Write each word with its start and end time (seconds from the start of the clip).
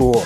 cool. 0.00 0.24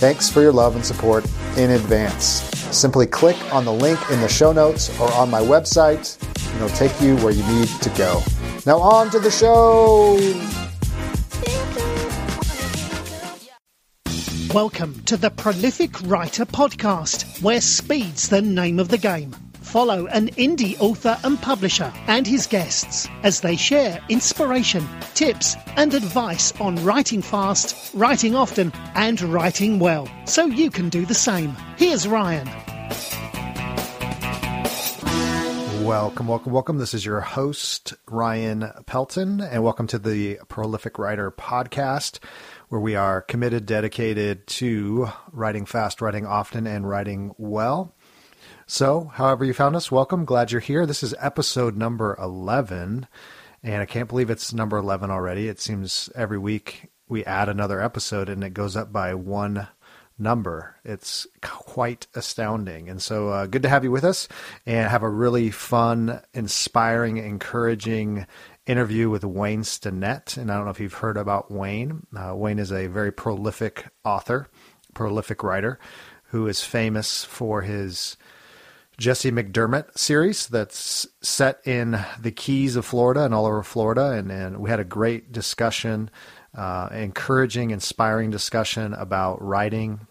Thanks 0.00 0.30
for 0.30 0.40
your 0.40 0.50
love 0.50 0.76
and 0.76 0.86
support 0.86 1.26
in 1.58 1.72
advance. 1.72 2.40
Simply 2.74 3.06
click 3.06 3.36
on 3.52 3.66
the 3.66 3.72
link 3.72 4.00
in 4.10 4.18
the 4.22 4.28
show 4.28 4.50
notes 4.50 4.88
or 4.98 5.12
on 5.12 5.28
my 5.28 5.42
website, 5.42 6.16
and 6.46 6.56
it'll 6.56 6.74
take 6.74 6.98
you 7.02 7.16
where 7.16 7.34
you 7.34 7.46
need 7.48 7.68
to 7.68 7.90
go. 7.90 8.22
Now, 8.64 8.78
on 8.78 9.10
to 9.10 9.18
the 9.18 9.30
show. 9.30 10.16
Welcome 14.54 15.02
to 15.04 15.18
the 15.18 15.30
Prolific 15.30 16.00
Writer 16.08 16.46
Podcast, 16.46 17.42
where 17.42 17.60
speed's 17.60 18.30
the 18.30 18.40
name 18.40 18.78
of 18.78 18.88
the 18.88 18.96
game 18.96 19.36
follow 19.66 20.06
an 20.06 20.28
indie 20.36 20.78
author 20.80 21.18
and 21.24 21.42
publisher 21.42 21.92
and 22.06 22.24
his 22.24 22.46
guests 22.46 23.08
as 23.24 23.40
they 23.40 23.56
share 23.56 24.00
inspiration, 24.08 24.86
tips, 25.14 25.56
and 25.76 25.92
advice 25.92 26.52
on 26.60 26.76
writing 26.84 27.20
fast, 27.20 27.92
writing 27.92 28.36
often, 28.36 28.72
and 28.94 29.20
writing 29.20 29.80
well, 29.80 30.08
so 30.24 30.46
you 30.46 30.70
can 30.70 30.88
do 30.88 31.04
the 31.04 31.14
same. 31.14 31.54
Here's 31.76 32.06
Ryan. 32.06 32.48
Welcome, 35.84 36.28
welcome, 36.28 36.52
welcome. 36.52 36.78
This 36.78 36.94
is 36.94 37.04
your 37.04 37.20
host, 37.20 37.94
Ryan 38.08 38.70
Pelton, 38.86 39.40
and 39.40 39.64
welcome 39.64 39.88
to 39.88 39.98
the 39.98 40.38
Prolific 40.48 40.96
Writer 40.96 41.32
Podcast, 41.32 42.20
where 42.68 42.80
we 42.80 42.94
are 42.94 43.20
committed, 43.20 43.66
dedicated 43.66 44.46
to 44.46 45.08
writing 45.32 45.66
fast, 45.66 46.00
writing 46.00 46.24
often, 46.24 46.68
and 46.68 46.88
writing 46.88 47.34
well. 47.36 47.95
So, 48.68 49.12
however 49.14 49.44
you 49.44 49.52
found 49.54 49.76
us, 49.76 49.92
welcome. 49.92 50.24
Glad 50.24 50.50
you're 50.50 50.60
here. 50.60 50.86
This 50.86 51.04
is 51.04 51.14
episode 51.20 51.76
number 51.76 52.16
11, 52.20 53.06
and 53.62 53.80
I 53.80 53.86
can't 53.86 54.08
believe 54.08 54.28
it's 54.28 54.52
number 54.52 54.76
11 54.76 55.08
already. 55.08 55.46
It 55.46 55.60
seems 55.60 56.10
every 56.16 56.36
week 56.36 56.90
we 57.06 57.24
add 57.24 57.48
another 57.48 57.80
episode 57.80 58.28
and 58.28 58.42
it 58.42 58.54
goes 58.54 58.74
up 58.74 58.92
by 58.92 59.14
one 59.14 59.68
number. 60.18 60.74
It's 60.84 61.28
quite 61.42 62.08
astounding. 62.16 62.88
And 62.88 63.00
so, 63.00 63.28
uh, 63.28 63.46
good 63.46 63.62
to 63.62 63.68
have 63.68 63.84
you 63.84 63.92
with 63.92 64.02
us 64.02 64.26
and 64.66 64.90
have 64.90 65.04
a 65.04 65.08
really 65.08 65.52
fun, 65.52 66.20
inspiring, 66.34 67.18
encouraging 67.18 68.26
interview 68.66 69.08
with 69.08 69.22
Wayne 69.22 69.62
Stinnett. 69.62 70.36
And 70.36 70.50
I 70.50 70.56
don't 70.56 70.64
know 70.64 70.72
if 70.72 70.80
you've 70.80 70.92
heard 70.94 71.18
about 71.18 71.52
Wayne. 71.52 72.04
Uh, 72.16 72.34
Wayne 72.34 72.58
is 72.58 72.72
a 72.72 72.88
very 72.88 73.12
prolific 73.12 73.86
author, 74.04 74.48
prolific 74.92 75.44
writer 75.44 75.78
who 76.30 76.48
is 76.48 76.62
famous 76.62 77.24
for 77.24 77.62
his 77.62 78.16
Jesse 78.98 79.30
McDermott 79.30 79.98
series 79.98 80.46
that's 80.46 81.06
set 81.20 81.60
in 81.66 82.02
the 82.18 82.30
Keys 82.30 82.76
of 82.76 82.86
Florida 82.86 83.24
and 83.24 83.34
all 83.34 83.44
over 83.44 83.62
Florida. 83.62 84.12
And, 84.12 84.30
and 84.32 84.58
we 84.58 84.70
had 84.70 84.80
a 84.80 84.84
great 84.84 85.32
discussion, 85.32 86.10
uh, 86.56 86.88
encouraging, 86.92 87.70
inspiring 87.70 88.30
discussion 88.30 88.94
about 88.94 89.42
writing. 89.42 90.06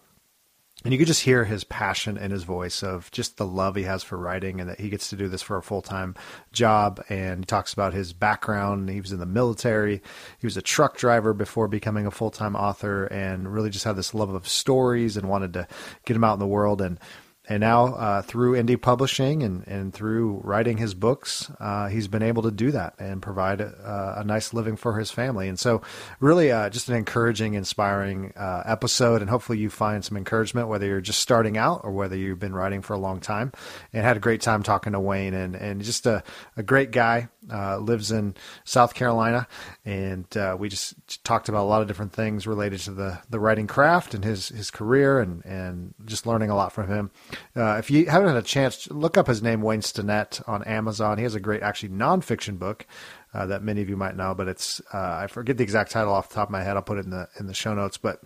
And 0.83 0.93
you 0.93 0.99
could 0.99 1.07
just 1.07 1.23
hear 1.23 1.45
his 1.45 1.63
passion 1.63 2.15
in 2.15 2.29
his 2.29 2.43
voice 2.43 2.83
of 2.83 3.09
just 3.09 3.37
the 3.37 3.47
love 3.47 3.75
he 3.75 3.83
has 3.83 4.03
for 4.03 4.19
writing 4.19 4.61
and 4.61 4.69
that 4.69 4.79
he 4.79 4.89
gets 4.89 5.09
to 5.09 5.15
do 5.15 5.27
this 5.27 5.41
for 5.41 5.57
a 5.57 5.63
full 5.63 5.81
time 5.81 6.13
job. 6.51 7.03
And 7.09 7.39
he 7.39 7.45
talks 7.45 7.73
about 7.73 7.95
his 7.95 8.13
background. 8.13 8.87
He 8.91 9.01
was 9.01 9.11
in 9.11 9.17
the 9.17 9.25
military, 9.25 10.03
he 10.37 10.45
was 10.45 10.57
a 10.57 10.61
truck 10.61 10.95
driver 10.95 11.33
before 11.33 11.67
becoming 11.67 12.05
a 12.05 12.11
full 12.11 12.29
time 12.29 12.55
author, 12.55 13.05
and 13.05 13.51
really 13.51 13.71
just 13.71 13.85
had 13.85 13.95
this 13.95 14.13
love 14.13 14.29
of 14.29 14.47
stories 14.47 15.17
and 15.17 15.27
wanted 15.27 15.53
to 15.53 15.67
get 16.05 16.15
him 16.15 16.23
out 16.23 16.33
in 16.33 16.39
the 16.39 16.45
world. 16.45 16.81
And 16.81 16.99
and 17.47 17.61
now 17.61 17.93
uh, 17.95 18.21
through 18.21 18.53
indie 18.61 18.81
publishing 18.81 19.43
and, 19.43 19.67
and 19.67 19.93
through 19.93 20.41
writing 20.43 20.77
his 20.77 20.93
books, 20.93 21.51
uh, 21.59 21.87
he's 21.87 22.07
been 22.07 22.23
able 22.23 22.43
to 22.43 22.51
do 22.51 22.71
that 22.71 22.95
and 22.99 23.21
provide 23.21 23.61
a, 23.61 24.15
a 24.17 24.23
nice 24.23 24.53
living 24.53 24.75
for 24.75 24.97
his 24.97 25.11
family. 25.11 25.47
And 25.47 25.59
so, 25.59 25.81
really, 26.19 26.51
uh, 26.51 26.69
just 26.69 26.89
an 26.89 26.95
encouraging, 26.95 27.53
inspiring 27.53 28.33
uh, 28.35 28.63
episode. 28.65 29.21
And 29.21 29.29
hopefully, 29.29 29.59
you 29.59 29.69
find 29.69 30.03
some 30.03 30.17
encouragement, 30.17 30.67
whether 30.67 30.85
you're 30.85 31.01
just 31.01 31.19
starting 31.19 31.57
out 31.57 31.81
or 31.83 31.91
whether 31.91 32.15
you've 32.15 32.39
been 32.39 32.55
writing 32.55 32.81
for 32.81 32.93
a 32.93 32.99
long 32.99 33.19
time. 33.19 33.51
And 33.93 34.03
had 34.03 34.17
a 34.17 34.21
great 34.21 34.41
time 34.41 34.63
talking 34.63 34.93
to 34.93 34.99
Wayne, 34.99 35.33
and, 35.33 35.55
and 35.55 35.81
just 35.81 36.05
a, 36.05 36.23
a 36.57 36.63
great 36.63 36.91
guy. 36.91 37.29
Uh, 37.51 37.77
lives 37.77 38.11
in 38.11 38.33
South 38.63 38.95
Carolina, 38.95 39.47
and 39.85 40.25
uh, 40.35 40.55
we 40.57 40.67
just 40.67 41.23
talked 41.23 41.47
about 41.47 41.61
a 41.61 41.69
lot 41.69 41.79
of 41.79 41.87
different 41.87 42.11
things 42.11 42.47
related 42.47 42.79
to 42.79 42.91
the, 42.91 43.19
the 43.29 43.39
writing 43.39 43.67
craft 43.67 44.15
and 44.15 44.23
his, 44.23 44.49
his 44.49 44.71
career, 44.71 45.19
and, 45.19 45.45
and 45.45 45.93
just 46.05 46.25
learning 46.25 46.49
a 46.49 46.55
lot 46.55 46.71
from 46.71 46.87
him. 46.87 47.11
Uh, 47.55 47.75
if 47.77 47.91
you 47.91 48.07
haven't 48.07 48.29
had 48.29 48.37
a 48.37 48.41
chance, 48.41 48.89
look 48.89 49.15
up 49.15 49.27
his 49.27 49.43
name, 49.43 49.61
Wayne 49.61 49.81
Stinnett, 49.81 50.41
on 50.47 50.63
Amazon. 50.63 51.19
He 51.19 51.23
has 51.23 51.35
a 51.35 51.39
great, 51.39 51.61
actually, 51.61 51.89
nonfiction 51.89 52.57
book 52.57 52.87
uh, 53.31 53.45
that 53.45 53.61
many 53.61 53.83
of 53.83 53.89
you 53.89 53.97
might 53.97 54.15
know, 54.15 54.33
but 54.33 54.47
it's 54.47 54.81
uh, 54.91 55.17
I 55.21 55.27
forget 55.27 55.57
the 55.57 55.63
exact 55.63 55.91
title 55.91 56.13
off 56.13 56.29
the 56.29 56.35
top 56.35 56.47
of 56.47 56.51
my 56.51 56.63
head. 56.63 56.77
I'll 56.77 56.81
put 56.81 56.97
it 56.97 57.05
in 57.05 57.11
the 57.11 57.29
in 57.39 57.45
the 57.45 57.53
show 57.53 57.75
notes, 57.75 57.97
but 57.97 58.21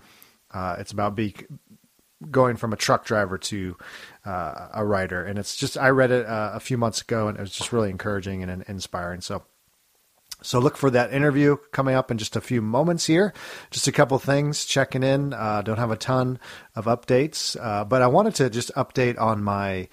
it's 0.80 0.94
about 0.94 1.16
be, 1.16 1.36
going 2.30 2.58
from 2.58 2.74
a 2.74 2.78
truck 2.78 3.06
driver 3.06 3.38
to 3.38 3.78
uh, 4.26 4.68
a 4.74 4.86
writer, 4.86 5.24
and 5.24 5.40
it's 5.40 5.56
just 5.56 5.78
I 5.78 5.90
read 5.90 6.12
it 6.12 6.26
uh, 6.26 6.52
a 6.54 6.60
few 6.60 6.78
months 6.78 7.02
ago, 7.02 7.28
and 7.28 7.38
it 7.38 7.42
was 7.42 7.52
just 7.52 7.72
really 7.74 7.90
encouraging 7.90 8.44
and 8.44 8.64
inspiring. 8.68 9.22
So. 9.22 9.44
So 10.42 10.60
look 10.60 10.78
for 10.78 10.90
that 10.92 11.12
interview 11.12 11.58
coming 11.74 11.96
up 11.96 12.12
in 12.12 12.18
just 12.18 12.38
a 12.38 12.40
few 12.42 12.62
moments 12.62 13.08
here. 13.08 13.34
Just 13.72 13.90
a 13.90 13.92
couple 13.92 14.18
things 14.20 14.64
checking 14.64 15.04
in. 15.04 15.34
Uh, 15.34 15.62
don't 15.62 15.80
have 15.80 15.92
a 15.92 15.98
ton 15.98 16.40
of 16.76 16.86
updates, 16.86 17.58
uh, 17.62 17.84
but 17.84 18.02
I 18.02 18.08
wanted 18.08 18.36
to 18.36 18.50
just 18.50 18.74
update 18.76 19.20
on 19.20 19.44
my 19.44 19.90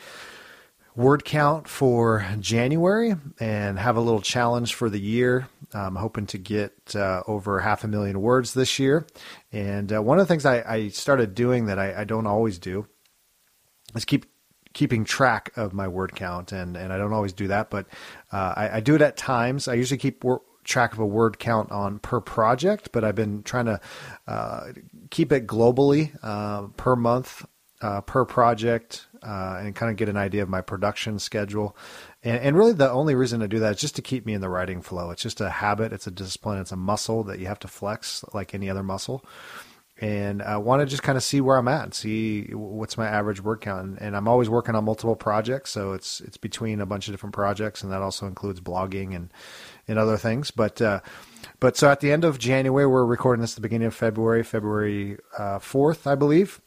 word 0.96 1.24
count 1.24 1.68
for 1.68 2.26
January 2.40 3.14
and 3.38 3.78
have 3.78 3.96
a 3.96 4.00
little 4.00 4.22
challenge 4.22 4.74
for 4.74 4.88
the 4.88 4.98
year. 4.98 5.46
I'm 5.74 5.94
hoping 5.94 6.26
to 6.28 6.38
get 6.38 6.96
uh, 6.96 7.22
over 7.26 7.60
half 7.60 7.84
a 7.84 7.88
million 7.88 8.22
words 8.22 8.54
this 8.54 8.78
year. 8.78 9.06
And 9.52 9.92
uh, 9.92 10.02
one 10.02 10.18
of 10.18 10.26
the 10.26 10.32
things 10.32 10.46
I, 10.46 10.62
I 10.62 10.88
started 10.88 11.34
doing 11.34 11.66
that 11.66 11.78
I, 11.78 12.00
I, 12.00 12.04
don't 12.04 12.26
always 12.26 12.58
do 12.58 12.86
is 13.94 14.06
keep 14.06 14.24
keeping 14.72 15.04
track 15.04 15.52
of 15.56 15.74
my 15.74 15.86
word 15.86 16.14
count. 16.14 16.52
And, 16.52 16.76
and 16.76 16.92
I 16.92 16.98
don't 16.98 17.12
always 17.12 17.34
do 17.34 17.48
that, 17.48 17.68
but 17.68 17.86
uh, 18.32 18.54
I, 18.56 18.76
I, 18.76 18.80
do 18.80 18.94
it 18.94 19.02
at 19.02 19.16
times. 19.16 19.68
I 19.68 19.74
usually 19.74 19.98
keep 19.98 20.24
wor- 20.24 20.42
track 20.64 20.94
of 20.94 20.98
a 20.98 21.06
word 21.06 21.38
count 21.38 21.70
on 21.70 21.98
per 21.98 22.20
project, 22.20 22.90
but 22.92 23.04
I've 23.04 23.14
been 23.14 23.42
trying 23.42 23.66
to 23.66 23.80
uh, 24.26 24.72
keep 25.10 25.30
it 25.30 25.46
globally 25.46 26.16
uh, 26.22 26.68
per 26.76 26.96
month. 26.96 27.44
Uh, 27.82 28.00
per 28.00 28.24
project 28.24 29.06
uh, 29.26 29.58
and 29.60 29.74
kind 29.74 29.90
of 29.90 29.96
get 29.96 30.08
an 30.08 30.16
idea 30.16 30.42
of 30.42 30.48
my 30.48 30.60
production 30.60 31.18
schedule. 31.18 31.76
And, 32.22 32.38
and, 32.38 32.56
really, 32.56 32.72
the 32.72 32.90
only 32.90 33.14
reason 33.14 33.40
to 33.40 33.48
do 33.48 33.58
that 33.58 33.74
is 33.74 33.80
just 33.80 33.96
to 33.96 34.02
keep 34.02 34.24
me 34.24 34.34
in 34.34 34.40
the 34.40 34.48
writing 34.48 34.82
flow. 34.82 35.10
It's 35.10 35.22
just 35.22 35.40
a 35.40 35.50
habit, 35.50 35.92
it's 35.92 36.06
a 36.06 36.10
discipline, 36.10 36.60
it's 36.60 36.72
a 36.72 36.76
muscle 36.76 37.24
that 37.24 37.38
you 37.38 37.46
have 37.46 37.58
to 37.60 37.68
flex 37.68 38.24
like 38.32 38.54
any 38.54 38.70
other 38.70 38.82
muscle. 38.82 39.24
And 39.98 40.42
I 40.42 40.58
want 40.58 40.80
to 40.80 40.86
just 40.86 41.02
kind 41.02 41.16
of 41.16 41.24
see 41.24 41.40
where 41.40 41.56
I'm 41.56 41.68
at, 41.68 41.94
see 41.94 42.52
what's 42.52 42.98
my 42.98 43.08
average 43.08 43.42
word 43.42 43.62
count. 43.62 43.96
And 43.98 44.14
I'm 44.14 44.28
always 44.28 44.50
working 44.50 44.74
on 44.74 44.84
multiple 44.84 45.16
projects, 45.16 45.70
so 45.70 45.94
it's 45.94 46.20
it's 46.20 46.36
between 46.36 46.82
a 46.82 46.86
bunch 46.86 47.08
of 47.08 47.14
different 47.14 47.34
projects, 47.34 47.82
and 47.82 47.90
that 47.90 48.02
also 48.02 48.26
includes 48.26 48.60
blogging 48.60 49.16
and 49.16 49.32
in 49.86 49.96
other 49.96 50.18
things. 50.18 50.50
But 50.50 50.82
uh, 50.82 51.00
but 51.60 51.78
so 51.78 51.88
at 51.88 52.00
the 52.00 52.12
end 52.12 52.24
of 52.24 52.38
January, 52.38 52.86
we're 52.86 53.06
recording 53.06 53.40
this 53.40 53.52
at 53.52 53.56
the 53.56 53.62
beginning 53.62 53.86
of 53.86 53.94
February, 53.94 54.42
February 54.42 55.16
uh, 55.38 55.58
fourth, 55.60 56.06
I 56.06 56.14
believe. 56.14 56.60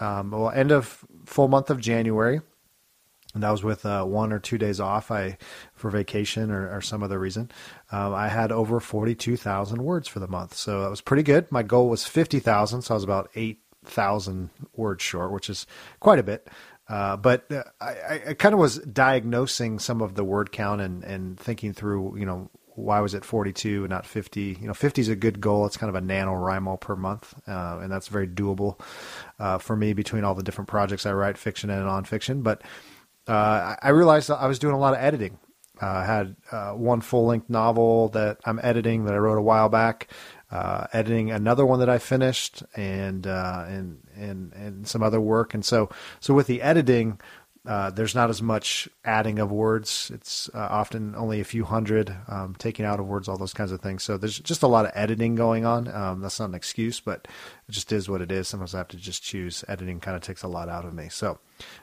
Um, 0.00 0.32
well, 0.32 0.50
end 0.50 0.72
of 0.72 1.04
full 1.24 1.48
month 1.48 1.70
of 1.70 1.80
January 1.80 2.40
and 3.34 3.42
that 3.42 3.50
was 3.50 3.64
with 3.64 3.84
uh, 3.84 4.04
one 4.04 4.32
or 4.32 4.38
two 4.38 4.58
days 4.58 4.80
off 4.80 5.10
I 5.10 5.36
for 5.74 5.90
vacation 5.90 6.50
or, 6.50 6.74
or 6.74 6.80
some 6.80 7.02
other 7.02 7.18
reason. 7.18 7.50
Um, 7.90 8.14
I 8.14 8.28
had 8.28 8.52
over 8.52 8.80
forty 8.80 9.14
two 9.14 9.36
thousand 9.36 9.82
words 9.82 10.08
for 10.08 10.20
the 10.20 10.28
month, 10.28 10.54
so 10.54 10.82
that 10.82 10.90
was 10.90 11.00
pretty 11.00 11.24
good. 11.24 11.50
My 11.50 11.62
goal 11.62 11.88
was 11.88 12.06
fifty 12.06 12.38
thousand, 12.38 12.82
so 12.82 12.94
I 12.94 12.96
was 12.96 13.04
about 13.04 13.30
eight 13.34 13.60
thousand 13.84 14.50
words 14.74 15.02
short, 15.02 15.32
which 15.32 15.50
is 15.50 15.66
quite 16.00 16.18
a 16.18 16.22
bit. 16.22 16.48
Uh, 16.88 17.16
but 17.16 17.50
uh, 17.50 17.64
I, 17.80 18.22
I 18.28 18.34
kind 18.34 18.52
of 18.52 18.60
was 18.60 18.78
diagnosing 18.78 19.78
some 19.78 20.02
of 20.02 20.14
the 20.14 20.24
word 20.24 20.52
count 20.52 20.82
and, 20.82 21.02
and 21.02 21.40
thinking 21.40 21.72
through, 21.72 22.18
you 22.18 22.26
know, 22.26 22.50
why 22.76 23.00
was 23.00 23.14
it 23.14 23.24
42 23.24 23.84
and 23.84 23.90
not 23.90 24.06
50? 24.06 24.58
You 24.60 24.66
know, 24.66 24.74
50 24.74 25.00
is 25.00 25.08
a 25.08 25.16
good 25.16 25.40
goal. 25.40 25.66
It's 25.66 25.76
kind 25.76 25.94
of 25.94 26.02
a 26.02 26.04
NaNoWriMo 26.04 26.80
per 26.80 26.96
month, 26.96 27.34
uh, 27.46 27.78
and 27.82 27.90
that's 27.90 28.08
very 28.08 28.26
doable 28.26 28.80
uh, 29.38 29.58
for 29.58 29.76
me 29.76 29.92
between 29.92 30.24
all 30.24 30.34
the 30.34 30.42
different 30.42 30.68
projects 30.68 31.06
I 31.06 31.12
write, 31.12 31.38
fiction 31.38 31.70
and 31.70 31.84
nonfiction. 31.84 32.42
But 32.42 32.62
uh, 33.28 33.76
I 33.80 33.90
realized 33.90 34.30
I 34.30 34.46
was 34.46 34.58
doing 34.58 34.74
a 34.74 34.78
lot 34.78 34.94
of 34.94 35.00
editing. 35.00 35.38
Uh, 35.80 35.86
I 35.86 36.04
had 36.04 36.36
uh, 36.52 36.72
one 36.72 37.00
full 37.00 37.26
length 37.26 37.50
novel 37.50 38.08
that 38.10 38.38
I'm 38.44 38.60
editing 38.62 39.04
that 39.04 39.14
I 39.14 39.18
wrote 39.18 39.38
a 39.38 39.42
while 39.42 39.68
back. 39.68 40.08
Uh, 40.50 40.86
editing 40.92 41.32
another 41.32 41.66
one 41.66 41.80
that 41.80 41.88
I 41.88 41.98
finished, 41.98 42.62
and 42.76 43.26
and 43.26 43.98
and 44.16 44.52
and 44.52 44.86
some 44.86 45.02
other 45.02 45.20
work. 45.20 45.52
And 45.52 45.64
so 45.64 45.90
so 46.20 46.32
with 46.32 46.46
the 46.46 46.62
editing, 46.62 47.18
uh, 47.66 47.90
there's 47.90 48.14
not 48.14 48.28
as 48.28 48.42
much 48.42 48.88
adding 49.04 49.38
of 49.38 49.50
words. 49.50 50.10
It's 50.12 50.50
uh, 50.52 50.58
often 50.70 51.14
only 51.16 51.40
a 51.40 51.44
few 51.44 51.64
hundred, 51.64 52.14
um, 52.28 52.54
taking 52.58 52.84
out 52.84 53.00
of 53.00 53.06
words, 53.06 53.26
all 53.26 53.38
those 53.38 53.54
kinds 53.54 53.72
of 53.72 53.80
things. 53.80 54.02
So 54.02 54.18
there's 54.18 54.38
just 54.38 54.62
a 54.62 54.66
lot 54.66 54.84
of 54.84 54.92
editing 54.94 55.34
going 55.34 55.64
on. 55.64 55.88
Um, 55.88 56.20
that's 56.20 56.38
not 56.38 56.50
an 56.50 56.54
excuse, 56.54 57.00
but 57.00 57.26
it 57.66 57.72
just 57.72 57.90
is 57.90 58.08
what 58.08 58.20
it 58.20 58.30
is. 58.30 58.48
Sometimes 58.48 58.74
I 58.74 58.78
have 58.78 58.88
to 58.88 58.98
just 58.98 59.22
choose. 59.22 59.64
Editing 59.66 60.00
kind 60.00 60.16
of 60.16 60.22
takes 60.22 60.42
a 60.42 60.48
lot 60.48 60.68
out 60.68 60.84
of 60.84 60.92
me. 60.92 61.08
So 61.08 61.38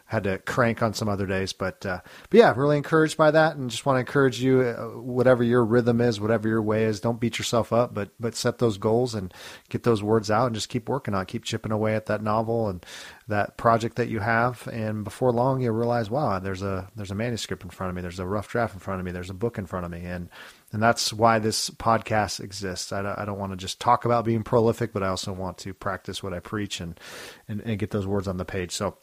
had 0.06 0.26
to 0.26 0.38
crank 0.40 0.82
on 0.82 0.94
some 0.94 1.08
other 1.08 1.26
days, 1.26 1.54
but 1.54 1.86
uh, 1.86 2.02
but 2.30 2.38
yeah, 2.38 2.54
really 2.56 2.78
encouraged 2.78 3.18
by 3.18 3.32
that, 3.32 3.56
and 3.56 3.70
just 3.70 3.86
want 3.86 3.96
to 3.96 4.02
encourage 4.02 4.42
you, 4.42 4.62
uh, 4.62 5.00
whatever 5.00 5.44
your 5.44 5.64
rhythm 5.64 6.02
is, 6.02 6.20
whatever 6.20 6.50
your 6.50 6.62
way 6.62 6.84
is, 6.84 7.00
don't 7.00 7.20
beat 7.20 7.38
yourself 7.38 7.72
up, 7.72 7.94
but 7.94 8.10
but 8.20 8.36
set 8.36 8.58
those 8.58 8.78
goals 8.78 9.16
and 9.16 9.34
get 9.70 9.84
those 9.84 10.04
words 10.04 10.30
out, 10.30 10.48
and 10.48 10.56
just 10.56 10.70
keep 10.70 10.90
working 10.90 11.14
on, 11.14 11.22
it. 11.22 11.28
keep 11.28 11.46
chipping 11.46 11.72
away 11.72 11.96
at 11.96 12.08
that 12.08 12.22
novel 12.22 12.68
and 12.68 12.86
that 13.28 13.56
project 13.56 13.96
that 13.96 14.10
you 14.10 14.20
have, 14.20 14.68
and 14.68 15.04
before 15.04 15.32
long 15.32 15.62
you'll 15.62 15.74
realize, 15.74 16.10
wow, 16.10 16.40
there's 16.40 16.62
a 16.62 16.90
there's 16.96 17.12
a 17.12 17.16
manuscript 17.16 17.64
in 17.64 17.70
front 17.70 17.90
of 17.90 17.96
me, 17.96 18.02
there's 18.02 18.20
a 18.20 18.28
rough 18.28 18.50
draft 18.50 18.74
in 18.74 18.80
front 18.80 19.00
of 19.00 19.06
me, 19.06 19.12
there's 19.12 19.30
a 19.30 19.34
book 19.34 19.58
in 19.58 19.66
front 19.66 19.86
of 19.86 19.92
me, 19.92 20.04
and 20.06 20.30
and 20.74 20.82
that's 20.82 21.12
why 21.12 21.40
this 21.40 21.70
podcast 21.70 22.40
exists. 22.40 22.92
I 22.94 23.02
don't, 23.02 23.18
I 23.20 23.26
don't 23.26 23.40
want 23.40 23.52
to 23.52 23.58
just 23.58 23.80
talk 23.80 24.06
about 24.06 24.26
being 24.26 24.44
prolific, 24.44 24.94
but 24.94 25.04
I 25.04 25.08
also 25.08 25.34
want 25.34 25.58
to 25.60 25.74
practice 25.74 26.24
what 26.24 26.34
I 26.34 26.40
preach 26.40 26.80
and, 26.80 27.00
and, 27.48 27.62
and 27.62 27.78
get 27.78 27.92
those 27.92 28.08
words 28.08 28.28
on 28.28 28.38
the 28.38 28.46
page. 28.46 28.72
So, 28.72 28.98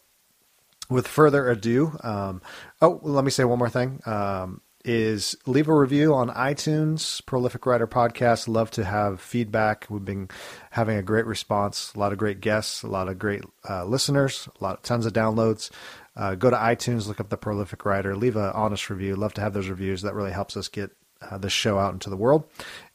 with 0.90 1.06
further 1.06 1.48
ado, 1.50 1.96
um, 2.02 2.42
oh, 2.80 3.00
let 3.02 3.24
me 3.24 3.30
say 3.30 3.44
one 3.44 3.58
more 3.58 3.68
thing. 3.68 4.00
Um, 4.06 4.60
is 4.84 5.36
leave 5.44 5.68
a 5.68 5.74
review 5.74 6.14
on 6.14 6.30
iTunes, 6.30 7.24
Prolific 7.26 7.66
Writer 7.66 7.86
Podcast. 7.86 8.48
Love 8.48 8.70
to 8.72 8.84
have 8.84 9.20
feedback. 9.20 9.86
We've 9.90 10.04
been 10.04 10.30
having 10.70 10.96
a 10.96 11.02
great 11.02 11.26
response, 11.26 11.92
a 11.94 11.98
lot 11.98 12.12
of 12.12 12.18
great 12.18 12.40
guests, 12.40 12.82
a 12.82 12.86
lot 12.86 13.08
of 13.08 13.18
great 13.18 13.42
uh, 13.68 13.84
listeners, 13.84 14.48
a 14.58 14.64
lot, 14.64 14.82
tons 14.84 15.04
of 15.04 15.12
downloads. 15.12 15.70
Uh, 16.16 16.34
go 16.34 16.50
to 16.50 16.56
iTunes, 16.56 17.06
look 17.06 17.20
up 17.20 17.28
the 17.28 17.36
Prolific 17.36 17.84
Writer, 17.84 18.16
leave 18.16 18.36
an 18.36 18.50
honest 18.54 18.88
review. 18.88 19.14
Love 19.14 19.34
to 19.34 19.40
have 19.40 19.52
those 19.52 19.68
reviews. 19.68 20.02
That 20.02 20.14
really 20.14 20.32
helps 20.32 20.56
us 20.56 20.68
get 20.68 20.90
uh, 21.20 21.46
show 21.48 21.78
out 21.78 21.92
into 21.92 22.10
the 22.10 22.16
world. 22.16 22.44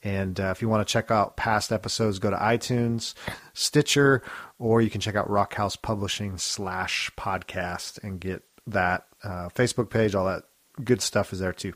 And 0.04 0.40
uh, 0.40 0.52
if 0.56 0.62
you 0.62 0.70
want 0.70 0.86
to 0.86 0.92
check 0.92 1.12
out 1.12 1.38
past 1.38 1.72
episodes, 1.72 2.20
go 2.20 2.30
to 2.30 2.38
iTunes, 2.38 3.14
Stitcher, 3.54 4.24
or 4.64 4.82
you 4.82 4.90
can 4.90 5.02
check 5.02 5.16
out 5.16 5.30
Rockhouse 5.30 5.76
Publishing 5.76 6.38
slash 6.38 7.12
podcast 7.18 8.02
and 8.02 8.18
get 8.18 8.44
that 8.66 9.06
uh, 9.22 9.50
Facebook 9.50 9.90
page. 9.90 10.16
All 10.16 10.26
that 10.26 10.44
good 10.82 11.02
stuff 11.02 11.34
is 11.34 11.40
there 11.40 11.52
too. 11.52 11.74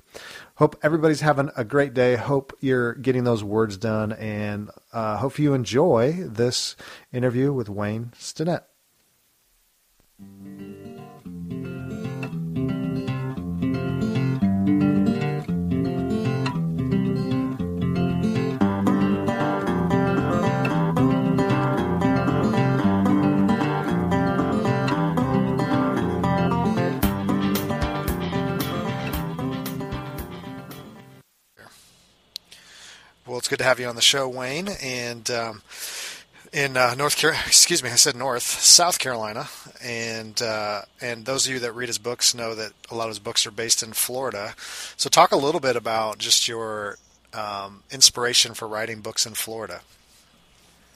Hope 0.55 0.77
everybody's 0.81 1.19
having 1.19 1.51
a 1.57 1.65
great 1.65 1.93
day. 1.93 2.15
Hope 2.15 2.53
you're 2.61 2.93
getting 2.93 3.25
those 3.25 3.43
words 3.43 3.75
done, 3.75 4.13
and 4.13 4.71
uh, 4.93 5.17
hope 5.17 5.37
you 5.37 5.53
enjoy 5.53 6.13
this 6.13 6.77
interview 7.11 7.51
with 7.51 7.67
Wayne 7.67 8.13
Stinnett. 8.17 8.63
It's 33.47 33.49
good 33.49 33.59
to 33.59 33.63
have 33.63 33.79
you 33.79 33.87
on 33.87 33.95
the 33.95 34.01
show, 34.01 34.27
Wayne. 34.27 34.67
And 34.83 35.31
um, 35.31 35.61
in 36.51 36.75
uh, 36.75 36.95
North 36.95 37.15
Carolina, 37.15 37.43
excuse 37.47 37.81
me, 37.81 37.89
I 37.89 37.95
said 37.95 38.13
North, 38.13 38.43
South 38.43 38.99
Carolina, 38.99 39.47
and 39.81 40.41
uh, 40.41 40.81
and 40.99 41.25
those 41.25 41.47
of 41.47 41.53
you 41.53 41.59
that 41.59 41.71
read 41.71 41.87
his 41.87 41.97
books 41.97 42.35
know 42.35 42.53
that 42.55 42.73
a 42.91 42.95
lot 42.95 43.05
of 43.05 43.11
his 43.11 43.19
books 43.19 43.47
are 43.47 43.51
based 43.51 43.83
in 43.83 43.93
Florida. 43.93 44.53
So, 44.97 45.09
talk 45.09 45.31
a 45.31 45.37
little 45.37 45.61
bit 45.61 45.77
about 45.77 46.17
just 46.17 46.49
your 46.49 46.97
um, 47.33 47.83
inspiration 47.89 48.53
for 48.53 48.67
writing 48.67 48.99
books 48.99 49.25
in 49.25 49.33
Florida. 49.33 49.79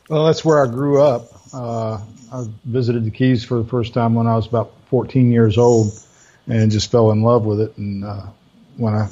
Well, 0.10 0.26
that's 0.26 0.44
where 0.44 0.62
I 0.62 0.68
grew 0.68 1.02
up. 1.02 1.32
Uh, 1.54 2.02
I 2.34 2.48
visited 2.66 3.06
the 3.06 3.12
Keys 3.12 3.46
for 3.46 3.60
the 3.60 3.70
first 3.70 3.94
time 3.94 4.14
when 4.14 4.28
I 4.28 4.36
was 4.36 4.46
about 4.46 4.74
14 4.90 5.32
years 5.32 5.58
old, 5.58 5.94
and 6.48 6.70
just 6.70 6.92
fell 6.92 7.12
in 7.12 7.22
love 7.22 7.46
with 7.46 7.62
it. 7.62 7.78
And 7.78 8.04
uh, 8.04 8.26
when 8.78 8.94
I 8.94 9.06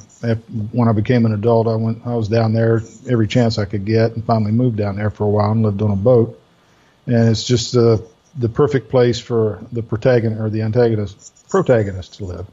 when 0.71 0.87
I 0.87 0.91
became 0.91 1.25
an 1.25 1.33
adult, 1.33 1.67
I 1.67 1.75
went 1.75 2.05
I 2.05 2.15
was 2.15 2.27
down 2.27 2.53
there 2.53 2.81
every 3.09 3.27
chance 3.27 3.57
I 3.57 3.65
could 3.65 3.85
get, 3.85 4.13
and 4.13 4.23
finally 4.23 4.51
moved 4.51 4.77
down 4.77 4.95
there 4.95 5.09
for 5.09 5.25
a 5.25 5.29
while 5.29 5.51
and 5.51 5.63
lived 5.63 5.81
on 5.81 5.91
a 5.91 5.95
boat. 5.95 6.39
And 7.05 7.29
it's 7.29 7.43
just 7.43 7.73
the 7.73 8.05
the 8.37 8.49
perfect 8.49 8.89
place 8.89 9.19
for 9.19 9.63
the 9.71 9.81
protagonist 9.81 10.41
or 10.41 10.49
the 10.49 10.61
antagonist 10.61 11.49
protagonist 11.49 12.15
to 12.15 12.25
live. 12.25 12.47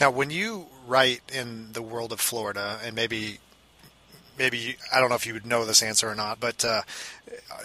Now, 0.00 0.10
when 0.10 0.30
you 0.30 0.66
write 0.86 1.22
in 1.32 1.72
the 1.72 1.82
world 1.82 2.12
of 2.12 2.20
Florida, 2.20 2.78
and 2.84 2.94
maybe 2.94 3.38
maybe 4.38 4.76
I 4.92 5.00
don't 5.00 5.08
know 5.08 5.16
if 5.16 5.26
you 5.26 5.34
would 5.34 5.46
know 5.46 5.64
this 5.64 5.82
answer 5.82 6.08
or 6.08 6.14
not, 6.14 6.40
but 6.40 6.64
uh, 6.64 6.82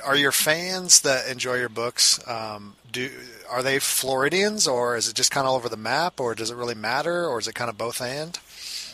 are 0.06 0.16
your 0.16 0.32
fans 0.32 1.02
that 1.02 1.30
enjoy 1.30 1.56
your 1.56 1.70
books 1.70 2.20
um, 2.28 2.76
do 2.92 3.10
are 3.50 3.64
they 3.64 3.80
Floridians 3.80 4.68
or 4.68 4.96
is 4.96 5.10
it 5.10 5.16
just 5.16 5.32
kind 5.32 5.48
of 5.48 5.54
over 5.54 5.70
the 5.70 5.78
map 5.78 6.20
or 6.20 6.36
does 6.36 6.52
it 6.52 6.56
really 6.56 6.76
matter 6.76 7.26
or 7.26 7.40
is 7.40 7.48
it 7.48 7.56
kind 7.56 7.70
of 7.70 7.78
both 7.78 8.02
and? 8.02 8.40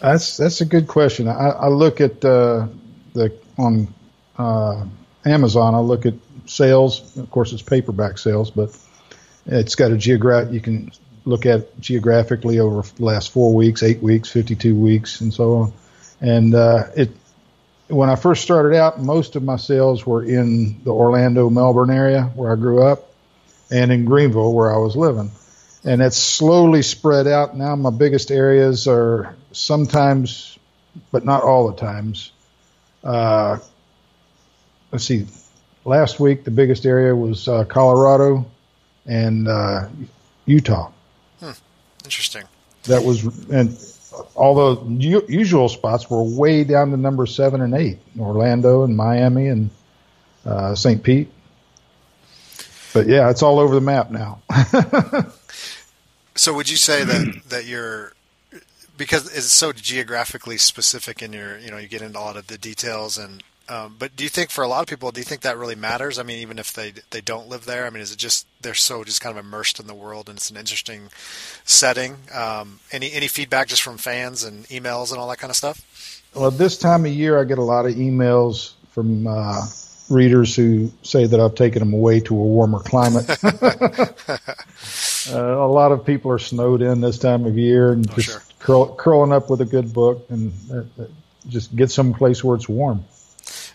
That's 0.01 0.37
that's 0.37 0.61
a 0.61 0.65
good 0.65 0.87
question. 0.87 1.27
I, 1.27 1.49
I 1.49 1.67
look 1.67 2.01
at 2.01 2.23
uh, 2.23 2.67
the 3.13 3.33
on 3.57 3.87
uh, 4.37 4.85
Amazon. 5.25 5.73
I 5.73 5.79
look 5.79 6.05
at 6.05 6.13
sales. 6.45 7.17
Of 7.17 7.29
course, 7.31 7.51
it's 7.51 7.61
paperback 7.61 8.17
sales, 8.17 8.51
but 8.51 8.77
it's 9.45 9.75
got 9.75 9.91
a 9.91 9.97
geograph. 9.97 10.51
You 10.51 10.61
can 10.61 10.91
look 11.25 11.45
at 11.45 11.79
geographically 11.79 12.59
over 12.59 12.87
the 12.95 13.05
last 13.05 13.31
four 13.31 13.53
weeks, 13.53 13.81
eight 13.81 14.01
weeks, 14.01 14.29
fifty-two 14.29 14.75
weeks, 14.75 15.21
and 15.21 15.33
so 15.33 15.55
on. 15.55 15.73
And 16.21 16.53
uh, 16.53 16.85
it 16.95 17.09
when 17.87 18.09
I 18.09 18.15
first 18.15 18.43
started 18.43 18.75
out, 18.77 18.99
most 18.99 19.35
of 19.35 19.43
my 19.43 19.57
sales 19.57 20.05
were 20.05 20.23
in 20.23 20.83
the 20.83 20.91
Orlando, 20.91 21.49
Melbourne 21.49 21.89
area 21.89 22.23
where 22.35 22.51
I 22.51 22.55
grew 22.55 22.83
up, 22.83 23.11
and 23.71 23.91
in 23.91 24.05
Greenville 24.05 24.53
where 24.53 24.73
I 24.73 24.77
was 24.77 24.95
living. 24.95 25.31
And 25.83 26.01
it's 26.01 26.17
slowly 26.17 26.81
spread 26.81 27.27
out. 27.27 27.55
Now 27.55 27.75
my 27.75 27.91
biggest 27.91 28.31
areas 28.31 28.87
are 28.87 29.35
sometimes, 29.51 30.57
but 31.11 31.23
not 31.23 31.43
all 31.43 31.69
the 31.71 31.77
times. 31.77 32.31
Uh, 33.03 33.59
let's 34.91 35.05
see. 35.05 35.27
Last 35.85 36.19
week, 36.19 36.43
the 36.43 36.51
biggest 36.51 36.85
area 36.85 37.15
was 37.15 37.47
uh, 37.47 37.63
Colorado 37.63 38.45
and 39.05 39.47
uh, 39.47 39.87
Utah. 40.45 40.91
Hmm. 41.39 41.51
Interesting. 42.03 42.43
That 42.83 43.03
was, 43.03 43.23
and 43.47 43.77
all 44.35 44.55
the 44.55 45.23
usual 45.27 45.69
spots 45.69 46.09
were 46.09 46.23
way 46.23 46.63
down 46.63 46.91
to 46.91 46.97
number 46.97 47.25
seven 47.25 47.61
and 47.61 47.73
eight, 47.73 47.97
Orlando 48.19 48.83
and 48.83 48.95
Miami 48.95 49.47
and 49.47 49.69
uh, 50.45 50.75
St. 50.75 51.01
Pete. 51.01 51.29
But 52.93 53.07
yeah, 53.07 53.29
it's 53.29 53.43
all 53.43 53.59
over 53.59 53.75
the 53.75 53.81
map 53.81 54.11
now. 54.11 54.41
so 56.35 56.53
would 56.53 56.69
you 56.69 56.77
say 56.77 57.03
that 57.03 57.41
that 57.49 57.65
you're 57.65 58.13
because 58.97 59.25
it's 59.27 59.51
so 59.51 59.71
geographically 59.71 60.57
specific 60.57 61.21
in 61.21 61.33
your 61.33 61.57
you 61.59 61.69
know 61.69 61.77
you 61.77 61.87
get 61.87 62.01
into 62.01 62.17
a 62.17 62.21
lot 62.21 62.37
of 62.37 62.47
the 62.47 62.57
details 62.57 63.17
and 63.17 63.43
um, 63.69 63.95
but 63.99 64.15
do 64.15 64.23
you 64.23 64.29
think 64.29 64.49
for 64.49 64.63
a 64.63 64.67
lot 64.67 64.81
of 64.81 64.87
people, 64.87 65.11
do 65.11 65.19
you 65.19 65.25
think 65.25 65.41
that 65.41 65.57
really 65.57 65.75
matters? 65.75 66.17
I 66.17 66.23
mean, 66.23 66.39
even 66.39 66.57
if 66.59 66.71
they 66.71 66.93
they 67.09 67.21
don't 67.21 67.49
live 67.49 67.65
there, 67.65 67.85
I 67.85 67.89
mean, 67.89 68.01
is 68.01 68.11
it 68.11 68.17
just 68.17 68.47
they're 68.61 68.73
so 68.73 69.03
just 69.03 69.21
kind 69.21 69.37
of 69.37 69.43
immersed 69.43 69.79
in 69.79 69.87
the 69.87 69.93
world 69.93 70.29
and 70.29 70.37
it's 70.37 70.49
an 70.49 70.57
interesting 70.57 71.09
setting? 71.65 72.17
Um, 72.33 72.79
any 72.91 73.11
any 73.11 73.27
feedback 73.27 73.67
just 73.67 73.81
from 73.81 73.97
fans 73.97 74.43
and 74.43 74.65
emails 74.65 75.11
and 75.11 75.19
all 75.19 75.27
that 75.29 75.39
kind 75.39 75.51
of 75.51 75.57
stuff? 75.57 76.23
Well, 76.33 76.51
this 76.51 76.77
time 76.77 77.05
of 77.05 77.11
year, 77.11 77.39
I 77.39 77.43
get 77.43 77.57
a 77.57 77.63
lot 77.63 77.85
of 77.85 77.93
emails 77.95 78.73
from 78.91 79.27
uh, 79.27 79.65
readers 80.09 80.55
who 80.55 80.91
say 81.03 81.25
that 81.25 81.39
I've 81.39 81.55
taken 81.55 81.79
them 81.79 81.93
away 81.93 82.19
to 82.21 82.33
a 82.33 82.37
warmer 82.37 82.79
climate. 82.79 83.29
uh, 83.43 85.33
a 85.33 85.67
lot 85.67 85.91
of 85.91 86.05
people 86.05 86.31
are 86.31 86.39
snowed 86.39 86.81
in 86.81 87.01
this 87.01 87.17
time 87.17 87.45
of 87.45 87.57
year 87.57 87.91
and 87.91 88.09
oh, 88.09 88.15
just 88.15 88.29
sure. 88.29 88.41
curl, 88.59 88.95
curling 88.95 89.33
up 89.33 89.49
with 89.49 89.61
a 89.61 89.65
good 89.65 89.93
book 89.93 90.25
and 90.29 90.53
uh, 90.71 91.03
just 91.47 91.75
get 91.75 91.91
someplace 91.91 92.43
where 92.43 92.55
it's 92.55 92.69
warm. 92.69 93.03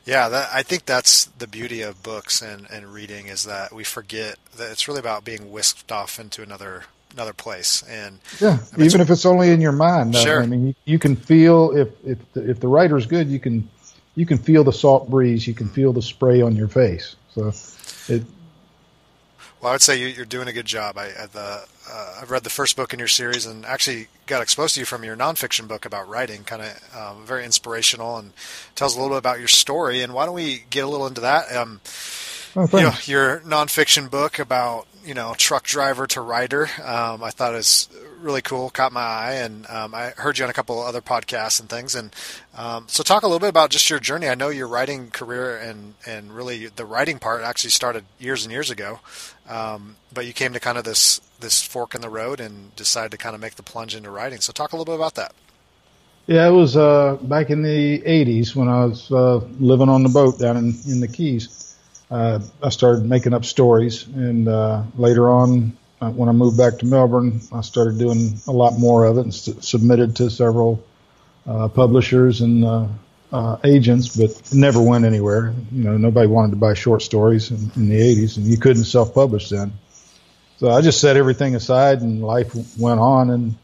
Yeah, 0.04 0.28
that, 0.28 0.50
I 0.52 0.62
think 0.62 0.84
that's 0.84 1.26
the 1.26 1.46
beauty 1.46 1.82
of 1.82 2.02
books 2.02 2.42
and, 2.42 2.66
and 2.70 2.92
reading 2.92 3.26
is 3.26 3.44
that 3.44 3.72
we 3.72 3.84
forget 3.84 4.36
that 4.56 4.70
it's 4.72 4.88
really 4.88 5.00
about 5.00 5.24
being 5.24 5.52
whisked 5.52 5.92
off 5.92 6.18
into 6.18 6.42
another 6.42 6.84
another 7.14 7.32
place. 7.32 7.82
And 7.88 8.18
yeah, 8.40 8.58
I 8.72 8.76
mean, 8.76 8.86
even 8.86 9.00
if 9.00 9.10
it's 9.10 9.26
only 9.26 9.50
in 9.50 9.60
your 9.60 9.72
mind. 9.72 10.16
Sure. 10.16 10.42
I 10.42 10.46
mean, 10.46 10.68
you, 10.68 10.74
you 10.84 10.98
can 10.98 11.14
feel 11.14 11.76
if 11.76 11.88
if 12.04 12.32
the, 12.32 12.50
if 12.50 12.60
the 12.60 12.68
writer's 12.68 13.06
good, 13.06 13.28
you 13.28 13.38
can 13.38 13.68
you 14.14 14.26
can 14.26 14.38
feel 14.38 14.64
the 14.64 14.72
salt 14.72 15.08
breeze, 15.08 15.46
you 15.46 15.54
can 15.54 15.68
feel 15.68 15.92
the 15.92 16.02
spray 16.02 16.42
on 16.42 16.56
your 16.56 16.68
face. 16.68 17.16
So 17.34 17.52
it 18.08 18.22
well, 19.62 19.70
I 19.70 19.74
would 19.74 19.80
say 19.80 19.96
you, 19.96 20.20
are 20.20 20.26
doing 20.26 20.48
a 20.48 20.52
good 20.52 20.66
job. 20.66 20.98
I, 20.98 21.06
I 21.06 21.26
the, 21.26 21.64
uh, 21.88 22.18
I've 22.20 22.32
read 22.32 22.42
the 22.42 22.50
first 22.50 22.76
book 22.76 22.92
in 22.92 22.98
your 22.98 23.06
series 23.06 23.46
and 23.46 23.64
actually 23.64 24.08
got 24.26 24.42
exposed 24.42 24.74
to 24.74 24.80
you 24.80 24.86
from 24.86 25.04
your 25.04 25.16
nonfiction 25.16 25.68
book 25.68 25.86
about 25.86 26.08
writing, 26.08 26.42
kind 26.42 26.62
of 26.62 26.96
um, 26.96 27.24
very 27.24 27.44
inspirational 27.44 28.16
and 28.16 28.32
tells 28.74 28.96
a 28.96 29.00
little 29.00 29.14
bit 29.14 29.18
about 29.18 29.38
your 29.38 29.48
story. 29.48 30.02
And 30.02 30.14
why 30.14 30.26
don't 30.26 30.34
we 30.34 30.64
get 30.70 30.82
a 30.82 30.88
little 30.88 31.06
into 31.06 31.20
that? 31.20 31.54
Um, 31.54 31.80
oh, 32.56 32.68
you 32.72 32.80
know, 32.80 32.92
your 33.04 33.38
nonfiction 33.40 34.10
book 34.10 34.40
about 34.40 34.88
you 35.04 35.14
know 35.14 35.34
truck 35.36 35.64
driver 35.64 36.06
to 36.08 36.20
writer. 36.20 36.68
Um, 36.82 37.22
I 37.22 37.30
thought 37.30 37.54
it 37.54 37.58
was 37.58 37.88
really 38.20 38.42
cool, 38.42 38.70
caught 38.70 38.92
my 38.92 39.00
eye, 39.00 39.32
and 39.34 39.66
um, 39.68 39.94
I 39.94 40.10
heard 40.10 40.38
you 40.38 40.44
on 40.44 40.50
a 40.50 40.54
couple 40.54 40.80
other 40.80 41.00
podcasts 41.00 41.60
and 41.60 41.68
things. 41.68 41.94
And 41.94 42.14
um, 42.56 42.84
so, 42.88 43.02
talk 43.02 43.22
a 43.22 43.26
little 43.26 43.40
bit 43.40 43.48
about 43.48 43.70
just 43.70 43.90
your 43.90 43.98
journey. 43.98 44.28
I 44.28 44.34
know 44.34 44.48
your 44.48 44.68
writing 44.68 45.10
career 45.10 45.56
and 45.56 45.94
and 46.06 46.34
really 46.34 46.66
the 46.68 46.86
writing 46.86 47.18
part 47.18 47.42
actually 47.42 47.70
started 47.70 48.04
years 48.18 48.44
and 48.44 48.52
years 48.52 48.70
ago, 48.70 49.00
um, 49.48 49.96
but 50.12 50.26
you 50.26 50.32
came 50.32 50.52
to 50.52 50.60
kind 50.60 50.78
of 50.78 50.84
this 50.84 51.20
this 51.40 51.62
fork 51.62 51.94
in 51.94 52.00
the 52.00 52.08
road 52.08 52.40
and 52.40 52.74
decided 52.76 53.10
to 53.10 53.18
kind 53.18 53.34
of 53.34 53.40
make 53.40 53.56
the 53.56 53.62
plunge 53.62 53.94
into 53.94 54.10
writing. 54.10 54.40
So, 54.40 54.52
talk 54.52 54.72
a 54.72 54.76
little 54.76 54.92
bit 54.92 54.94
about 54.94 55.14
that. 55.16 55.34
Yeah, 56.26 56.46
it 56.46 56.52
was 56.52 56.76
uh, 56.76 57.18
back 57.20 57.50
in 57.50 57.62
the 57.62 58.00
'80s 58.00 58.54
when 58.54 58.68
I 58.68 58.84
was 58.84 59.10
uh, 59.10 59.36
living 59.58 59.88
on 59.88 60.02
the 60.02 60.08
boat 60.08 60.38
down 60.38 60.56
in, 60.56 60.74
in 60.86 61.00
the 61.00 61.08
Keys. 61.08 61.76
Uh, 62.10 62.40
I 62.62 62.68
started 62.68 63.04
making 63.04 63.34
up 63.34 63.44
stories, 63.44 64.06
and 64.06 64.46
uh, 64.46 64.82
later 64.96 65.30
on, 65.30 65.76
uh, 66.00 66.10
when 66.10 66.28
I 66.28 66.32
moved 66.32 66.58
back 66.58 66.78
to 66.78 66.86
Melbourne, 66.86 67.40
I 67.52 67.62
started 67.62 67.98
doing 67.98 68.38
a 68.46 68.52
lot 68.52 68.78
more 68.78 69.04
of 69.06 69.18
it 69.18 69.22
and 69.22 69.34
submitted 69.34 70.16
to 70.16 70.30
several 70.30 70.84
uh, 71.46 71.68
publishers 71.68 72.40
and 72.40 72.64
uh, 73.32 73.56
agents, 73.64 74.16
but 74.16 74.52
never 74.52 74.80
went 74.80 75.04
anywhere. 75.04 75.54
You 75.72 75.84
know, 75.84 75.96
nobody 75.96 76.26
wanted 76.26 76.50
to 76.50 76.56
buy 76.56 76.74
short 76.74 77.02
stories 77.02 77.50
in, 77.50 77.70
in 77.76 77.88
the 77.88 77.98
80s, 77.98 78.36
and 78.36 78.46
you 78.46 78.58
couldn't 78.58 78.84
self-publish 78.84 79.48
then. 79.48 79.72
So 80.58 80.70
I 80.70 80.82
just 80.82 81.00
set 81.00 81.16
everything 81.16 81.56
aside, 81.56 82.02
and 82.02 82.22
life 82.22 82.54
went 82.78 83.00
on, 83.00 83.30
and 83.30 83.54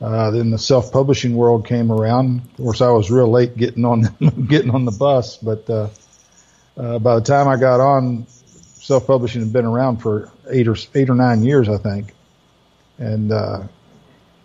uh, 0.00 0.30
then 0.30 0.50
the 0.50 0.58
self-publishing 0.58 1.34
world 1.36 1.66
came 1.66 1.90
around. 1.90 2.40
Of 2.40 2.56
course, 2.56 2.80
I 2.80 2.90
was 2.90 3.10
real 3.10 3.28
late 3.30 3.56
getting 3.56 3.84
on 3.84 4.02
getting 4.46 4.70
on 4.70 4.84
the 4.84 4.92
bus, 4.92 5.36
but 5.36 5.68
uh, 5.68 5.88
uh, 6.76 6.98
by 7.00 7.16
the 7.16 7.20
time 7.20 7.48
I 7.48 7.56
got 7.56 7.80
on, 7.80 8.26
self-publishing 8.28 9.42
had 9.42 9.52
been 9.52 9.66
around 9.66 9.98
for 9.98 10.30
eight 10.48 10.68
or 10.68 10.76
eight 10.94 11.10
or 11.10 11.14
nine 11.14 11.42
years, 11.42 11.68
I 11.68 11.78
think, 11.78 12.14
and 12.98 13.32
uh, 13.32 13.64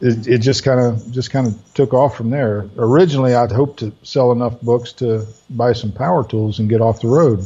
it, 0.06 0.28
it 0.28 0.38
just 0.40 0.64
kind 0.64 0.80
of 0.80 1.12
just 1.12 1.32
kind 1.32 1.48
of 1.48 1.74
took 1.74 1.94
off 1.94 2.16
from 2.16 2.30
there. 2.30 2.70
Originally, 2.78 3.34
I'd 3.34 3.52
hoped 3.52 3.80
to 3.80 3.92
sell 4.04 4.32
enough 4.32 4.62
books 4.62 4.94
to 4.94 5.26
buy 5.50 5.74
some 5.74 5.92
power 5.92 6.24
tools 6.28 6.60
and 6.60 6.70
get 6.70 6.80
off 6.80 7.02
the 7.02 7.08
road, 7.08 7.40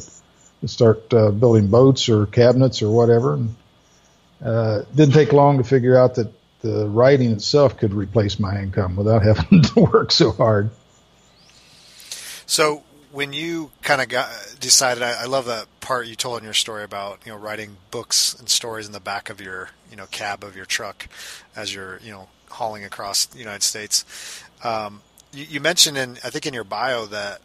and 0.62 0.70
start 0.70 1.14
uh, 1.14 1.32
building 1.32 1.68
boats 1.68 2.10
or 2.10 2.26
cabinets 2.26 2.82
or 2.82 2.90
whatever. 2.90 3.36
And, 3.36 3.56
uh, 4.44 4.82
didn't 4.94 5.14
take 5.14 5.32
long 5.32 5.58
to 5.58 5.64
figure 5.64 5.98
out 5.98 6.16
that 6.16 6.32
the 6.62 6.88
writing 6.88 7.32
itself 7.32 7.78
could 7.78 7.94
replace 7.94 8.40
my 8.40 8.60
income 8.60 8.98
without 8.98 9.24
having 9.24 9.62
to 9.62 9.80
work 9.80 10.12
so 10.12 10.32
hard. 10.32 10.70
So 12.46 12.84
when 13.12 13.32
you 13.32 13.72
kind 13.82 14.02
of 14.02 14.10
got 14.10 14.30
decided, 14.60 15.02
I, 15.02 15.24
I, 15.24 15.26
love 15.26 15.46
that 15.46 15.68
part 15.80 16.08
you 16.08 16.16
told 16.16 16.40
in 16.40 16.44
your 16.44 16.54
story 16.54 16.84
about 16.84 17.20
you 17.26 17.32
know 17.32 17.38
writing 17.38 17.78
books 17.92 18.38
and 18.38 18.50
stories 18.50 18.86
in 18.86 18.92
the 18.92 19.00
back 19.00 19.30
of 19.30 19.40
your 19.40 19.70
you 19.90 19.96
know 19.96 20.08
cab 20.08 20.44
of 20.44 20.56
your 20.56 20.66
truck 20.66 21.08
as 21.56 21.74
you're 21.74 22.00
you 22.00 22.12
know 22.12 22.28
hauling 22.50 22.84
across 22.84 23.26
the 23.26 23.40
United 23.40 23.64
States. 23.64 24.44
Um, 24.64 25.02
you, 25.34 25.46
you, 25.46 25.60
mentioned 25.60 25.98
in 25.98 26.18
I 26.24 26.30
think 26.30 26.46
in 26.46 26.54
your 26.54 26.64
bio 26.64 27.06
that 27.08 27.42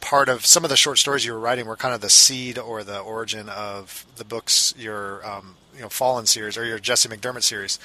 part 0.00 0.28
of 0.28 0.44
some 0.44 0.64
of 0.64 0.70
the 0.70 0.76
short 0.76 0.98
stories 0.98 1.24
you 1.24 1.32
were 1.32 1.38
writing 1.38 1.66
were 1.66 1.76
kind 1.76 1.94
of 1.94 2.00
the 2.00 2.10
seed 2.10 2.58
or 2.58 2.84
the 2.84 3.00
origin 3.00 3.48
of 3.48 4.04
the 4.16 4.24
books 4.24 4.74
your 4.78 5.26
um, 5.26 5.56
you 5.74 5.82
know 5.82 5.88
Fallen 5.88 6.26
series 6.26 6.56
or 6.56 6.64
your 6.64 6.78
Jesse 6.78 7.08
McDermott 7.08 7.42
series. 7.42 7.78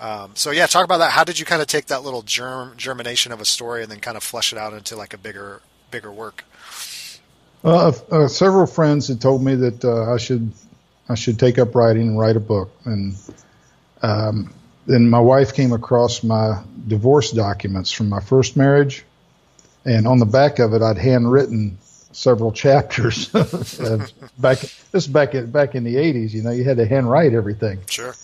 Um, 0.00 0.32
so 0.34 0.50
yeah, 0.50 0.66
talk 0.66 0.84
about 0.84 0.98
that. 0.98 1.12
How 1.12 1.24
did 1.24 1.38
you 1.38 1.44
kind 1.44 1.60
of 1.60 1.68
take 1.68 1.86
that 1.86 2.02
little 2.02 2.22
germ 2.22 2.74
germination 2.76 3.32
of 3.32 3.40
a 3.40 3.44
story 3.44 3.82
and 3.82 3.90
then 3.90 4.00
kind 4.00 4.16
of 4.16 4.22
flesh 4.22 4.52
it 4.52 4.58
out 4.58 4.72
into 4.72 4.96
like 4.96 5.14
a 5.14 5.18
bigger 5.18 5.62
bigger 5.90 6.12
work? 6.12 6.44
Uh, 7.62 7.92
uh, 8.10 8.26
several 8.26 8.66
friends 8.66 9.08
had 9.08 9.20
told 9.20 9.42
me 9.42 9.54
that 9.54 9.84
uh, 9.84 10.12
I 10.12 10.16
should 10.16 10.50
I 11.08 11.14
should 11.14 11.38
take 11.38 11.58
up 11.58 11.74
writing 11.74 12.08
and 12.08 12.18
write 12.18 12.36
a 12.36 12.40
book, 12.40 12.70
and 12.84 13.14
um, 14.02 14.52
then 14.86 15.08
my 15.08 15.20
wife 15.20 15.54
came 15.54 15.72
across 15.72 16.22
my 16.22 16.62
divorce 16.86 17.30
documents 17.30 17.92
from 17.92 18.08
my 18.08 18.20
first 18.20 18.56
marriage, 18.56 19.04
and 19.84 20.06
on 20.06 20.18
the 20.18 20.26
back 20.26 20.58
of 20.58 20.74
it, 20.74 20.82
I'd 20.82 20.98
handwritten 20.98 21.78
several 22.12 22.52
chapters. 22.64 23.28
back 24.38 24.58
this 24.92 25.06
back 25.06 25.34
in, 25.34 25.50
back 25.50 25.74
in 25.74 25.84
the 25.84 25.96
'80s, 25.96 26.32
you 26.32 26.42
know, 26.42 26.50
you 26.50 26.64
had 26.64 26.78
to 26.78 26.86
handwrite 26.86 27.34
everything. 27.34 27.80
Sure. 27.88 28.14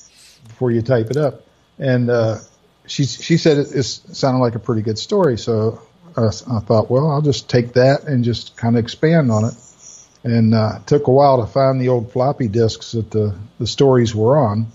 Before 0.49 0.71
you 0.71 0.83
type 0.83 1.11
it 1.11 1.17
up, 1.17 1.43
and 1.79 2.09
uh, 2.09 2.39
she 2.87 3.05
she 3.05 3.37
said 3.37 3.59
it, 3.59 3.73
it 3.73 3.85
sounded 3.85 4.41
like 4.41 4.55
a 4.55 4.61
pretty 4.61 4.83
good 4.83 4.99
story, 4.99 5.37
so 5.37 5.83
I, 6.17 6.27
I 6.27 6.61
thought, 6.61 6.91
well, 6.91 7.11
I'll 7.11 7.23
just 7.23 7.49
take 7.49 7.75
that 7.75 8.05
and 8.05 8.25
just 8.25 8.57
kind 8.57 8.77
of 8.77 8.85
expand 8.85 9.31
on 9.31 9.45
it. 9.45 9.55
And 10.25 10.55
uh, 10.55 10.79
it 10.81 10.87
took 10.87 11.07
a 11.07 11.13
while 11.13 11.45
to 11.45 11.47
find 11.47 11.81
the 11.81 11.89
old 11.89 12.11
floppy 12.13 12.49
disks 12.49 12.93
that 12.93 13.11
the, 13.11 13.37
the 13.59 13.67
stories 13.67 14.15
were 14.15 14.39
on. 14.39 14.69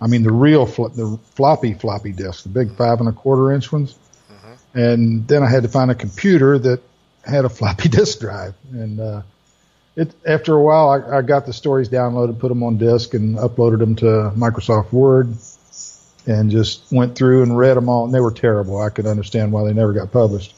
I 0.00 0.06
mean, 0.08 0.22
the 0.22 0.32
real 0.32 0.66
fl- 0.66 0.88
the 0.88 1.18
floppy 1.34 1.74
floppy 1.74 2.12
disks, 2.12 2.42
the 2.42 2.48
big 2.48 2.76
five 2.76 3.00
and 3.00 3.08
a 3.08 3.12
quarter 3.12 3.52
inch 3.52 3.72
ones. 3.72 3.96
Mm-hmm. 4.30 4.78
And 4.78 5.28
then 5.28 5.42
I 5.42 5.48
had 5.48 5.62
to 5.62 5.68
find 5.68 5.90
a 5.90 5.94
computer 5.94 6.58
that 6.58 6.82
had 7.24 7.44
a 7.44 7.48
floppy 7.58 7.88
disk 7.88 8.20
drive. 8.20 8.54
And 8.72 9.00
uh, 9.00 9.22
it 9.96 10.14
after 10.26 10.54
a 10.54 10.62
while, 10.62 10.90
I, 10.90 11.18
I 11.18 11.22
got 11.22 11.46
the 11.46 11.52
stories 11.52 11.88
downloaded, 11.88 12.38
put 12.38 12.48
them 12.48 12.62
on 12.62 12.76
disk, 12.76 13.14
and 13.14 13.36
uploaded 13.36 13.78
them 13.78 13.96
to 13.96 14.32
Microsoft 14.36 14.92
Word, 14.92 15.34
and 16.26 16.50
just 16.50 16.92
went 16.92 17.16
through 17.16 17.42
and 17.42 17.56
read 17.56 17.76
them 17.76 17.88
all. 17.88 18.04
And 18.04 18.14
they 18.14 18.20
were 18.20 18.32
terrible. 18.32 18.80
I 18.80 18.90
could 18.90 19.06
understand 19.06 19.52
why 19.52 19.64
they 19.64 19.72
never 19.72 19.92
got 19.92 20.12
published. 20.12 20.54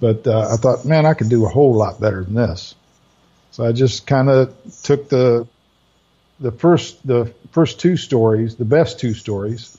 But 0.00 0.26
uh, 0.26 0.48
I 0.52 0.56
thought, 0.56 0.84
man, 0.84 1.06
I 1.06 1.14
could 1.14 1.28
do 1.28 1.46
a 1.46 1.48
whole 1.48 1.74
lot 1.74 2.00
better 2.00 2.22
than 2.22 2.34
this. 2.34 2.74
So 3.52 3.64
I 3.64 3.72
just 3.72 4.06
kind 4.06 4.28
of 4.28 4.54
took 4.82 5.08
the 5.08 5.46
the 6.44 6.52
first 6.52 7.04
the 7.06 7.32
first 7.50 7.80
two 7.80 7.96
stories, 7.96 8.56
the 8.56 8.64
best 8.64 9.00
two 9.00 9.14
stories, 9.14 9.76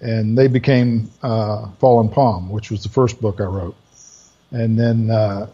and 0.00 0.36
they 0.36 0.48
became 0.48 1.10
uh, 1.22 1.68
Fallen 1.78 2.08
Palm, 2.08 2.50
which 2.50 2.70
was 2.70 2.82
the 2.82 2.88
first 2.88 3.20
book 3.20 3.40
I 3.40 3.44
wrote. 3.44 3.76
And 4.50 4.78
then 4.78 5.10
uh, 5.10 5.46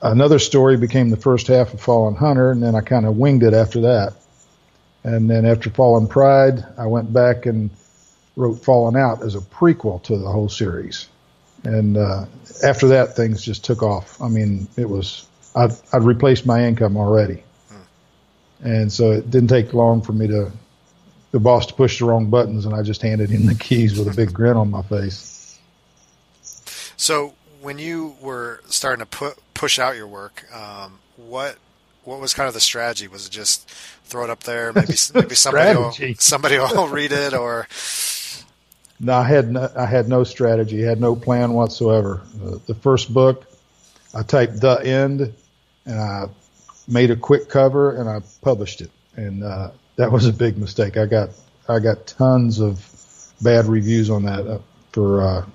another 0.00 0.38
story 0.38 0.76
became 0.76 1.10
the 1.10 1.16
first 1.16 1.48
half 1.48 1.74
of 1.74 1.80
Fallen 1.80 2.14
Hunter, 2.14 2.52
and 2.52 2.62
then 2.62 2.74
I 2.74 2.80
kind 2.80 3.04
of 3.04 3.16
winged 3.16 3.42
it 3.42 3.52
after 3.52 3.80
that. 3.82 4.14
And 5.04 5.28
then 5.28 5.44
after 5.44 5.70
Fallen 5.70 6.08
Pride, 6.08 6.64
I 6.76 6.86
went 6.86 7.12
back 7.12 7.46
and 7.46 7.70
wrote 8.36 8.64
Fallen 8.64 8.96
Out 8.96 9.22
as 9.22 9.34
a 9.34 9.40
prequel 9.40 10.02
to 10.04 10.16
the 10.16 10.30
whole 10.30 10.48
series 10.48 11.08
and 11.64 11.96
uh, 11.96 12.26
after 12.62 12.88
that, 12.88 13.16
things 13.16 13.42
just 13.42 13.64
took 13.64 13.82
off. 13.82 14.20
I 14.20 14.28
mean, 14.28 14.68
it 14.76 14.88
was 14.88 15.26
I'd, 15.54 15.72
I'd 15.92 16.02
replaced 16.02 16.46
my 16.46 16.64
income 16.66 16.96
already. 16.96 17.42
And 18.62 18.92
so 18.92 19.12
it 19.12 19.30
didn't 19.30 19.48
take 19.48 19.72
long 19.72 20.02
for 20.02 20.12
me 20.12 20.26
to 20.28 20.50
the 21.30 21.40
boss 21.40 21.66
to 21.66 21.74
push 21.74 21.98
the 21.98 22.04
wrong 22.04 22.30
buttons, 22.30 22.64
and 22.64 22.74
I 22.74 22.82
just 22.82 23.02
handed 23.02 23.30
him 23.30 23.46
the 23.46 23.54
keys 23.54 23.98
with 23.98 24.08
a 24.08 24.16
big 24.16 24.32
grin 24.32 24.56
on 24.56 24.70
my 24.70 24.82
face. 24.82 25.58
So, 26.96 27.34
when 27.60 27.78
you 27.78 28.16
were 28.20 28.60
starting 28.66 29.00
to 29.00 29.06
put 29.06 29.36
push 29.54 29.78
out 29.78 29.96
your 29.96 30.06
work, 30.06 30.44
um, 30.54 30.98
what 31.16 31.56
what 32.04 32.20
was 32.20 32.32
kind 32.32 32.48
of 32.48 32.54
the 32.54 32.60
strategy? 32.60 33.08
Was 33.08 33.26
it 33.26 33.30
just 33.30 33.68
throw 34.04 34.24
it 34.24 34.30
up 34.30 34.44
there? 34.44 34.72
Maybe 34.72 34.94
maybe 35.14 35.34
somebody 35.34 35.78
will, 35.78 35.92
somebody 36.18 36.58
will 36.58 36.88
read 36.88 37.12
it, 37.12 37.34
or 37.34 37.68
no, 39.00 39.14
I 39.14 39.24
had 39.24 39.52
no, 39.52 39.70
I 39.76 39.86
had 39.86 40.08
no 40.08 40.24
strategy, 40.24 40.80
had 40.82 41.00
no 41.00 41.14
plan 41.14 41.52
whatsoever. 41.52 42.22
Uh, 42.42 42.56
the 42.66 42.74
first 42.74 43.12
book, 43.12 43.44
I 44.14 44.22
typed 44.22 44.60
the 44.60 44.80
end 44.84 45.32
and 45.86 46.00
I 46.00 46.26
made 46.88 47.10
a 47.10 47.16
quick 47.16 47.48
cover 47.48 47.96
and 47.96 48.08
I 48.08 48.20
published 48.42 48.80
it. 48.80 48.90
And 49.16 49.44
uh, 49.44 49.70
that 49.96 50.10
was 50.10 50.26
a 50.26 50.32
big 50.32 50.58
mistake. 50.58 50.96
I 50.96 51.06
got 51.06 51.30
I 51.68 51.80
got 51.80 52.06
tons 52.06 52.60
of 52.60 52.84
bad 53.42 53.66
reviews 53.66 54.10
on 54.10 54.24
that 54.24 54.46
uh, 54.46 54.58
for 54.92 55.20
uh, 55.20 55.46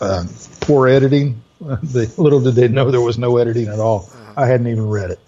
uh, 0.00 0.24
poor 0.60 0.88
editing. 0.88 1.42
the, 1.60 2.12
little 2.18 2.40
did 2.40 2.54
they 2.54 2.68
know 2.68 2.90
there 2.90 3.00
was 3.00 3.18
no 3.18 3.38
editing 3.38 3.68
at 3.68 3.78
all. 3.78 4.10
I 4.36 4.46
hadn't 4.46 4.66
even 4.66 4.88
read 4.88 5.12
it. 5.12 5.20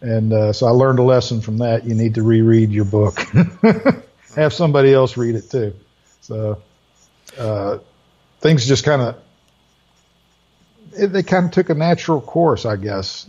And 0.00 0.32
uh, 0.32 0.52
so 0.52 0.66
I 0.66 0.70
learned 0.70 0.98
a 0.98 1.02
lesson 1.02 1.40
from 1.40 1.58
that. 1.58 1.84
You 1.84 1.94
need 1.94 2.16
to 2.16 2.22
reread 2.22 2.70
your 2.70 2.84
book. 2.84 3.18
Have 4.36 4.52
somebody 4.52 4.92
else 4.92 5.16
read 5.16 5.34
it 5.34 5.50
too. 5.50 5.74
So 6.20 6.62
uh, 7.38 7.78
things 8.40 8.66
just 8.66 8.84
kind 8.84 9.02
of 9.02 9.16
they 10.92 11.22
kind 11.22 11.46
of 11.46 11.52
took 11.52 11.70
a 11.70 11.74
natural 11.74 12.20
course, 12.20 12.66
I 12.66 12.76
guess. 12.76 13.26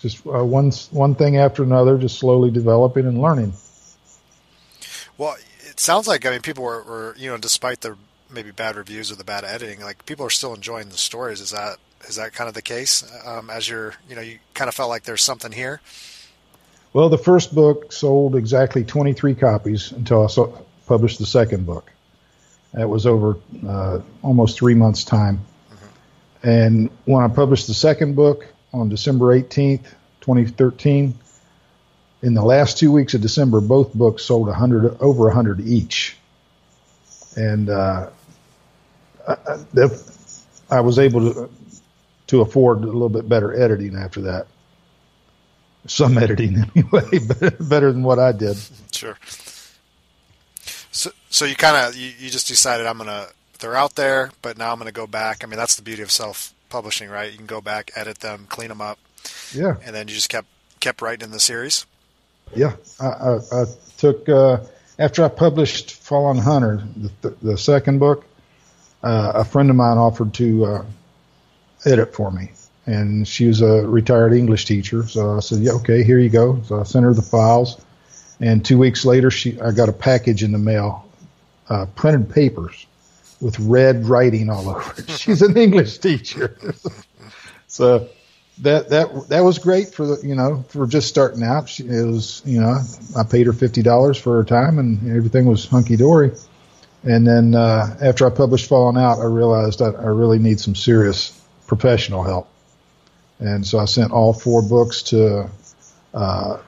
Just 0.00 0.26
uh, 0.26 0.44
one 0.44 0.70
one 0.90 1.14
thing 1.14 1.38
after 1.38 1.62
another, 1.62 1.98
just 1.98 2.18
slowly 2.18 2.50
developing 2.50 3.06
and 3.06 3.20
learning. 3.20 3.54
Well, 5.18 5.36
it 5.64 5.80
sounds 5.80 6.06
like 6.06 6.26
I 6.26 6.30
mean 6.30 6.42
people 6.42 6.64
were, 6.64 6.82
were 6.82 7.14
you 7.16 7.30
know 7.30 7.38
despite 7.38 7.80
the 7.80 7.96
maybe 8.30 8.50
bad 8.50 8.76
reviews 8.76 9.10
or 9.10 9.14
the 9.14 9.24
bad 9.24 9.44
editing, 9.44 9.80
like 9.80 10.04
people 10.06 10.26
are 10.26 10.30
still 10.30 10.54
enjoying 10.54 10.90
the 10.90 10.98
stories. 10.98 11.40
Is 11.40 11.50
that 11.50 11.78
is 12.08 12.16
that 12.16 12.34
kind 12.34 12.48
of 12.48 12.54
the 12.54 12.62
case? 12.62 13.04
Um, 13.24 13.50
as 13.50 13.68
you're 13.68 13.94
you 14.08 14.14
know 14.14 14.22
you 14.22 14.38
kind 14.54 14.68
of 14.68 14.74
felt 14.74 14.90
like 14.90 15.04
there's 15.04 15.22
something 15.22 15.52
here. 15.52 15.80
Well, 16.92 17.08
the 17.08 17.18
first 17.18 17.54
book 17.54 17.92
sold 17.92 18.36
exactly 18.36 18.82
23 18.82 19.34
copies 19.34 19.92
until 19.92 20.24
I 20.24 20.28
saw, 20.28 20.50
published 20.86 21.18
the 21.18 21.26
second 21.26 21.66
book. 21.66 21.92
That 22.72 22.88
was 22.88 23.06
over 23.06 23.36
uh, 23.66 24.00
almost 24.22 24.58
three 24.58 24.74
months' 24.74 25.04
time. 25.04 25.40
Mm-hmm. 25.70 26.48
And 26.48 26.90
when 27.04 27.22
I 27.22 27.28
published 27.28 27.66
the 27.66 27.74
second 27.74 28.16
book 28.16 28.46
on 28.72 28.88
December 28.88 29.38
18th, 29.38 29.84
2013, 30.20 31.14
in 32.22 32.34
the 32.34 32.42
last 32.42 32.78
two 32.78 32.90
weeks 32.90 33.14
of 33.14 33.20
December, 33.20 33.60
both 33.60 33.94
books 33.94 34.24
sold 34.24 34.48
100 34.48 34.98
over 35.00 35.24
100 35.24 35.60
each. 35.60 36.16
And 37.36 37.68
uh, 37.68 38.10
I, 39.28 39.88
I 40.70 40.80
was 40.80 40.98
able 40.98 41.32
to 41.32 41.50
to 42.28 42.40
afford 42.40 42.78
a 42.78 42.86
little 42.86 43.08
bit 43.08 43.28
better 43.28 43.54
editing 43.54 43.94
after 43.94 44.22
that. 44.22 44.46
Some 45.86 46.18
editing 46.22 46.64
anyway, 46.74 47.18
better 47.60 47.92
than 47.92 48.02
what 48.02 48.18
I 48.18 48.32
did. 48.32 48.56
Sure. 48.90 49.16
So, 50.90 51.10
so 51.30 51.44
you 51.44 51.54
kind 51.54 51.76
of 51.76 51.94
you, 51.94 52.10
you 52.18 52.30
just 52.30 52.48
decided 52.48 52.86
I'm 52.86 52.98
gonna 52.98 53.28
they're 53.60 53.76
out 53.76 53.94
there, 53.94 54.30
but 54.42 54.58
now 54.58 54.72
I'm 54.72 54.78
gonna 54.78 54.92
go 54.92 55.06
back. 55.06 55.44
I 55.44 55.46
mean, 55.46 55.58
that's 55.58 55.76
the 55.76 55.82
beauty 55.82 56.02
of 56.02 56.10
self 56.10 56.52
publishing, 56.68 57.08
right? 57.08 57.30
You 57.30 57.36
can 57.36 57.46
go 57.46 57.60
back, 57.60 57.90
edit 57.94 58.20
them, 58.20 58.46
clean 58.48 58.68
them 58.68 58.80
up. 58.80 58.98
Yeah. 59.52 59.76
And 59.84 59.94
then 59.94 60.08
you 60.08 60.14
just 60.14 60.28
kept 60.28 60.48
kept 60.80 61.02
writing 61.02 61.24
in 61.24 61.30
the 61.32 61.40
series. 61.40 61.86
Yeah, 62.54 62.76
I, 63.00 63.06
I, 63.06 63.38
I 63.52 63.64
took 63.96 64.28
uh, 64.28 64.58
after 64.98 65.24
I 65.24 65.28
published 65.28 65.94
Fallen 65.94 66.38
Hunter, 66.38 66.82
the, 67.22 67.30
the 67.42 67.58
second 67.58 67.98
book. 67.98 68.24
Uh, 69.02 69.32
a 69.36 69.44
friend 69.44 69.70
of 69.70 69.76
mine 69.76 69.98
offered 69.98 70.32
to 70.34 70.64
uh, 70.64 70.84
edit 71.84 72.14
for 72.14 72.30
me, 72.30 72.50
and 72.86 73.26
she 73.26 73.46
was 73.46 73.60
a 73.60 73.86
retired 73.86 74.32
English 74.32 74.64
teacher. 74.64 75.06
So 75.06 75.36
I 75.36 75.40
said, 75.40 75.58
"Yeah, 75.58 75.72
okay, 75.72 76.02
here 76.02 76.18
you 76.18 76.30
go." 76.30 76.62
So 76.62 76.80
I 76.80 76.82
sent 76.84 77.04
her 77.04 77.12
the 77.12 77.22
files, 77.22 77.84
and 78.40 78.64
two 78.64 78.78
weeks 78.78 79.04
later, 79.04 79.30
she 79.30 79.60
I 79.60 79.72
got 79.72 79.88
a 79.88 79.92
package 79.92 80.42
in 80.42 80.52
the 80.52 80.58
mail, 80.58 81.08
uh, 81.68 81.86
printed 81.94 82.30
papers 82.30 82.86
with 83.40 83.58
red 83.60 84.06
writing 84.06 84.50
all 84.50 84.68
over. 84.68 85.02
She's 85.08 85.42
an 85.42 85.56
English 85.56 85.98
teacher, 85.98 86.56
so 87.66 88.08
that 88.58 88.88
that 88.88 89.28
that 89.28 89.40
was 89.40 89.58
great 89.58 89.94
for 89.94 90.06
the 90.06 90.26
you 90.26 90.34
know 90.34 90.64
for 90.68 90.86
just 90.86 91.08
starting 91.08 91.42
out. 91.42 91.68
She, 91.68 91.84
it 91.84 92.06
was 92.06 92.42
you 92.44 92.60
know 92.60 92.78
I 93.16 93.22
paid 93.24 93.46
her 93.46 93.52
fifty 93.52 93.82
dollars 93.82 94.18
for 94.18 94.36
her 94.36 94.44
time 94.44 94.78
and 94.78 95.10
everything 95.16 95.46
was 95.46 95.66
hunky 95.66 95.96
dory. 95.96 96.32
And 97.02 97.26
then 97.26 97.54
uh, 97.54 97.96
after 98.02 98.26
I 98.26 98.30
published 98.30 98.68
Fallen 98.68 98.96
Out, 98.96 99.20
I 99.20 99.26
realized 99.26 99.78
that 99.78 99.94
I 99.96 100.06
really 100.06 100.40
need 100.40 100.58
some 100.58 100.74
serious 100.74 101.40
professional 101.66 102.24
help. 102.24 102.48
And 103.38 103.64
so 103.64 103.78
I 103.78 103.84
sent 103.84 104.12
all 104.12 104.32
four 104.32 104.62
books 104.62 105.02
to 105.04 105.48
uh, 106.14 106.58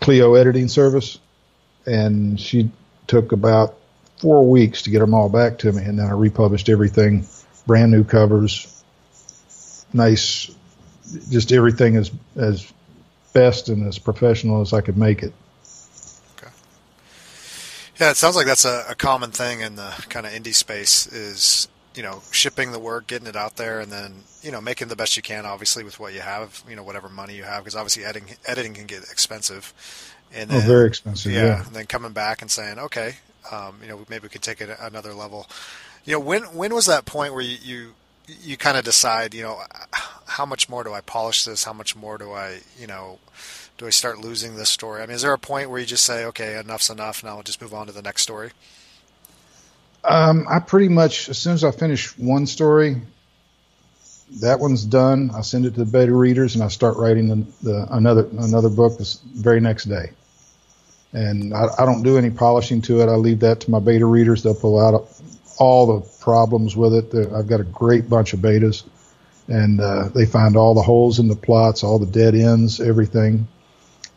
Clio 0.00 0.34
Editing 0.34 0.68
Service, 0.68 1.18
and 1.84 2.38
she 2.38 2.70
took 3.06 3.32
about 3.32 3.76
four 4.18 4.48
weeks 4.48 4.82
to 4.82 4.90
get 4.90 5.00
them 5.00 5.14
all 5.14 5.28
back 5.28 5.58
to 5.58 5.72
me. 5.72 5.82
And 5.82 5.98
then 5.98 6.06
I 6.06 6.12
republished 6.12 6.68
everything, 6.68 7.26
brand 7.66 7.90
new 7.92 8.04
covers, 8.04 8.82
nice 9.92 10.50
just 11.30 11.52
everything 11.52 11.96
as 11.96 12.10
as 12.36 12.72
best 13.32 13.68
and 13.68 13.86
as 13.86 13.98
professional 13.98 14.60
as 14.60 14.72
I 14.72 14.80
could 14.80 14.96
make 14.96 15.22
it. 15.22 15.32
Okay. 16.36 16.50
Yeah, 18.00 18.10
it 18.10 18.16
sounds 18.16 18.36
like 18.36 18.46
that's 18.46 18.64
a, 18.64 18.84
a 18.88 18.94
common 18.94 19.30
thing 19.30 19.60
in 19.60 19.76
the 19.76 19.90
kind 20.08 20.26
of 20.26 20.32
indie 20.32 20.54
space 20.54 21.06
is 21.06 21.68
you 21.94 22.02
know 22.02 22.22
shipping 22.30 22.72
the 22.72 22.78
work, 22.78 23.06
getting 23.06 23.26
it 23.26 23.36
out 23.36 23.56
there, 23.56 23.80
and 23.80 23.90
then 23.90 24.24
you 24.42 24.50
know 24.50 24.60
making 24.60 24.88
the 24.88 24.96
best 24.96 25.16
you 25.16 25.22
can, 25.22 25.46
obviously 25.46 25.84
with 25.84 26.00
what 26.00 26.12
you 26.12 26.20
have, 26.20 26.62
you 26.68 26.76
know 26.76 26.82
whatever 26.82 27.08
money 27.08 27.34
you 27.34 27.44
have, 27.44 27.62
because 27.64 27.76
obviously 27.76 28.04
editing 28.04 28.36
editing 28.46 28.74
can 28.74 28.86
get 28.86 29.02
expensive. 29.04 29.72
And 30.34 30.50
then, 30.50 30.62
oh, 30.62 30.66
very 30.66 30.88
expensive. 30.88 31.32
Yeah, 31.32 31.44
yeah, 31.44 31.66
and 31.66 31.74
then 31.74 31.86
coming 31.86 32.12
back 32.12 32.42
and 32.42 32.50
saying, 32.50 32.78
okay, 32.78 33.16
um, 33.50 33.78
you 33.82 33.88
know 33.88 34.04
maybe 34.08 34.24
we 34.24 34.28
could 34.28 34.42
take 34.42 34.60
it 34.60 34.70
another 34.80 35.14
level. 35.14 35.46
You 36.04 36.14
know 36.14 36.20
when 36.20 36.42
when 36.54 36.74
was 36.74 36.86
that 36.86 37.04
point 37.04 37.32
where 37.32 37.42
you, 37.42 37.56
you 37.62 37.94
you 38.42 38.56
kind 38.56 38.76
of 38.76 38.84
decide, 38.84 39.34
you 39.34 39.42
know, 39.42 39.60
how 40.26 40.46
much 40.46 40.68
more 40.68 40.84
do 40.84 40.92
I 40.92 41.00
polish 41.00 41.44
this? 41.44 41.64
How 41.64 41.72
much 41.72 41.94
more 41.94 42.18
do 42.18 42.32
I, 42.32 42.60
you 42.78 42.86
know, 42.86 43.18
do 43.78 43.86
I 43.86 43.90
start 43.90 44.18
losing 44.18 44.56
this 44.56 44.68
story? 44.68 45.02
I 45.02 45.06
mean, 45.06 45.14
is 45.14 45.22
there 45.22 45.32
a 45.32 45.38
point 45.38 45.70
where 45.70 45.78
you 45.78 45.86
just 45.86 46.04
say, 46.04 46.24
okay, 46.26 46.58
enough's 46.58 46.90
enough, 46.90 47.22
now 47.22 47.36
I'll 47.36 47.42
just 47.42 47.60
move 47.60 47.74
on 47.74 47.86
to 47.86 47.92
the 47.92 48.02
next 48.02 48.22
story? 48.22 48.50
Um, 50.04 50.46
I 50.48 50.60
pretty 50.60 50.88
much, 50.88 51.28
as 51.28 51.38
soon 51.38 51.54
as 51.54 51.64
I 51.64 51.72
finish 51.72 52.16
one 52.16 52.46
story, 52.46 52.96
that 54.40 54.60
one's 54.60 54.84
done. 54.84 55.30
I 55.34 55.40
send 55.40 55.66
it 55.66 55.74
to 55.74 55.84
the 55.84 55.90
beta 55.90 56.14
readers, 56.14 56.54
and 56.54 56.62
I 56.62 56.68
start 56.68 56.96
writing 56.96 57.28
the, 57.28 57.46
the 57.62 57.86
another 57.90 58.28
another 58.38 58.68
book 58.68 58.98
the 58.98 59.18
very 59.34 59.60
next 59.60 59.84
day. 59.84 60.10
And 61.16 61.54
I, 61.54 61.68
I 61.78 61.86
don't 61.86 62.02
do 62.02 62.18
any 62.18 62.28
polishing 62.28 62.82
to 62.82 63.00
it. 63.00 63.08
I 63.08 63.14
leave 63.14 63.40
that 63.40 63.60
to 63.60 63.70
my 63.70 63.80
beta 63.80 64.04
readers. 64.04 64.42
They'll 64.42 64.54
pull 64.54 64.78
out 64.78 65.08
all 65.58 65.98
the 65.98 66.08
problems 66.20 66.76
with 66.76 66.92
it. 66.92 67.32
I've 67.32 67.48
got 67.48 67.60
a 67.60 67.64
great 67.64 68.10
bunch 68.10 68.34
of 68.34 68.40
betas, 68.40 68.82
and 69.48 69.80
uh, 69.80 70.08
they 70.14 70.26
find 70.26 70.58
all 70.58 70.74
the 70.74 70.82
holes 70.82 71.18
in 71.18 71.28
the 71.28 71.34
plots, 71.34 71.82
all 71.82 71.98
the 71.98 72.04
dead 72.04 72.34
ends, 72.34 72.82
everything. 72.82 73.48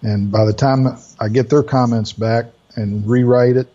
And 0.01 0.29
by 0.29 0.43
the 0.43 0.51
time 0.51 0.87
I 1.21 1.29
get 1.29 1.49
their 1.49 1.63
comments 1.63 2.11
back 2.11 2.47
and 2.75 3.07
rewrite 3.07 3.55
it, 3.55 3.69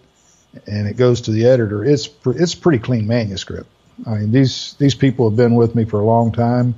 and 0.66 0.87
it 0.87 0.98
goes 0.98 1.22
to 1.22 1.30
the 1.30 1.46
editor, 1.46 1.82
it's 1.82 2.10
it's 2.26 2.54
pretty 2.54 2.78
clean 2.78 3.06
manuscript. 3.06 3.70
I 4.06 4.16
mean, 4.18 4.32
these 4.32 4.74
these 4.78 4.94
people 4.94 5.30
have 5.30 5.37
been 5.37 5.54
with 5.54 5.74
me 5.74 5.87
for 5.87 5.98
a 5.98 6.04
long 6.04 6.30
time, 6.30 6.74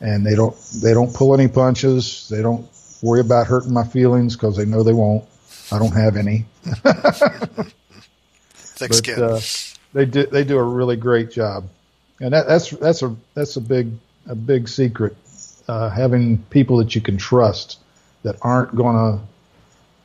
and 0.00 0.26
they 0.26 0.34
don't 0.34 0.56
they 0.82 0.92
don't 0.92 1.14
pull 1.14 1.34
any 1.34 1.46
punches. 1.46 2.28
They 2.28 2.42
don't 2.42 2.68
worry 3.00 3.20
about 3.20 3.46
hurting 3.46 3.72
my 3.72 3.84
feelings 3.84 4.34
because 4.34 4.56
they 4.56 4.64
know 4.64 4.82
they 4.82 4.92
won't. 4.92 5.24
I 5.72 5.78
don't 5.78 5.92
have 5.94 6.16
any. 6.16 6.44
Thanks, 8.76 9.00
but, 9.00 9.18
uh, 9.18 9.40
they 9.92 10.04
do 10.04 10.26
they 10.26 10.44
do 10.44 10.58
a 10.58 10.62
really 10.62 10.96
great 10.96 11.30
job, 11.30 11.68
and 12.20 12.32
that, 12.32 12.46
that's 12.46 12.70
that's 12.70 13.02
a 13.02 13.14
that's 13.34 13.56
a 13.56 13.60
big 13.60 13.92
a 14.26 14.34
big 14.34 14.68
secret. 14.68 15.16
Uh, 15.66 15.88
having 15.88 16.38
people 16.50 16.76
that 16.76 16.94
you 16.94 17.00
can 17.00 17.16
trust 17.16 17.78
that 18.22 18.36
aren't 18.42 18.74
going 18.74 18.96
to 18.96 19.18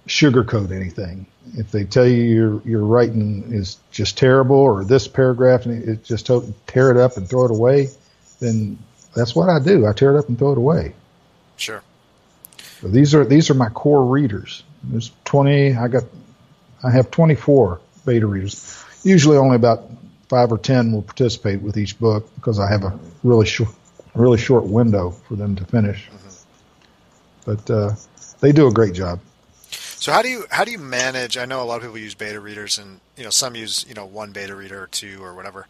sugarcoat 0.08 0.72
anything. 0.72 1.26
If 1.56 1.72
they 1.72 1.84
tell 1.84 2.08
you 2.08 2.22
your 2.22 2.62
your 2.63 2.84
writing 2.84 3.52
is 3.52 3.78
just 3.91 4.17
terrible 4.17 4.58
or 4.58 4.84
this 4.84 5.08
paragraph 5.08 5.65
and 5.65 5.84
it 5.84 6.04
just 6.04 6.30
tear 6.67 6.91
it 6.91 6.98
up 6.98 7.17
and 7.17 7.28
throw 7.28 7.45
it 7.45 7.52
away, 7.52 7.89
then 8.39 8.78
that's 9.15 9.36
what 9.36 9.50
I 9.50 9.60
do. 9.60 9.88
I 9.88 9.93
tear 9.93 10.15
it 10.15 10.19
up 10.19 10.30
and 10.30 10.38
throw 10.38 10.52
it 10.52 10.58
away. 10.58 10.93
Sure. 11.58 11.82
So 12.82 12.88
these 12.88 13.15
are 13.15 13.26
these 13.26 13.50
are 13.50 13.56
my 13.56 13.69
core 13.69 14.06
readers. 14.06 14.63
There's 14.84 15.12
20. 15.26 15.76
I 15.76 15.88
got 15.88 16.04
I 16.84 16.92
have 16.92 17.12
24 17.12 17.82
beta 18.06 18.26
readers 18.26 18.86
usually 19.04 19.38
only 19.38 19.56
about 19.56 19.84
five 20.28 20.52
or 20.52 20.58
ten 20.58 20.92
will 20.92 21.02
participate 21.02 21.62
with 21.62 21.78
each 21.78 22.00
book 22.00 22.30
because 22.36 22.60
I 22.60 22.70
have 22.70 22.84
a 22.84 22.98
really 23.24 23.46
short, 23.46 23.70
really 24.13 24.38
short 24.38 24.65
window 24.65 25.12
for 25.12 25.36
them 25.36 25.56
to 25.56 25.65
finish. 25.65 26.10
But 27.46 27.70
uh, 27.70 27.96
they 28.39 28.52
do 28.52 28.68
a 28.68 28.72
great 28.72 28.94
job. 28.94 29.20
So 29.72 30.12
how 30.12 30.22
do 30.22 30.30
you 30.30 30.46
how 30.50 30.63
do 30.63 30.72
you 30.72 30.78
manage? 30.78 31.38
I 31.38 31.46
know 31.46 31.62
a 31.62 31.65
lot 31.65 31.78
of 31.78 31.82
people 31.84 31.98
use 31.98 32.13
beta 32.13 32.39
readers, 32.39 32.78
and 32.78 33.00
you 33.18 33.24
know 33.24 33.30
some 33.30 33.56
use 33.56 33.86
you 33.88 33.96
know 33.96 34.06
one 34.06 34.32
beta 34.32 34.56
reader 34.56 34.82
or 34.82 34.88
two 34.88 35.22
or 35.22 35.36
whatever. 35.36 35.68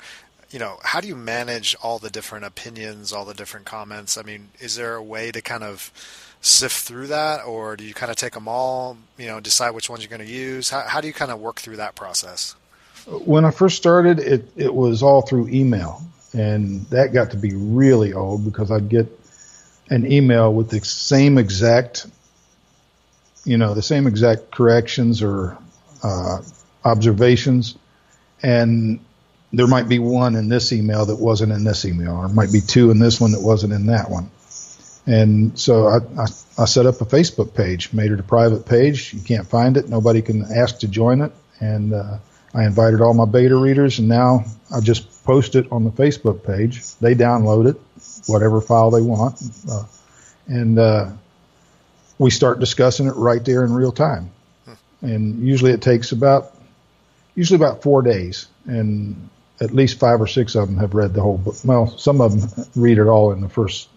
You 0.52 0.60
know, 0.60 0.80
how 0.84 1.00
do 1.00 1.08
you 1.08 1.16
manage 1.16 1.76
all 1.82 2.00
the 2.00 2.10
different 2.10 2.46
opinions, 2.46 3.14
all 3.14 3.26
the 3.26 3.34
different 3.34 3.66
comments? 3.66 4.18
I 4.18 4.24
mean, 4.24 4.50
is 4.60 4.76
there 4.76 4.96
a 4.96 5.04
way 5.04 5.32
to 5.32 5.42
kind 5.42 5.64
of 5.64 5.92
sift 6.42 6.76
through 6.76 7.08
that, 7.08 7.46
or 7.46 7.76
do 7.76 7.84
you 7.84 7.94
kind 7.94 8.10
of 8.12 8.16
take 8.16 8.34
them 8.34 8.48
all? 8.48 8.98
You 9.18 9.28
know, 9.28 9.40
decide 9.40 9.72
which 9.72 9.90
ones 9.90 10.04
you're 10.04 10.16
going 10.16 10.28
to 10.28 10.34
use. 10.34 10.70
How, 10.70 10.82
how 10.82 11.02
do 11.02 11.08
you 11.08 11.14
kind 11.14 11.32
of 11.32 11.40
work 11.40 11.60
through 11.60 11.78
that 11.78 11.96
process? 11.96 12.56
when 13.10 13.46
I 13.46 13.52
first 13.52 13.78
started, 13.78 14.20
it, 14.20 14.52
it 14.56 14.74
was 14.74 15.04
all 15.04 15.22
through 15.22 15.50
email. 15.50 16.02
and 16.34 16.86
that 16.88 17.12
got 17.12 17.32
to 17.32 17.38
be 17.38 17.56
really 17.56 18.14
old 18.14 18.46
because 18.46 18.70
I'd 18.70 18.88
get 18.88 19.08
an 19.90 20.12
email 20.12 20.54
with 20.54 20.70
the 20.70 20.80
same 20.82 21.40
exact, 21.40 22.06
you 23.46 23.58
know, 23.58 23.74
the 23.74 23.82
same 23.82 24.06
exact 24.06 24.52
corrections 24.52 25.24
or 25.24 25.58
uh, 26.04 26.42
observations, 26.86 27.76
and 28.44 29.00
there 29.52 29.68
might 29.68 29.90
be 29.90 30.00
one 30.00 30.36
in 30.36 30.50
this 30.50 30.72
email 30.72 31.06
that 31.06 31.16
wasn't 31.16 31.52
in 31.52 31.64
this 31.64 31.86
email, 31.86 32.16
or 32.16 32.28
might 32.30 32.52
be 32.52 32.62
two 32.62 32.92
in 32.92 33.00
this 33.00 33.20
one 33.20 33.32
that 33.32 33.42
wasn't 33.42 33.74
in 33.74 33.88
that 33.88 34.10
one. 34.10 34.30
And 35.06 35.58
so 35.58 35.88
I, 35.88 35.98
I, 36.22 36.26
I 36.58 36.66
set 36.66 36.86
up 36.86 37.02
a 37.02 37.06
Facebook 37.06 37.56
page, 37.56 37.92
made 37.94 38.12
it 38.12 38.20
a 38.20 38.24
private 38.24 38.66
page. 38.66 39.14
You 39.14 39.22
can't 39.22 39.48
find 39.48 39.76
it. 39.76 39.90
Nobody 39.90 40.22
can 40.22 40.44
ask 40.44 40.80
to 40.80 40.88
join 40.88 41.22
it. 41.22 41.32
And 41.60 41.94
uh, 41.94 42.20
I 42.54 42.66
invited 42.66 43.02
all 43.02 43.14
my 43.14 43.26
beta 43.26 43.56
readers, 43.56 44.00
and 44.00 44.08
now 44.08 44.46
I 44.74 44.82
just 44.82 45.24
post 45.24 45.56
it 45.56 45.72
on 45.72 45.84
the 45.84 45.92
Facebook 45.92 46.46
page. 46.46 46.96
They 46.96 47.16
download 47.16 47.70
it, 47.70 47.80
whatever 48.28 48.62
file 48.62 48.92
they 48.92 49.02
want, 49.02 49.42
uh, 49.70 49.84
and 50.48 50.80
uh, 50.80 51.12
we 52.18 52.32
start 52.32 52.60
discussing 52.60 53.08
it 53.08 53.16
right 53.16 53.44
there 53.44 53.64
in 53.64 53.74
real 53.74 53.92
time. 53.92 54.32
And 55.02 55.48
usually 55.48 55.72
it 55.72 55.82
takes 55.82 56.12
about 56.12 56.56
usually 57.36 57.56
about 57.56 57.84
four 57.84 58.02
days, 58.02 58.48
and 58.66 59.30
at 59.62 59.74
least 59.74 60.00
five 60.00 60.22
or 60.22 60.28
six 60.28 60.56
of 60.56 60.68
them 60.68 60.78
have 60.78 60.94
read 60.94 61.14
the 61.14 61.22
whole 61.22 61.38
book. 61.38 61.56
Well, 61.66 61.88
some 61.98 62.22
of 62.22 62.56
them 62.56 62.66
read 62.76 62.98
it 62.98 63.08
all 63.08 63.32
in 63.32 63.42
the 63.42 63.50
first 63.50 63.90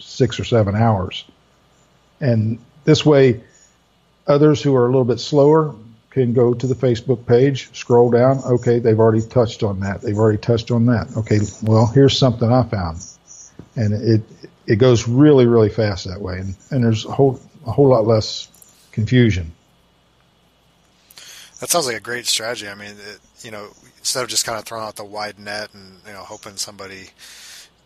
six 0.00 0.40
or 0.40 0.44
seven 0.44 0.74
hours. 0.74 1.24
And 2.20 2.58
this 2.84 3.06
way, 3.06 3.42
others 4.26 4.62
who 4.62 4.74
are 4.74 4.84
a 4.84 4.88
little 4.88 5.04
bit 5.04 5.20
slower 5.20 5.74
can 6.10 6.32
go 6.32 6.54
to 6.54 6.66
the 6.66 6.74
Facebook 6.74 7.26
page, 7.26 7.70
scroll 7.76 8.10
down. 8.10 8.38
Okay, 8.44 8.78
they've 8.80 8.98
already 8.98 9.24
touched 9.24 9.62
on 9.62 9.80
that. 9.80 10.00
They've 10.00 10.18
already 10.18 10.38
touched 10.38 10.70
on 10.70 10.86
that. 10.86 11.16
Okay, 11.16 11.38
well, 11.62 11.86
here's 11.86 12.18
something 12.18 12.50
I 12.50 12.64
found. 12.64 13.04
And 13.76 13.92
it, 13.92 14.22
it 14.66 14.76
goes 14.76 15.06
really, 15.06 15.46
really 15.46 15.68
fast 15.68 16.06
that 16.06 16.20
way. 16.20 16.38
And, 16.38 16.56
and 16.70 16.82
there's 16.82 17.04
a 17.04 17.12
whole, 17.12 17.40
a 17.66 17.70
whole 17.70 17.88
lot 17.88 18.06
less 18.06 18.48
confusion. 18.90 19.52
That 21.60 21.70
sounds 21.70 21.86
like 21.86 21.96
a 21.96 22.00
great 22.00 22.26
strategy. 22.26 22.68
I 22.68 22.74
mean, 22.74 22.90
it, 22.90 23.20
you 23.42 23.50
know, 23.50 23.68
instead 24.08 24.22
of 24.22 24.30
just 24.30 24.46
kind 24.46 24.58
of 24.58 24.64
throwing 24.64 24.82
out 24.82 24.96
the 24.96 25.04
wide 25.04 25.38
net 25.38 25.68
and, 25.74 26.00
you 26.06 26.14
know, 26.14 26.22
hoping 26.22 26.56
somebody, 26.56 27.10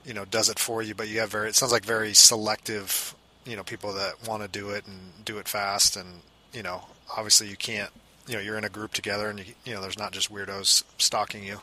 you 0.07 0.15
know, 0.15 0.25
does 0.25 0.49
it 0.49 0.57
for 0.57 0.81
you, 0.81 0.95
but 0.95 1.09
you 1.09 1.19
have 1.19 1.29
very, 1.29 1.49
it 1.49 1.57
sounds 1.57 1.73
like 1.73 1.85
very 1.85 2.15
selective, 2.15 3.17
you 3.45 3.57
know, 3.57 3.65
people 3.65 3.93
that 3.95 4.15
want 4.29 4.41
to 4.41 4.49
do 4.49 4.71
it 4.71 4.87
and 4.87 5.25
do 5.25 5.39
it 5.39 5.49
fast. 5.49 5.97
And, 5.97 6.21
you 6.53 6.63
know, 6.63 6.85
obviously 7.17 7.49
you 7.49 7.57
can't, 7.57 7.91
you 8.29 8.35
know, 8.35 8.41
you're 8.41 8.57
in 8.57 8.63
a 8.63 8.69
group 8.69 8.93
together 8.93 9.31
and, 9.31 9.41
you, 9.41 9.47
you 9.65 9.75
know, 9.75 9.81
there's 9.83 9.99
not 9.99 10.13
just 10.13 10.33
weirdos 10.33 10.85
stalking 10.97 11.43
you. 11.43 11.59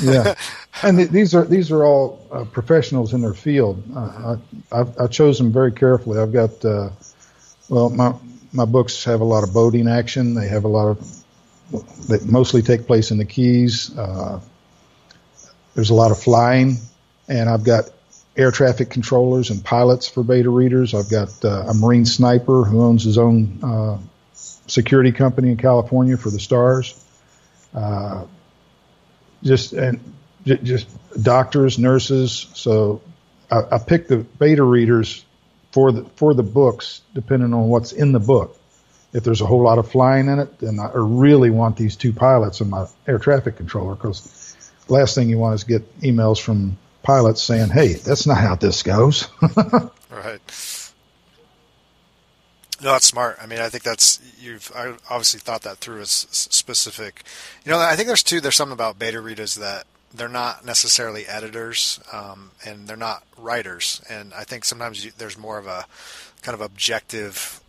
yeah. 0.00 0.36
And 0.84 0.96
th- 0.96 1.10
these 1.10 1.34
are, 1.34 1.44
these 1.44 1.72
are 1.72 1.84
all 1.84 2.24
uh, 2.30 2.44
professionals 2.44 3.14
in 3.14 3.20
their 3.20 3.34
field. 3.34 3.82
Uh, 3.96 4.36
I, 4.70 4.80
I've, 4.80 5.00
I 5.00 5.06
chose 5.08 5.38
them 5.38 5.50
very 5.50 5.72
carefully. 5.72 6.20
I've 6.20 6.32
got, 6.32 6.64
uh, 6.64 6.90
well, 7.68 7.90
my, 7.90 8.14
my 8.52 8.64
books 8.64 9.02
have 9.02 9.20
a 9.20 9.24
lot 9.24 9.42
of 9.42 9.52
boating 9.52 9.88
action. 9.88 10.34
They 10.34 10.46
have 10.46 10.62
a 10.62 10.68
lot 10.68 10.86
of 10.86 11.24
that 12.08 12.24
mostly 12.26 12.62
take 12.62 12.86
place 12.86 13.10
in 13.10 13.18
the 13.18 13.24
Keys. 13.24 13.96
Uh, 13.96 14.40
there's 15.74 15.90
a 15.90 15.94
lot 15.94 16.10
of 16.10 16.20
flying, 16.20 16.78
and 17.28 17.48
I've 17.48 17.64
got 17.64 17.90
air 18.36 18.50
traffic 18.50 18.90
controllers 18.90 19.50
and 19.50 19.64
pilots 19.64 20.08
for 20.08 20.22
beta 20.22 20.48
readers. 20.48 20.94
I've 20.94 21.10
got 21.10 21.44
uh, 21.44 21.66
a 21.68 21.74
Marine 21.74 22.06
sniper 22.06 22.64
who 22.64 22.82
owns 22.82 23.04
his 23.04 23.18
own 23.18 23.58
uh, 23.62 23.98
security 24.34 25.12
company 25.12 25.50
in 25.50 25.56
California 25.56 26.16
for 26.16 26.30
the 26.30 26.40
stars. 26.40 27.04
Uh, 27.74 28.24
just 29.42 29.72
and 29.72 30.00
j- 30.46 30.58
just 30.62 30.88
doctors, 31.22 31.78
nurses. 31.78 32.46
So 32.54 33.02
I, 33.50 33.62
I 33.72 33.78
picked 33.78 34.08
the 34.08 34.18
beta 34.18 34.62
readers 34.62 35.24
for 35.72 35.92
the 35.92 36.04
for 36.16 36.34
the 36.34 36.42
books 36.42 37.02
depending 37.14 37.52
on 37.54 37.68
what's 37.68 37.92
in 37.92 38.12
the 38.12 38.20
book. 38.20 38.57
If 39.12 39.24
there's 39.24 39.40
a 39.40 39.46
whole 39.46 39.62
lot 39.62 39.78
of 39.78 39.90
flying 39.90 40.28
in 40.28 40.38
it, 40.38 40.58
then 40.58 40.78
I 40.78 40.90
really 40.94 41.50
want 41.50 41.76
these 41.76 41.96
two 41.96 42.12
pilots 42.12 42.60
in 42.60 42.68
my 42.68 42.86
air 43.06 43.18
traffic 43.18 43.56
controller 43.56 43.94
because 43.94 44.56
last 44.88 45.14
thing 45.14 45.28
you 45.28 45.38
want 45.38 45.54
is 45.54 45.64
get 45.64 46.00
emails 46.00 46.40
from 46.40 46.76
pilots 47.02 47.42
saying, 47.42 47.70
"Hey, 47.70 47.94
that's 47.94 48.26
not 48.26 48.38
how 48.38 48.54
this 48.54 48.82
goes." 48.82 49.28
right. 50.10 50.40
No, 52.80 52.92
that's 52.92 53.06
smart. 53.06 53.38
I 53.42 53.46
mean, 53.46 53.58
I 53.58 53.68
think 53.68 53.82
that's 53.82 54.20
you've 54.40 54.70
obviously 55.10 55.40
thought 55.40 55.62
that 55.62 55.78
through 55.78 56.00
as 56.00 56.10
specific. 56.30 57.24
You 57.64 57.72
know, 57.72 57.78
I 57.78 57.96
think 57.96 58.06
there's 58.06 58.22
two. 58.22 58.40
There's 58.40 58.56
something 58.56 58.74
about 58.74 58.98
beta 58.98 59.20
readers 59.20 59.56
that 59.56 59.86
they're 60.14 60.28
not 60.28 60.64
necessarily 60.64 61.26
editors, 61.26 62.00
um, 62.12 62.52
and 62.64 62.86
they're 62.86 62.96
not 62.96 63.24
writers. 63.36 64.00
And 64.08 64.32
I 64.32 64.44
think 64.44 64.64
sometimes 64.64 65.04
you, 65.04 65.12
there's 65.16 65.36
more 65.36 65.58
of 65.58 65.66
a 65.66 65.86
kind 66.42 66.54
of 66.54 66.60
objective 66.60 67.60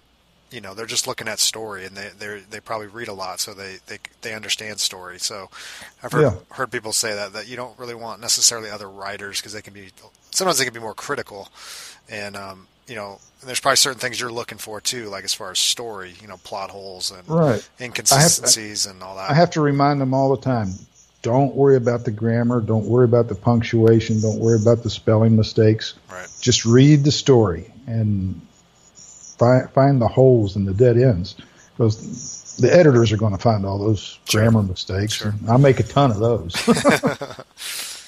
you 0.51 0.61
know 0.61 0.73
they're 0.73 0.85
just 0.85 1.07
looking 1.07 1.27
at 1.27 1.39
story 1.39 1.85
and 1.85 1.95
they 1.95 2.09
they 2.17 2.41
they 2.49 2.59
probably 2.59 2.87
read 2.87 3.07
a 3.07 3.13
lot 3.13 3.39
so 3.39 3.53
they 3.53 3.77
they 3.87 3.97
they 4.21 4.33
understand 4.33 4.79
story 4.79 5.19
so 5.19 5.49
i've 6.03 6.11
heard, 6.11 6.21
yeah. 6.21 6.33
heard 6.51 6.71
people 6.71 6.93
say 6.93 7.13
that 7.13 7.33
that 7.33 7.47
you 7.47 7.55
don't 7.55 7.77
really 7.77 7.95
want 7.95 8.21
necessarily 8.21 8.69
other 8.69 8.89
writers 8.89 9.39
because 9.39 9.53
they 9.53 9.61
can 9.61 9.73
be 9.73 9.89
sometimes 10.31 10.57
they 10.57 10.65
can 10.65 10.73
be 10.73 10.79
more 10.79 10.93
critical 10.93 11.49
and 12.09 12.35
um 12.35 12.67
you 12.87 12.95
know 12.95 13.19
there's 13.45 13.59
probably 13.59 13.77
certain 13.77 13.99
things 13.99 14.19
you're 14.19 14.31
looking 14.31 14.57
for 14.57 14.81
too 14.81 15.09
like 15.09 15.23
as 15.23 15.33
far 15.33 15.51
as 15.51 15.59
story 15.59 16.13
you 16.21 16.27
know 16.27 16.37
plot 16.37 16.71
holes 16.71 17.11
and 17.11 17.27
right. 17.29 17.67
inconsistencies 17.79 18.85
and 18.85 19.03
all 19.03 19.15
that 19.15 19.29
i 19.29 19.33
have 19.33 19.51
to 19.51 19.61
remind 19.61 20.01
them 20.01 20.13
all 20.13 20.35
the 20.35 20.41
time 20.41 20.69
don't 21.21 21.53
worry 21.53 21.75
about 21.75 22.05
the 22.05 22.11
grammar 22.11 22.61
don't 22.61 22.85
worry 22.85 23.05
about 23.05 23.27
the 23.27 23.35
punctuation 23.35 24.19
don't 24.21 24.39
worry 24.39 24.59
about 24.59 24.83
the 24.83 24.89
spelling 24.89 25.35
mistakes 25.35 25.93
right. 26.11 26.27
just 26.41 26.65
read 26.65 27.03
the 27.03 27.11
story 27.11 27.71
and 27.85 28.41
find, 29.39 29.69
find 29.71 30.01
the 30.01 30.07
holes 30.07 30.55
and 30.55 30.67
the 30.67 30.73
dead 30.73 30.97
ends 30.97 31.35
because 31.77 32.57
the 32.59 32.73
editors 32.73 33.11
are 33.11 33.17
going 33.17 33.31
to 33.31 33.41
find 33.41 33.65
all 33.65 33.79
those 33.79 34.19
sure. 34.25 34.41
grammar 34.41 34.61
mistakes. 34.63 35.13
Sure. 35.13 35.33
I 35.47 35.57
make 35.57 35.79
a 35.79 35.83
ton 35.83 36.11
of 36.11 36.19
those. 36.19 36.53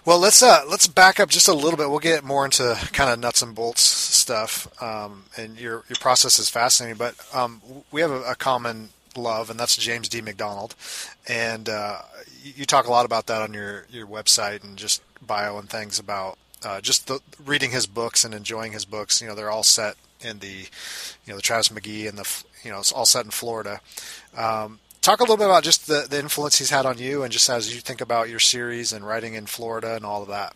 well, 0.04 0.18
let's 0.18 0.42
uh, 0.42 0.62
let's 0.68 0.86
back 0.86 1.20
up 1.20 1.28
just 1.28 1.48
a 1.48 1.54
little 1.54 1.76
bit. 1.76 1.90
We'll 1.90 1.98
get 1.98 2.24
more 2.24 2.44
into 2.44 2.78
kind 2.92 3.10
of 3.10 3.18
nuts 3.18 3.42
and 3.42 3.54
bolts 3.54 3.82
stuff, 3.82 4.68
um, 4.82 5.24
and 5.36 5.58
your 5.58 5.84
your 5.88 5.96
process 6.00 6.38
is 6.38 6.48
fascinating. 6.48 6.96
But 6.96 7.14
um, 7.34 7.60
we 7.90 8.00
have 8.00 8.10
a, 8.10 8.22
a, 8.22 8.34
common 8.36 8.90
love, 9.16 9.50
and 9.50 9.58
that's 9.58 9.76
James 9.76 10.08
D. 10.08 10.20
MacDonald, 10.20 10.74
and 11.28 11.68
uh, 11.68 12.02
you, 12.42 12.52
you 12.58 12.64
talk 12.66 12.86
a 12.86 12.90
lot 12.90 13.04
about 13.04 13.26
that 13.26 13.42
on 13.42 13.52
your 13.52 13.86
your 13.90 14.06
website 14.06 14.62
and 14.62 14.76
just 14.76 15.02
bio 15.24 15.58
and 15.58 15.68
things 15.68 15.98
about 15.98 16.38
uh, 16.64 16.80
just 16.80 17.08
the, 17.08 17.20
reading 17.44 17.72
his 17.72 17.86
books 17.86 18.24
and 18.24 18.32
enjoying 18.32 18.72
his 18.72 18.84
books. 18.84 19.20
You 19.20 19.26
know, 19.26 19.34
they're 19.34 19.50
all 19.50 19.64
set 19.64 19.96
in 20.20 20.38
the, 20.38 20.46
you 20.48 21.28
know, 21.28 21.36
the 21.36 21.42
Travis 21.42 21.68
McGee 21.68 22.08
and 22.08 22.18
the, 22.18 22.44
you 22.62 22.70
know, 22.70 22.78
it's 22.78 22.92
all 22.92 23.06
set 23.06 23.24
in 23.24 23.30
Florida. 23.30 23.80
Um, 24.36 24.78
talk 25.02 25.20
a 25.20 25.22
little 25.22 25.36
bit 25.36 25.46
about 25.46 25.62
just 25.62 25.86
the, 25.86 26.06
the 26.08 26.18
influence 26.18 26.58
he's 26.58 26.70
had 26.70 26.84
on 26.84 26.98
you, 26.98 27.22
and 27.22 27.32
just 27.32 27.48
as 27.48 27.72
you 27.74 27.80
think 27.80 28.00
about 28.00 28.28
your 28.28 28.40
series 28.40 28.92
and 28.92 29.06
writing 29.06 29.34
in 29.34 29.46
Florida 29.46 29.94
and 29.94 30.04
all 30.04 30.22
of 30.22 30.28
that. 30.28 30.54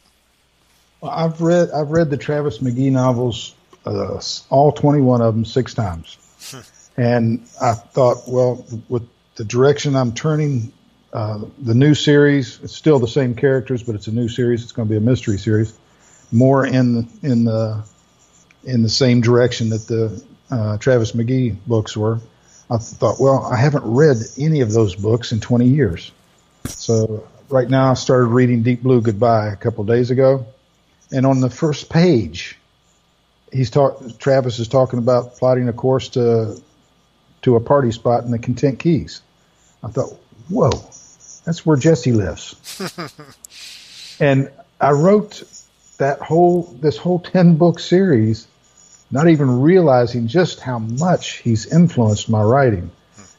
Well, 1.00 1.12
I've 1.12 1.40
read 1.40 1.70
I've 1.70 1.90
read 1.90 2.10
the 2.10 2.16
Travis 2.16 2.58
McGee 2.58 2.92
novels, 2.92 3.54
uh, 3.86 4.20
all 4.50 4.72
twenty 4.72 5.00
one 5.00 5.22
of 5.22 5.34
them, 5.34 5.44
six 5.44 5.72
times, 5.72 6.18
hmm. 6.50 7.00
and 7.00 7.46
I 7.62 7.72
thought, 7.72 8.28
well, 8.28 8.66
with 8.88 9.08
the 9.36 9.44
direction 9.44 9.96
I'm 9.96 10.12
turning 10.12 10.72
uh, 11.12 11.40
the 11.58 11.74
new 11.74 11.94
series, 11.94 12.60
it's 12.62 12.74
still 12.74 12.98
the 12.98 13.08
same 13.08 13.34
characters, 13.34 13.82
but 13.82 13.94
it's 13.94 14.08
a 14.08 14.12
new 14.12 14.28
series. 14.28 14.62
It's 14.62 14.72
going 14.72 14.88
to 14.88 14.90
be 14.90 14.98
a 14.98 15.00
mystery 15.00 15.38
series, 15.38 15.72
more 16.32 16.66
in 16.66 17.08
in 17.22 17.44
the 17.44 17.82
in 18.64 18.82
the 18.82 18.88
same 18.88 19.20
direction 19.20 19.70
that 19.70 19.86
the 19.86 20.22
uh, 20.50 20.78
Travis 20.78 21.12
McGee 21.12 21.56
books 21.66 21.96
were. 21.96 22.20
I 22.70 22.78
thought, 22.78 23.20
well, 23.20 23.44
I 23.44 23.56
haven't 23.56 23.84
read 23.84 24.18
any 24.38 24.60
of 24.60 24.72
those 24.72 24.94
books 24.94 25.32
in 25.32 25.40
20 25.40 25.66
years. 25.66 26.12
So 26.66 27.26
right 27.48 27.68
now 27.68 27.90
I 27.90 27.94
started 27.94 28.26
reading 28.26 28.62
Deep 28.62 28.82
Blue 28.82 29.00
Goodbye 29.00 29.48
a 29.48 29.56
couple 29.56 29.82
of 29.82 29.88
days 29.88 30.10
ago. 30.10 30.46
And 31.12 31.26
on 31.26 31.40
the 31.40 31.50
first 31.50 31.90
page, 31.90 32.56
he's 33.52 33.70
talk, 33.70 34.18
Travis 34.18 34.60
is 34.60 34.68
talking 34.68 34.98
about 34.98 35.36
plotting 35.36 35.68
a 35.68 35.72
course 35.72 36.10
to, 36.10 36.60
to 37.42 37.56
a 37.56 37.60
party 37.60 37.90
spot 37.90 38.24
in 38.24 38.30
the 38.30 38.38
Content 38.38 38.78
Keys. 38.78 39.22
I 39.82 39.88
thought, 39.88 40.16
whoa, 40.48 40.70
that's 41.44 41.66
where 41.66 41.76
Jesse 41.76 42.12
lives. 42.12 42.54
and 44.20 44.50
I 44.80 44.92
wrote 44.92 45.42
that 46.00 46.20
whole, 46.20 46.62
this 46.80 46.96
whole 46.96 47.20
10 47.20 47.56
book 47.56 47.78
series 47.78 48.48
not 49.10 49.28
even 49.28 49.60
realizing 49.60 50.28
just 50.28 50.60
how 50.60 50.78
much 50.78 51.38
he's 51.38 51.66
influenced 51.66 52.28
my 52.28 52.42
writing 52.42 52.90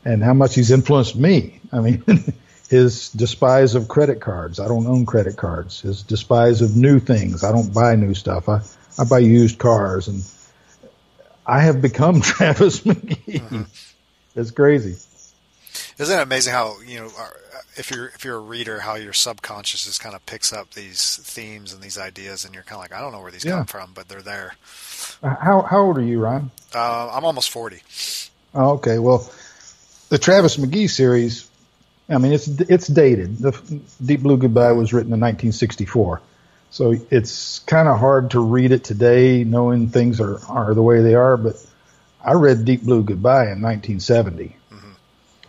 and 0.05 0.23
how 0.23 0.33
much 0.33 0.55
he's 0.55 0.71
influenced 0.71 1.15
me. 1.15 1.59
I 1.71 1.79
mean, 1.79 2.03
his 2.69 3.09
despise 3.09 3.75
of 3.75 3.87
credit 3.87 4.21
cards. 4.21 4.59
I 4.59 4.67
don't 4.67 4.85
own 4.87 5.05
credit 5.05 5.37
cards. 5.37 5.81
His 5.81 6.03
despise 6.03 6.61
of 6.61 6.75
new 6.75 6.99
things. 6.99 7.43
I 7.43 7.51
don't 7.51 7.73
buy 7.73 7.95
new 7.95 8.13
stuff. 8.13 8.47
I, 8.47 8.61
I 8.97 9.05
buy 9.05 9.19
used 9.19 9.57
cars 9.57 10.07
and 10.07 10.23
I 11.45 11.61
have 11.61 11.81
become 11.81 12.21
Travis 12.21 12.81
McGee. 12.81 13.41
Mm-hmm. 13.41 13.63
It's 14.35 14.51
crazy. 14.51 14.97
Isn't 15.97 16.19
it 16.19 16.21
amazing 16.21 16.53
how, 16.53 16.79
you 16.81 16.99
know, 16.99 17.09
our, 17.17 17.37
if 17.75 17.91
you're 17.91 18.07
if 18.07 18.23
you're 18.23 18.37
a 18.37 18.41
reader, 18.41 18.79
how 18.79 18.95
your 18.95 19.13
subconscious 19.13 19.85
just 19.85 20.01
kind 20.01 20.15
of 20.15 20.25
picks 20.25 20.53
up 20.53 20.71
these 20.71 21.17
themes 21.17 21.73
and 21.73 21.81
these 21.81 21.97
ideas, 21.97 22.45
and 22.45 22.53
you're 22.53 22.63
kind 22.63 22.77
of 22.77 22.81
like, 22.81 22.93
I 22.93 23.01
don't 23.01 23.11
know 23.11 23.21
where 23.21 23.31
these 23.31 23.45
yeah. 23.45 23.57
come 23.57 23.65
from, 23.65 23.91
but 23.93 24.07
they're 24.07 24.21
there. 24.21 24.55
Uh, 25.23 25.35
how 25.35 25.61
how 25.61 25.81
old 25.81 25.97
are 25.97 26.03
you, 26.03 26.19
Ryan? 26.19 26.51
Uh, 26.73 27.11
I'm 27.13 27.25
almost 27.25 27.49
forty. 27.49 27.81
Oh, 28.53 28.71
okay. 28.73 28.99
Well, 28.99 29.29
the 30.09 30.17
Travis 30.17 30.57
McGee 30.57 30.89
series. 30.89 31.49
I 32.09 32.17
mean, 32.17 32.33
it's 32.33 32.47
it's 32.47 32.87
dated. 32.87 33.37
The 33.37 33.81
Deep 34.03 34.21
Blue 34.21 34.37
Goodbye 34.37 34.73
was 34.73 34.91
written 34.91 35.13
in 35.13 35.19
1964, 35.19 36.21
so 36.69 36.95
it's 37.09 37.59
kind 37.59 37.87
of 37.87 37.97
hard 37.99 38.31
to 38.31 38.41
read 38.41 38.73
it 38.73 38.83
today, 38.83 39.45
knowing 39.45 39.89
things 39.89 40.19
are 40.19 40.39
are 40.49 40.73
the 40.73 40.81
way 40.81 41.01
they 41.01 41.15
are. 41.15 41.37
But 41.37 41.55
I 42.23 42.33
read 42.33 42.65
Deep 42.65 42.83
Blue 42.83 43.03
Goodbye 43.03 43.51
in 43.51 43.61
1970 43.61 44.57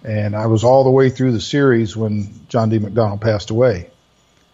and 0.05 0.35
I 0.35 0.47
was 0.47 0.65
all 0.65 0.83
the 0.85 0.91
way 0.91 1.11
through 1.11 1.33
the 1.33 1.41
series 1.41 1.97
when 1.97 2.29
John 2.49 2.69
D. 2.71 2.79
MacDonald 2.79 3.21
passed 3.21 3.51
away. 3.51 3.91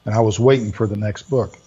And 0.04 0.14
I 0.14 0.20
was 0.20 0.38
waiting 0.38 0.72
for 0.72 0.86
the 0.86 0.96
next 0.96 1.24
book. 1.24 1.58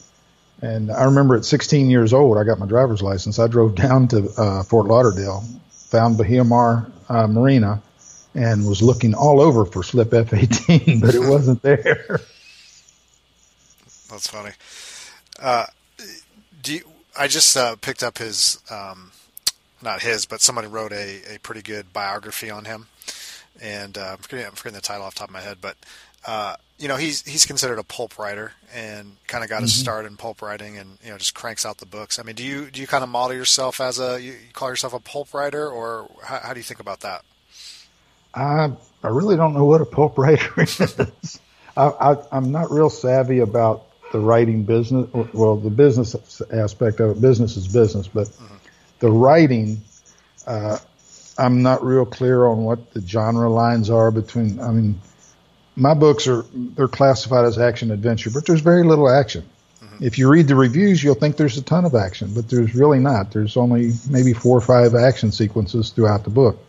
And 0.61 0.91
I 0.91 1.05
remember 1.05 1.35
at 1.35 1.45
16 1.45 1.89
years 1.89 2.13
old, 2.13 2.37
I 2.37 2.43
got 2.43 2.59
my 2.59 2.67
driver's 2.67 3.01
license. 3.01 3.39
I 3.39 3.47
drove 3.47 3.75
down 3.75 4.07
to 4.09 4.29
uh, 4.37 4.63
Fort 4.63 4.85
Lauderdale, 4.87 5.43
found 5.71 6.17
Bahia 6.17 6.43
Mar 6.43 6.91
uh, 7.09 7.27
Marina, 7.27 7.81
and 8.35 8.67
was 8.67 8.81
looking 8.81 9.13
all 9.15 9.41
over 9.41 9.65
for 9.65 9.83
Slip 9.83 10.13
F-18, 10.13 11.01
but 11.05 11.15
it 11.15 11.19
wasn't 11.19 11.61
there. 11.63 12.05
That's 14.09 14.27
funny. 14.27 14.51
Uh, 15.41 15.65
do 16.61 16.73
you, 16.75 16.81
I 17.17 17.27
just 17.27 17.57
uh, 17.57 17.75
picked 17.77 18.03
up 18.03 18.19
his, 18.19 18.59
um, 18.69 19.11
not 19.81 20.03
his, 20.03 20.27
but 20.27 20.41
somebody 20.41 20.67
wrote 20.67 20.91
a, 20.91 21.35
a 21.35 21.39
pretty 21.39 21.63
good 21.63 21.91
biography 21.91 22.51
on 22.51 22.65
him 22.65 22.87
and 23.61 23.97
uh, 23.97 24.11
I'm, 24.11 24.17
forgetting, 24.17 24.45
I'm 24.45 24.53
forgetting 24.53 24.75
the 24.75 24.81
title 24.81 25.03
off 25.03 25.15
the 25.15 25.19
top 25.19 25.29
of 25.29 25.33
my 25.33 25.41
head, 25.41 25.57
but 25.61 25.77
uh, 26.25 26.55
you 26.77 26.87
know 26.87 26.95
he's 26.95 27.23
he's 27.23 27.45
considered 27.45 27.79
a 27.79 27.83
pulp 27.83 28.17
writer 28.19 28.53
and 28.73 29.17
kind 29.27 29.43
of 29.43 29.49
got 29.49 29.57
mm-hmm. 29.57 29.63
his 29.63 29.73
start 29.73 30.05
in 30.05 30.17
pulp 30.17 30.41
writing 30.41 30.77
and 30.77 30.97
you 31.03 31.11
know 31.11 31.17
just 31.17 31.33
cranks 31.33 31.65
out 31.65 31.77
the 31.77 31.85
books. 31.85 32.19
I 32.19 32.23
mean, 32.23 32.35
do 32.35 32.43
you 32.43 32.69
do 32.69 32.81
you 32.81 32.87
kind 32.87 33.03
of 33.03 33.09
model 33.09 33.35
yourself 33.35 33.81
as 33.81 33.99
a 33.99 34.21
you, 34.21 34.35
call 34.53 34.69
yourself 34.69 34.93
a 34.93 34.99
pulp 34.99 35.33
writer 35.33 35.69
or 35.69 36.09
how, 36.23 36.39
how 36.39 36.53
do 36.53 36.59
you 36.59 36.63
think 36.63 36.79
about 36.79 37.01
that? 37.01 37.23
I 38.33 38.71
I 39.03 39.07
really 39.07 39.35
don't 39.35 39.53
know 39.53 39.65
what 39.65 39.81
a 39.81 39.85
pulp 39.85 40.17
writer 40.17 40.53
is. 40.61 41.39
I, 41.77 41.87
I, 41.87 42.37
am 42.37 42.51
not 42.51 42.69
real 42.69 42.89
savvy 42.89 43.39
about 43.39 43.85
the 44.11 44.19
writing 44.19 44.63
business. 44.63 45.09
Well, 45.33 45.55
the 45.55 45.69
business 45.69 46.41
aspect 46.51 46.99
of 46.99 47.17
it, 47.17 47.21
business 47.21 47.57
is 47.57 47.67
business, 47.67 48.07
but 48.07 48.27
mm-hmm. 48.27 48.55
the 48.99 49.09
writing, 49.09 49.81
uh, 50.45 50.77
I'm 51.41 51.63
not 51.63 51.83
real 51.83 52.05
clear 52.05 52.45
on 52.45 52.63
what 52.63 52.93
the 52.93 53.01
genre 53.01 53.49
lines 53.49 53.89
are 53.89 54.11
between. 54.11 54.59
I 54.59 54.71
mean, 54.71 55.01
my 55.75 55.95
books 55.95 56.27
are 56.27 56.45
they're 56.53 56.87
classified 56.87 57.45
as 57.45 57.57
action 57.57 57.89
adventure, 57.89 58.29
but 58.29 58.45
there's 58.45 58.61
very 58.61 58.83
little 58.83 59.09
action. 59.09 59.43
Mm-hmm. 59.83 60.05
If 60.05 60.19
you 60.19 60.29
read 60.29 60.47
the 60.47 60.55
reviews, 60.55 61.03
you'll 61.03 61.15
think 61.15 61.37
there's 61.37 61.57
a 61.57 61.63
ton 61.63 61.85
of 61.85 61.95
action, 61.95 62.33
but 62.35 62.47
there's 62.47 62.75
really 62.75 62.99
not. 62.99 63.31
There's 63.31 63.57
only 63.57 63.93
maybe 64.07 64.33
four 64.33 64.55
or 64.55 64.61
five 64.61 64.93
action 64.93 65.31
sequences 65.31 65.89
throughout 65.89 66.25
the 66.25 66.29
book. 66.29 66.59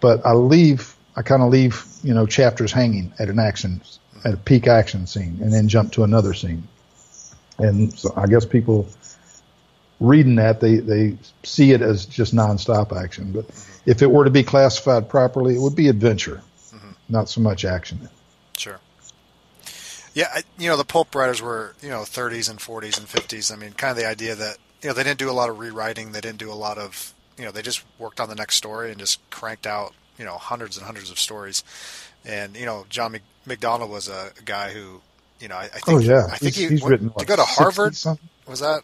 But 0.00 0.26
I 0.26 0.32
leave, 0.32 0.96
I 1.14 1.22
kind 1.22 1.42
of 1.42 1.50
leave, 1.50 1.84
you 2.02 2.14
know, 2.14 2.26
chapters 2.26 2.72
hanging 2.72 3.12
at 3.20 3.28
an 3.28 3.38
action, 3.38 3.80
at 4.24 4.34
a 4.34 4.36
peak 4.36 4.66
action 4.66 5.06
scene, 5.06 5.38
and 5.40 5.52
then 5.52 5.68
jump 5.68 5.92
to 5.92 6.02
another 6.02 6.34
scene. 6.34 6.66
And 7.58 7.92
so 7.96 8.12
I 8.16 8.26
guess 8.26 8.44
people 8.44 8.88
reading 10.00 10.36
that, 10.36 10.60
they, 10.60 10.76
they 10.76 11.16
see 11.42 11.72
it 11.72 11.82
as 11.82 12.06
just 12.06 12.34
nonstop 12.34 12.96
action. 12.96 13.32
But 13.32 13.48
mm-hmm. 13.48 13.90
if 13.90 14.02
it 14.02 14.10
were 14.10 14.24
to 14.24 14.30
be 14.30 14.42
classified 14.42 15.08
properly, 15.08 15.56
it 15.56 15.60
would 15.60 15.76
be 15.76 15.88
adventure, 15.88 16.42
mm-hmm. 16.72 16.90
not 17.08 17.28
so 17.28 17.40
much 17.40 17.64
action. 17.64 18.08
Sure. 18.56 18.78
Yeah, 20.14 20.40
you 20.58 20.68
know, 20.68 20.76
the 20.76 20.84
pulp 20.84 21.14
writers 21.14 21.40
were, 21.40 21.74
you 21.82 21.88
know, 21.88 22.00
30s 22.00 22.50
and 22.50 22.58
40s 22.58 22.98
and 22.98 23.06
50s. 23.06 23.52
I 23.52 23.56
mean, 23.56 23.72
kind 23.72 23.90
of 23.92 23.96
the 23.96 24.08
idea 24.08 24.34
that, 24.34 24.56
you 24.82 24.88
know, 24.88 24.94
they 24.94 25.04
didn't 25.04 25.18
do 25.18 25.30
a 25.30 25.32
lot 25.32 25.48
of 25.48 25.58
rewriting. 25.58 26.12
They 26.12 26.20
didn't 26.20 26.38
do 26.38 26.50
a 26.50 26.54
lot 26.54 26.78
of, 26.78 27.14
you 27.36 27.44
know, 27.44 27.50
they 27.50 27.62
just 27.62 27.84
worked 27.98 28.20
on 28.20 28.28
the 28.28 28.34
next 28.34 28.56
story 28.56 28.90
and 28.90 28.98
just 28.98 29.20
cranked 29.30 29.66
out, 29.66 29.94
you 30.18 30.24
know, 30.24 30.36
hundreds 30.36 30.76
and 30.76 30.86
hundreds 30.86 31.10
of 31.10 31.18
stories. 31.18 31.62
And, 32.24 32.56
you 32.56 32.66
know, 32.66 32.84
John 32.88 33.16
MacDonald 33.46 33.90
was 33.90 34.08
a 34.08 34.30
guy 34.44 34.72
who, 34.72 35.00
you 35.40 35.48
know, 35.48 35.56
I, 35.56 35.64
I 35.64 35.78
think, 35.78 35.88
oh, 35.88 35.98
yeah. 35.98 36.26
I 36.32 36.36
think 36.36 36.54
he's, 36.54 36.68
he 36.68 36.74
he's 36.74 36.82
went, 36.82 36.90
written, 36.90 37.10
to 37.16 37.24
go 37.24 37.36
to 37.36 37.44
Harvard. 37.44 37.96
Was 38.46 38.60
that? 38.60 38.82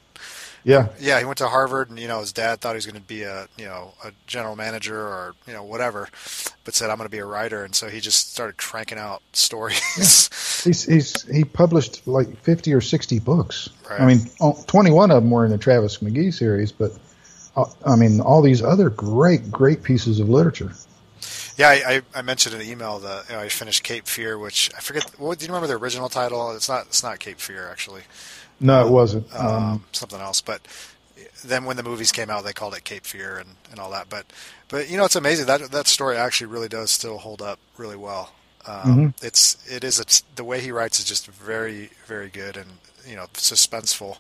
Yeah. 0.64 0.88
Yeah, 0.98 1.18
he 1.18 1.27
went 1.27 1.38
to 1.38 1.48
Harvard, 1.48 1.90
and 1.90 1.98
you 1.98 2.09
know 2.09 2.20
his 2.20 2.33
dad 2.33 2.61
thought 2.61 2.70
he 2.70 2.77
was 2.77 2.87
going 2.87 3.00
to 3.00 3.07
be 3.07 3.22
a 3.22 3.46
you 3.57 3.66
know 3.66 3.92
a 4.03 4.12
general 4.27 4.57
manager 4.57 4.98
or 4.98 5.35
you 5.46 5.53
know 5.53 5.62
whatever, 5.62 6.09
but 6.64 6.74
said 6.74 6.90
I'm 6.90 6.96
going 6.96 7.07
to 7.07 7.11
be 7.11 7.18
a 7.18 7.27
writer, 7.27 7.64
and 7.64 7.74
so 7.74 7.88
he 7.88 8.00
just 8.00 8.33
started 8.33 8.57
cranking 8.57 8.98
out 8.98 9.22
stories. 9.33 9.81
Yeah. 9.96 10.31
He's, 10.64 10.85
he's 10.85 11.22
he 11.29 11.44
published 11.44 12.07
like 12.09 12.38
50 12.38 12.72
or 12.72 12.81
60 12.81 13.18
books. 13.18 13.68
Right. 13.90 14.00
I 14.00 14.07
mean, 14.07 14.20
21 14.66 15.11
of 15.11 15.22
them 15.22 15.31
were 15.31 15.44
in 15.44 15.50
the 15.50 15.59
Travis 15.59 15.98
McGee 15.98 16.33
series, 16.33 16.72
but 16.72 16.92
uh, 17.55 17.66
I 17.85 17.96
mean 17.96 18.22
all 18.22 18.40
these 18.40 18.62
other 18.62 18.88
great 18.88 19.50
great 19.50 19.83
pieces 19.83 20.20
of 20.20 20.31
literature. 20.31 20.72
Yeah, 21.57 21.68
I, 21.68 22.03
I 22.14 22.22
mentioned 22.22 22.55
in 22.55 22.61
the 22.61 22.70
email 22.70 22.98
that 23.00 23.29
you 23.29 23.37
know, 23.37 23.40
I 23.40 23.48
finished 23.48 23.85
Cape 23.85 24.07
Fear, 24.07 24.38
which 24.38 24.70
I 24.77 24.81
forget. 24.81 25.05
What 25.18 25.38
do 25.38 25.44
you 25.44 25.48
remember 25.53 25.68
the 25.68 25.77
original 25.77 26.09
title? 26.09 26.57
It's 26.57 26.68
not. 26.68 26.87
It's 26.87 27.03
not 27.03 27.20
Cape 27.20 27.38
Fear 27.38 27.68
actually. 27.70 28.03
No, 28.60 28.86
it 28.86 28.90
wasn't. 28.90 29.34
Um, 29.34 29.46
um, 29.46 29.84
something 29.92 30.20
else. 30.20 30.40
But 30.40 30.66
then 31.44 31.64
when 31.64 31.76
the 31.76 31.82
movies 31.82 32.12
came 32.12 32.30
out, 32.30 32.44
they 32.44 32.52
called 32.52 32.74
it 32.74 32.84
Cape 32.84 33.04
Fear 33.04 33.38
and, 33.38 33.50
and 33.70 33.80
all 33.80 33.90
that. 33.90 34.08
But 34.08 34.26
but 34.68 34.88
you 34.88 34.96
know, 34.96 35.04
it's 35.04 35.16
amazing 35.16 35.46
that 35.46 35.70
that 35.70 35.86
story 35.86 36.16
actually 36.16 36.48
really 36.48 36.68
does 36.68 36.90
still 36.90 37.18
hold 37.18 37.42
up 37.42 37.58
really 37.76 37.96
well. 37.96 38.32
Um, 38.66 38.76
mm-hmm. 38.76 39.26
It's 39.26 39.58
it 39.70 39.84
is 39.84 40.00
it's, 40.00 40.20
the 40.36 40.44
way 40.44 40.60
he 40.60 40.72
writes 40.72 40.98
is 40.98 41.04
just 41.04 41.26
very 41.26 41.90
very 42.06 42.30
good 42.30 42.56
and 42.56 42.68
you 43.06 43.16
know 43.16 43.26
suspenseful. 43.34 44.18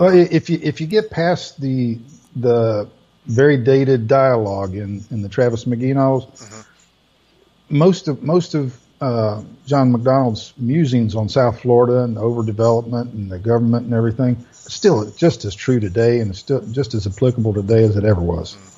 Well, 0.00 0.10
um, 0.10 0.28
if 0.30 0.48
you 0.48 0.58
if 0.62 0.80
you 0.80 0.86
get 0.86 1.10
past 1.10 1.60
the 1.60 1.98
the 2.34 2.88
very 3.26 3.56
dated 3.56 4.08
dialogue 4.08 4.74
in 4.74 5.04
in 5.10 5.22
the 5.22 5.28
Travis 5.28 5.64
McGee 5.64 5.94
novels, 5.94 6.24
mm-hmm. 6.40 7.76
most 7.76 8.08
of 8.08 8.22
most 8.22 8.54
of 8.54 8.80
uh, 9.06 9.42
John 9.66 9.92
MacDonald's 9.92 10.52
musings 10.56 11.14
on 11.14 11.28
South 11.28 11.60
Florida 11.60 12.02
and 12.02 12.16
overdevelopment 12.16 13.12
and 13.12 13.30
the 13.30 13.38
government 13.38 13.84
and 13.84 13.94
everything 13.94 14.44
still 14.50 15.08
just 15.12 15.44
as 15.44 15.54
true 15.54 15.78
today 15.78 16.18
and 16.18 16.34
still 16.34 16.60
just 16.72 16.92
as 16.92 17.06
applicable 17.06 17.54
today 17.54 17.84
as 17.84 17.96
it 17.96 18.04
ever 18.04 18.20
was. 18.20 18.54
Mm. 18.54 18.72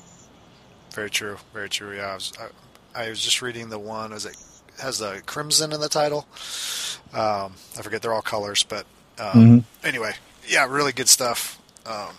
Very 0.93 1.09
true. 1.09 1.37
Very 1.53 1.69
true. 1.69 1.95
Yeah, 1.95 2.11
I 2.11 2.13
was, 2.15 2.33
I, 2.39 3.05
I 3.05 3.09
was 3.09 3.21
just 3.21 3.41
reading 3.41 3.69
the 3.69 3.79
one. 3.79 4.13
Is 4.13 4.25
it 4.25 4.37
has 4.79 4.99
the 4.99 5.21
crimson 5.25 5.73
in 5.73 5.81
the 5.81 5.89
title? 5.89 6.27
Um, 7.11 7.53
I 7.77 7.81
forget. 7.81 8.01
They're 8.01 8.13
all 8.13 8.21
colors, 8.21 8.63
but 8.63 8.85
um, 9.17 9.25
mm-hmm. 9.27 9.87
anyway, 9.87 10.13
yeah, 10.47 10.67
really 10.69 10.91
good 10.91 11.09
stuff. 11.09 11.59
Um, 11.85 12.13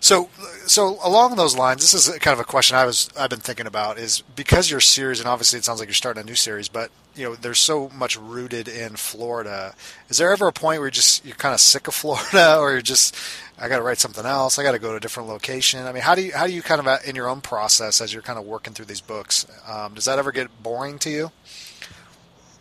so, 0.00 0.28
so 0.66 0.98
along 1.02 1.36
those 1.36 1.56
lines, 1.56 1.80
this 1.80 1.94
is 1.94 2.16
kind 2.18 2.32
of 2.32 2.40
a 2.40 2.44
question 2.44 2.76
I 2.76 2.84
was 2.84 3.10
I've 3.18 3.30
been 3.30 3.40
thinking 3.40 3.66
about 3.66 3.98
is 3.98 4.22
because 4.36 4.70
your 4.70 4.80
series, 4.80 5.18
and 5.18 5.28
obviously 5.28 5.58
it 5.58 5.64
sounds 5.64 5.80
like 5.80 5.88
you're 5.88 5.94
starting 5.94 6.22
a 6.22 6.26
new 6.26 6.36
series, 6.36 6.68
but 6.68 6.90
you 7.18 7.24
know 7.24 7.34
there's 7.34 7.58
so 7.58 7.88
much 7.90 8.16
rooted 8.16 8.68
in 8.68 8.96
Florida. 8.96 9.74
Is 10.08 10.18
there 10.18 10.32
ever 10.32 10.46
a 10.46 10.52
point 10.52 10.78
where 10.78 10.86
you're 10.86 10.90
just 10.90 11.24
you're 11.26 11.34
kind 11.34 11.52
of 11.52 11.60
sick 11.60 11.88
of 11.88 11.94
Florida, 12.02 12.58
or 12.58 12.72
you're 12.72 12.80
just 12.80 13.16
I 13.58 13.68
got 13.68 13.78
to 13.78 13.82
write 13.82 13.98
something 13.98 14.24
else, 14.24 14.58
I 14.58 14.62
got 14.62 14.72
to 14.72 14.78
go 14.78 14.92
to 14.92 14.96
a 14.96 15.00
different 15.00 15.28
location? 15.28 15.84
I 15.84 15.92
mean, 15.92 16.02
how 16.02 16.14
do 16.14 16.22
you 16.22 16.32
how 16.32 16.46
do 16.46 16.52
you 16.52 16.62
kind 16.62 16.80
of 16.80 16.86
uh, 16.86 16.98
in 17.04 17.16
your 17.16 17.28
own 17.28 17.40
process 17.40 18.00
as 18.00 18.12
you're 18.12 18.22
kind 18.22 18.38
of 18.38 18.46
working 18.46 18.72
through 18.72 18.86
these 18.86 19.00
books? 19.00 19.46
Um, 19.68 19.94
does 19.94 20.04
that 20.04 20.18
ever 20.18 20.32
get 20.32 20.62
boring 20.62 20.98
to 21.00 21.10
you? 21.10 21.32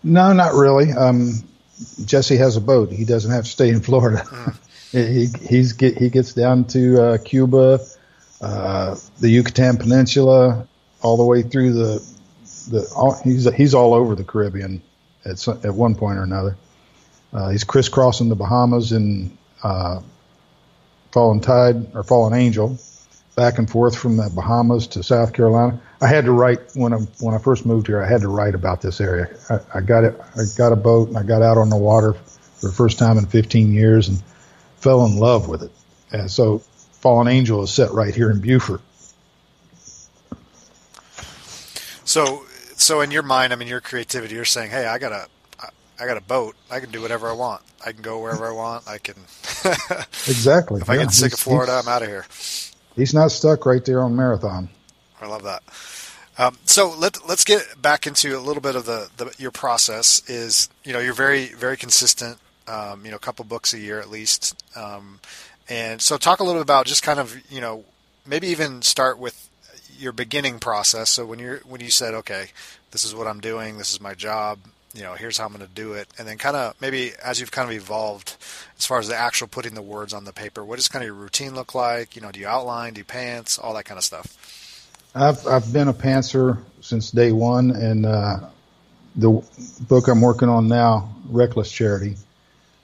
No, 0.04 0.34
not 0.34 0.54
really. 0.54 0.92
Um, 0.92 1.44
Jesse 2.04 2.38
has 2.38 2.58
a 2.58 2.62
boat; 2.62 2.92
he 2.92 3.06
doesn't 3.06 3.32
have 3.32 3.44
to 3.44 3.50
stay 3.50 3.70
in 3.70 3.82
Florida. 3.82 4.24
Mm. 4.94 5.06
He 5.14 5.28
he's 5.46 5.74
get, 5.74 5.98
he 5.98 6.10
gets 6.10 6.34
down 6.34 6.64
to 6.68 7.02
uh, 7.02 7.18
Cuba, 7.18 7.82
uh, 8.40 8.96
the 9.20 9.30
Yucatan 9.30 9.76
Peninsula, 9.76 10.66
all 11.02 11.18
the 11.18 11.26
way 11.26 11.42
through 11.42 11.74
the 11.74 12.17
the. 12.70 12.92
All, 12.96 13.20
he's 13.24 13.52
he's 13.56 13.74
all 13.74 13.94
over 13.94 14.16
the 14.16 14.24
Caribbean 14.24 14.82
at 15.26 15.40
some, 15.40 15.60
at 15.64 15.74
one 15.74 15.96
point 15.96 16.18
or 16.18 16.24
another. 16.24 16.58
Uh, 17.34 17.50
he's 17.50 17.64
crisscrossing 17.64 18.30
the 18.30 18.36
Bahamas 18.36 18.92
and 18.92 19.38
uh, 19.64 20.02
Fallen 21.12 21.40
Tide 21.40 21.96
or 21.96 22.04
Fallen 22.04 22.34
Angel, 22.34 22.78
back 23.36 23.58
and 23.58 23.70
forth 23.70 23.98
from 23.98 24.18
the 24.18 24.30
Bahamas 24.34 24.88
to 24.88 25.04
South 25.04 25.34
Carolina. 25.34 25.80
I 26.00 26.08
had 26.08 26.26
to 26.26 26.32
write 26.32 26.60
when 26.76 26.94
I 26.94 26.98
when 27.20 27.34
I 27.34 27.40
first 27.40 27.66
moved 27.66 27.88
here. 27.88 28.02
I 28.02 28.08
had 28.08 28.22
to 28.22 28.30
write 28.30 28.56
about 28.56 28.82
this 28.82 29.02
area. 29.02 29.36
I, 29.50 29.60
I 29.76 29.82
got 29.82 30.04
it. 30.04 30.20
I 30.36 30.44
got 30.58 30.72
a 30.72 30.76
boat 30.76 31.10
and 31.10 31.18
I 31.18 31.24
got 31.24 31.42
out 31.42 31.58
on 31.58 31.70
the 31.70 31.78
water 31.78 32.14
for 32.14 32.68
the 32.68 32.74
first 32.74 32.98
time 32.98 33.18
in 33.18 33.26
15 33.26 33.74
years 33.74 34.08
and 34.08 34.22
fell 34.78 35.06
in 35.06 35.18
love 35.18 35.48
with 35.48 35.64
it. 35.64 35.72
And 36.12 36.30
so 36.32 36.60
Fallen 37.02 37.28
Angel 37.28 37.62
is 37.64 37.72
set 37.72 37.92
right 37.92 38.14
here 38.14 38.32
in 38.32 38.40
Beaufort. 38.40 38.82
So, 42.04 42.46
so 42.78 43.02
in 43.02 43.12
your 43.12 43.24
mind, 43.24 43.54
I 43.54 43.56
mean, 43.56 43.68
your 43.68 43.82
creativity, 43.82 44.36
you're 44.36 44.46
saying, 44.46 44.72
"Hey, 44.72 44.86
I 44.86 44.98
got 44.98 45.12
a, 45.12 45.28
I 46.00 46.06
got 46.06 46.18
a 46.18 46.22
boat. 46.22 46.56
I 46.72 46.80
can 46.80 46.92
do 46.92 47.02
whatever 47.02 47.28
I 47.28 47.34
want. 47.34 47.62
I 47.86 47.92
can 47.92 48.02
go 48.02 48.20
wherever 48.20 48.48
I 48.48 48.52
want. 48.52 48.88
I 48.88 48.98
can." 48.98 49.16
exactly. 50.28 50.82
If 50.82 50.90
I 50.90 50.98
get 50.98 51.12
sick 51.12 51.34
of 51.34 51.40
Florida, 51.40 51.74
I'm 51.74 51.88
out 51.88 52.02
of 52.04 52.08
here. 52.08 52.26
He's 52.96 53.14
not 53.14 53.32
stuck 53.32 53.66
right 53.66 53.84
there 53.84 54.02
on 54.02 54.16
Marathon. 54.16 54.70
I 55.22 55.28
love 55.28 55.44
that. 55.44 55.64
Um, 56.38 56.58
so 56.66 56.94
let 56.98 57.28
let's 57.28 57.44
get 57.44 57.82
back 57.82 58.06
into 58.06 58.38
a 58.38 58.40
little 58.40 58.62
bit 58.62 58.76
of 58.76 58.86
the, 58.86 59.10
the 59.18 59.34
your 59.38 59.52
process. 59.52 60.22
Is 60.30 60.70
you 60.84 60.94
know 60.94 61.00
you're 61.00 61.14
very 61.14 61.48
very 61.48 61.78
consistent. 61.78 62.38
Um, 62.68 63.06
you 63.06 63.12
know, 63.12 63.18
a 63.18 63.20
couple 63.20 63.46
books 63.46 63.74
a 63.74 63.80
year 63.80 64.00
at 64.00 64.10
least. 64.10 64.62
Um, 64.76 65.20
and 65.70 66.02
so 66.02 66.18
talk 66.18 66.40
a 66.40 66.44
little 66.44 66.60
bit 66.60 66.64
about 66.64 66.86
just 66.86 67.02
kind 67.02 67.20
of 67.20 67.36
you 67.52 67.62
know 67.62 67.86
maybe 68.26 68.48
even 68.48 68.82
start 68.82 69.18
with 69.18 69.47
your 69.98 70.12
beginning 70.12 70.60
process. 70.60 71.10
So 71.10 71.26
when 71.26 71.40
you're 71.40 71.58
when 71.60 71.82
you 71.82 71.90
said 71.90 72.14
okay, 72.14 72.48
this 72.92 73.04
is 73.04 73.16
what 73.16 73.28
I'm 73.28 73.40
doing, 73.40 73.78
this 73.78 73.92
is 73.92 74.02
my 74.02 74.14
job. 74.14 74.60
You 74.94 75.04
know, 75.04 75.14
here's 75.14 75.38
how 75.38 75.46
I'm 75.46 75.54
going 75.54 75.68
to 75.68 75.74
do 75.74 75.94
it, 75.94 76.08
and 76.18 76.28
then 76.28 76.38
kind 76.38 76.56
of 76.56 76.80
maybe 76.82 77.12
as 77.24 77.40
you've 77.40 77.52
kind 77.52 77.70
of 77.70 77.76
evolved 77.76 78.36
as 78.78 78.86
far 78.86 79.00
as 79.00 79.08
the 79.08 79.16
actual 79.16 79.48
putting 79.48 79.76
the 79.76 79.82
words 79.82 80.14
on 80.14 80.24
the 80.24 80.34
paper, 80.34 80.64
what 80.64 80.78
does 80.78 80.88
kind 80.88 81.04
of 81.04 81.08
your 81.08 81.16
routine 81.16 81.54
look 81.54 81.76
like? 81.76 82.16
You 82.16 82.22
know, 82.22 82.32
do 82.32 82.40
you 82.40 82.48
outline, 82.48 82.94
do 82.94 83.00
you 83.00 83.06
pants, 83.06 83.60
all 83.60 83.74
that 83.76 83.86
kind 83.86 83.98
of 83.98 84.04
stuff? 84.04 84.36
I've 85.14 85.46
I've 85.46 85.72
been 85.72 85.88
a 85.88 85.94
pantser 85.94 86.64
since 86.82 87.12
day 87.12 87.32
one, 87.32 87.72
and 87.72 88.06
uh, 88.06 88.38
the 89.16 89.44
book 89.82 90.08
I'm 90.08 90.22
working 90.22 90.50
on 90.50 90.68
now, 90.68 91.14
Reckless 91.30 91.72
Charity, 91.72 92.16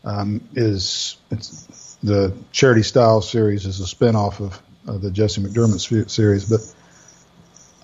um, 0.03 0.41
is 0.55 1.17
it's 1.31 1.97
the 2.03 2.33
Charity 2.51 2.83
Styles 2.83 3.29
series 3.29 3.65
is 3.65 3.79
a 3.79 3.95
spinoff 3.95 4.39
of, 4.39 4.61
of 4.87 5.01
the 5.01 5.09
Jesse 5.09 5.41
McDermott 5.41 6.09
series. 6.09 6.49
But 6.49 6.73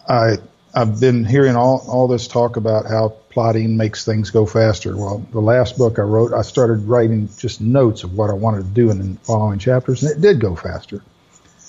I 0.09 0.37
I've 0.73 0.99
been 0.99 1.23
hearing 1.25 1.55
all 1.55 1.85
all 1.87 2.07
this 2.07 2.27
talk 2.27 2.57
about 2.57 2.85
how 2.85 3.09
plotting 3.29 3.77
makes 3.77 4.03
things 4.05 4.31
go 4.31 4.45
faster. 4.45 4.97
Well, 4.97 5.25
the 5.31 5.39
last 5.39 5.77
book 5.77 5.99
I 5.99 6.01
wrote, 6.01 6.33
I 6.33 6.41
started 6.41 6.87
writing 6.87 7.29
just 7.37 7.61
notes 7.61 8.03
of 8.03 8.13
what 8.13 8.29
I 8.29 8.33
wanted 8.33 8.63
to 8.63 8.69
do 8.69 8.89
in 8.91 8.99
the 8.99 9.19
following 9.21 9.59
chapters, 9.59 10.03
and 10.03 10.11
it 10.11 10.21
did 10.21 10.39
go 10.39 10.55
faster. 10.55 11.01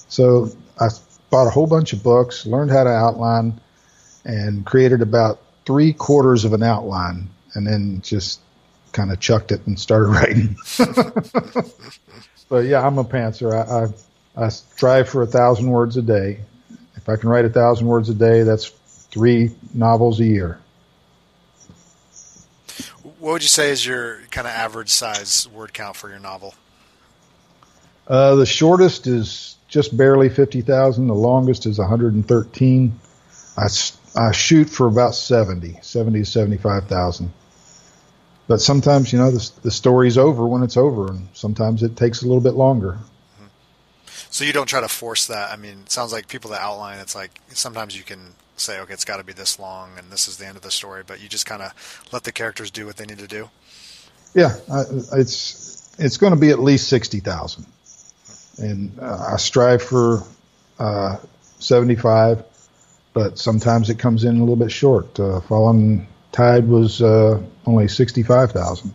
So 0.09 0.50
I 0.79 0.88
bought 1.31 1.46
a 1.46 1.50
whole 1.50 1.66
bunch 1.66 1.92
of 1.92 2.03
books, 2.03 2.46
learned 2.46 2.70
how 2.70 2.85
to 2.85 2.90
outline, 2.90 3.61
and 4.24 4.64
created 4.66 5.03
about 5.03 5.40
three 5.66 5.92
quarters 5.92 6.44
of 6.44 6.53
an 6.53 6.62
outline, 6.62 7.29
and 7.55 7.66
then 7.66 8.00
just 8.03 8.40
kind 8.92 9.12
of 9.12 9.20
chucked 9.20 9.53
it 9.53 9.66
and 9.66 9.79
started 9.79 10.09
writing. 10.09 10.57
but 12.48 12.64
yeah, 12.64 12.85
I'm 12.85 12.98
a 12.98 13.05
pantser. 13.05 13.53
I, 13.55 14.42
I, 14.42 14.46
I 14.46 14.48
strive 14.48 15.09
for 15.09 15.22
a 15.22 15.26
thousand 15.26 15.70
words 15.70 15.96
a 15.96 16.03
day. 16.03 16.40
I 17.10 17.16
can 17.16 17.28
write 17.28 17.44
a 17.44 17.50
thousand 17.50 17.86
words 17.86 18.08
a 18.08 18.14
day, 18.14 18.42
that's 18.42 18.68
three 19.10 19.50
novels 19.74 20.20
a 20.20 20.24
year. 20.24 20.58
What 23.02 23.32
would 23.32 23.42
you 23.42 23.48
say 23.48 23.70
is 23.70 23.84
your 23.84 24.20
kind 24.30 24.46
of 24.46 24.52
average 24.52 24.88
size 24.88 25.48
word 25.48 25.74
count 25.74 25.96
for 25.96 26.08
your 26.08 26.18
novel? 26.18 26.54
Uh, 28.06 28.34
the 28.34 28.46
shortest 28.46 29.06
is 29.06 29.56
just 29.68 29.96
barely 29.96 30.28
50,000. 30.28 31.06
The 31.06 31.14
longest 31.14 31.66
is 31.66 31.78
113. 31.78 33.00
I, 33.56 33.68
I 34.16 34.32
shoot 34.32 34.68
for 34.68 34.86
about 34.86 35.14
70, 35.14 35.78
70 35.82 36.18
to 36.20 36.24
75,000. 36.24 37.32
But 38.48 38.60
sometimes, 38.60 39.12
you 39.12 39.18
know, 39.20 39.30
the, 39.30 39.50
the 39.62 39.70
story's 39.70 40.18
over 40.18 40.44
when 40.44 40.64
it's 40.64 40.76
over, 40.76 41.08
and 41.08 41.28
sometimes 41.34 41.84
it 41.84 41.96
takes 41.96 42.22
a 42.22 42.26
little 42.26 42.40
bit 42.40 42.54
longer. 42.54 42.98
So 44.30 44.44
you 44.44 44.52
don't 44.52 44.68
try 44.68 44.80
to 44.80 44.88
force 44.88 45.26
that. 45.26 45.50
I 45.50 45.56
mean, 45.56 45.80
it 45.82 45.90
sounds 45.90 46.12
like 46.12 46.28
people 46.28 46.50
that 46.50 46.60
outline, 46.60 46.98
it's 46.98 47.14
like 47.14 47.40
sometimes 47.48 47.96
you 47.96 48.04
can 48.04 48.34
say, 48.56 48.78
okay, 48.80 48.92
it's 48.92 49.04
got 49.04 49.16
to 49.16 49.24
be 49.24 49.32
this 49.32 49.58
long, 49.58 49.90
and 49.98 50.10
this 50.10 50.28
is 50.28 50.36
the 50.36 50.46
end 50.46 50.56
of 50.56 50.62
the 50.62 50.70
story. 50.70 51.02
But 51.06 51.20
you 51.20 51.28
just 51.28 51.46
kind 51.46 51.62
of 51.62 51.72
let 52.12 52.24
the 52.24 52.32
characters 52.32 52.70
do 52.70 52.86
what 52.86 52.96
they 52.96 53.06
need 53.06 53.18
to 53.18 53.26
do. 53.26 53.50
Yeah, 54.34 54.54
it's 55.12 55.92
it's 55.98 56.16
going 56.16 56.32
to 56.32 56.38
be 56.38 56.50
at 56.50 56.60
least 56.60 56.88
sixty 56.88 57.20
thousand 57.20 57.66
and 58.60 58.98
uh, 59.00 59.32
I 59.32 59.36
strive 59.36 59.82
for 59.82 60.22
uh, 60.78 61.16
75, 61.58 62.44
but 63.12 63.38
sometimes 63.38 63.90
it 63.90 63.98
comes 63.98 64.24
in 64.24 64.36
a 64.36 64.40
little 64.40 64.56
bit 64.56 64.70
short. 64.70 65.18
Uh, 65.18 65.40
Fallen 65.40 66.06
Tide 66.32 66.68
was 66.68 67.02
uh, 67.02 67.42
only 67.66 67.88
65,000. 67.88 68.92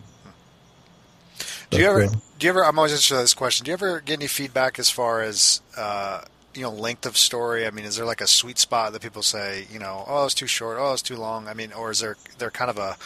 Do 1.70 1.78
you 1.78 1.86
ever? 1.86 2.08
Do 2.38 2.46
you 2.46 2.50
ever? 2.50 2.64
I'm 2.64 2.78
always 2.78 2.92
interested 2.92 3.14
in 3.14 3.22
this 3.22 3.34
question. 3.34 3.64
Do 3.64 3.70
you 3.70 3.74
ever 3.74 4.00
get 4.00 4.14
any 4.14 4.26
feedback 4.26 4.78
as 4.78 4.90
far 4.90 5.22
as 5.22 5.62
uh, 5.76 6.20
you 6.54 6.62
know 6.62 6.70
length 6.70 7.06
of 7.06 7.16
story? 7.16 7.66
I 7.66 7.70
mean, 7.70 7.86
is 7.86 7.96
there 7.96 8.04
like 8.04 8.20
a 8.20 8.26
sweet 8.26 8.58
spot 8.58 8.92
that 8.92 9.00
people 9.00 9.22
say, 9.22 9.66
you 9.72 9.78
know, 9.78 10.04
oh, 10.06 10.26
it's 10.26 10.34
too 10.34 10.46
short, 10.46 10.76
oh, 10.78 10.92
it's 10.92 11.00
too 11.00 11.16
long? 11.16 11.48
I 11.48 11.54
mean, 11.54 11.72
or 11.72 11.90
is 11.90 12.00
there 12.00 12.16
there 12.36 12.50
kind 12.50 12.70
of 12.70 12.76
a, 12.76 12.96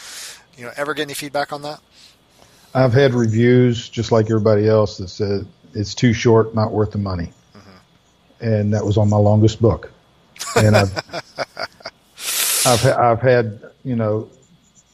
you 0.58 0.66
know, 0.66 0.72
ever 0.76 0.94
get 0.94 1.02
any 1.02 1.14
feedback 1.14 1.52
on 1.52 1.62
that? 1.62 1.80
I've 2.74 2.92
had 2.92 3.14
reviews 3.14 3.88
just 3.88 4.10
like 4.10 4.26
everybody 4.26 4.68
else 4.68 4.98
that 4.98 5.08
said 5.08 5.46
it's 5.74 5.94
too 5.94 6.12
short, 6.12 6.54
not 6.54 6.72
worth 6.72 6.90
the 6.90 6.98
money. 6.98 7.32
Mm-hmm. 7.56 8.44
And 8.44 8.74
that 8.74 8.84
was 8.84 8.98
on 8.98 9.08
my 9.08 9.16
longest 9.16 9.62
book. 9.62 9.92
And 10.56 10.76
I've, 10.76 10.96
I've, 12.66 12.86
I've 12.86 13.20
had, 13.20 13.60
you 13.84 13.94
know, 13.94 14.28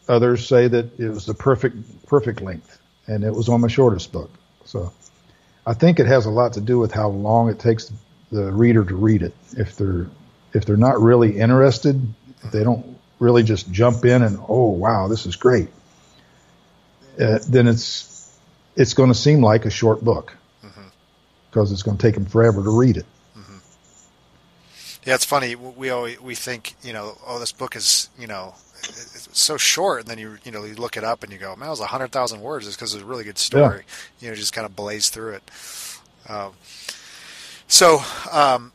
others 0.08 0.46
say 0.46 0.68
that 0.68 1.00
it 1.00 1.08
was 1.08 1.24
the 1.24 1.34
perfect, 1.34 2.06
perfect 2.06 2.42
length 2.42 2.75
and 3.06 3.24
it 3.24 3.32
was 3.32 3.48
on 3.48 3.60
my 3.60 3.68
shortest 3.68 4.12
book. 4.12 4.30
So 4.64 4.92
I 5.66 5.74
think 5.74 6.00
it 6.00 6.06
has 6.06 6.26
a 6.26 6.30
lot 6.30 6.54
to 6.54 6.60
do 6.60 6.78
with 6.78 6.92
how 6.92 7.08
long 7.08 7.48
it 7.50 7.58
takes 7.58 7.92
the 8.30 8.52
reader 8.52 8.84
to 8.84 8.94
read 8.94 9.22
it. 9.22 9.34
If 9.56 9.76
they're, 9.76 10.06
if 10.52 10.64
they're 10.64 10.76
not 10.76 11.00
really 11.00 11.38
interested, 11.38 12.00
if 12.42 12.52
they 12.52 12.64
don't 12.64 12.98
really 13.18 13.42
just 13.42 13.70
jump 13.70 14.04
in 14.04 14.22
and, 14.22 14.38
oh, 14.48 14.70
wow, 14.70 15.08
this 15.08 15.26
is 15.26 15.36
great. 15.36 15.68
Uh, 17.20 17.38
then 17.48 17.66
it's, 17.66 18.36
it's 18.74 18.94
going 18.94 19.08
to 19.08 19.14
seem 19.14 19.40
like 19.40 19.64
a 19.64 19.70
short 19.70 20.04
book 20.04 20.36
because 21.56 21.72
it's 21.72 21.82
going 21.82 21.96
to 21.96 22.02
take 22.02 22.14
them 22.14 22.26
forever 22.26 22.62
to 22.62 22.78
read 22.78 22.98
it. 22.98 23.06
Mm-hmm. 23.34 23.56
Yeah, 25.06 25.14
it's 25.14 25.24
funny. 25.24 25.54
We 25.54 25.88
always 25.88 26.20
we 26.20 26.34
think 26.34 26.74
you 26.82 26.92
know, 26.92 27.16
oh, 27.26 27.38
this 27.38 27.52
book 27.52 27.76
is 27.76 28.10
you 28.18 28.26
know 28.26 28.54
it's 28.88 29.28
so 29.32 29.56
short, 29.56 30.00
and 30.00 30.08
then 30.08 30.18
you 30.18 30.38
you 30.44 30.52
know 30.52 30.64
you 30.64 30.74
look 30.74 30.96
it 30.96 31.04
up 31.04 31.22
and 31.22 31.32
you 31.32 31.38
go, 31.38 31.54
man, 31.56 31.68
it 31.68 31.70
was 31.70 31.80
a 31.80 31.86
hundred 31.86 32.12
thousand 32.12 32.40
words. 32.40 32.66
It's 32.66 32.76
because 32.76 32.94
it's 32.94 33.02
a 33.02 33.06
really 33.06 33.24
good 33.24 33.38
story. 33.38 33.84
Yeah. 34.20 34.26
You 34.26 34.30
know, 34.30 34.36
just 34.36 34.52
kind 34.52 34.64
of 34.64 34.74
blaze 34.74 35.08
through 35.08 35.34
it. 35.34 35.50
Um, 36.28 36.52
so, 37.68 38.00
um, 38.32 38.72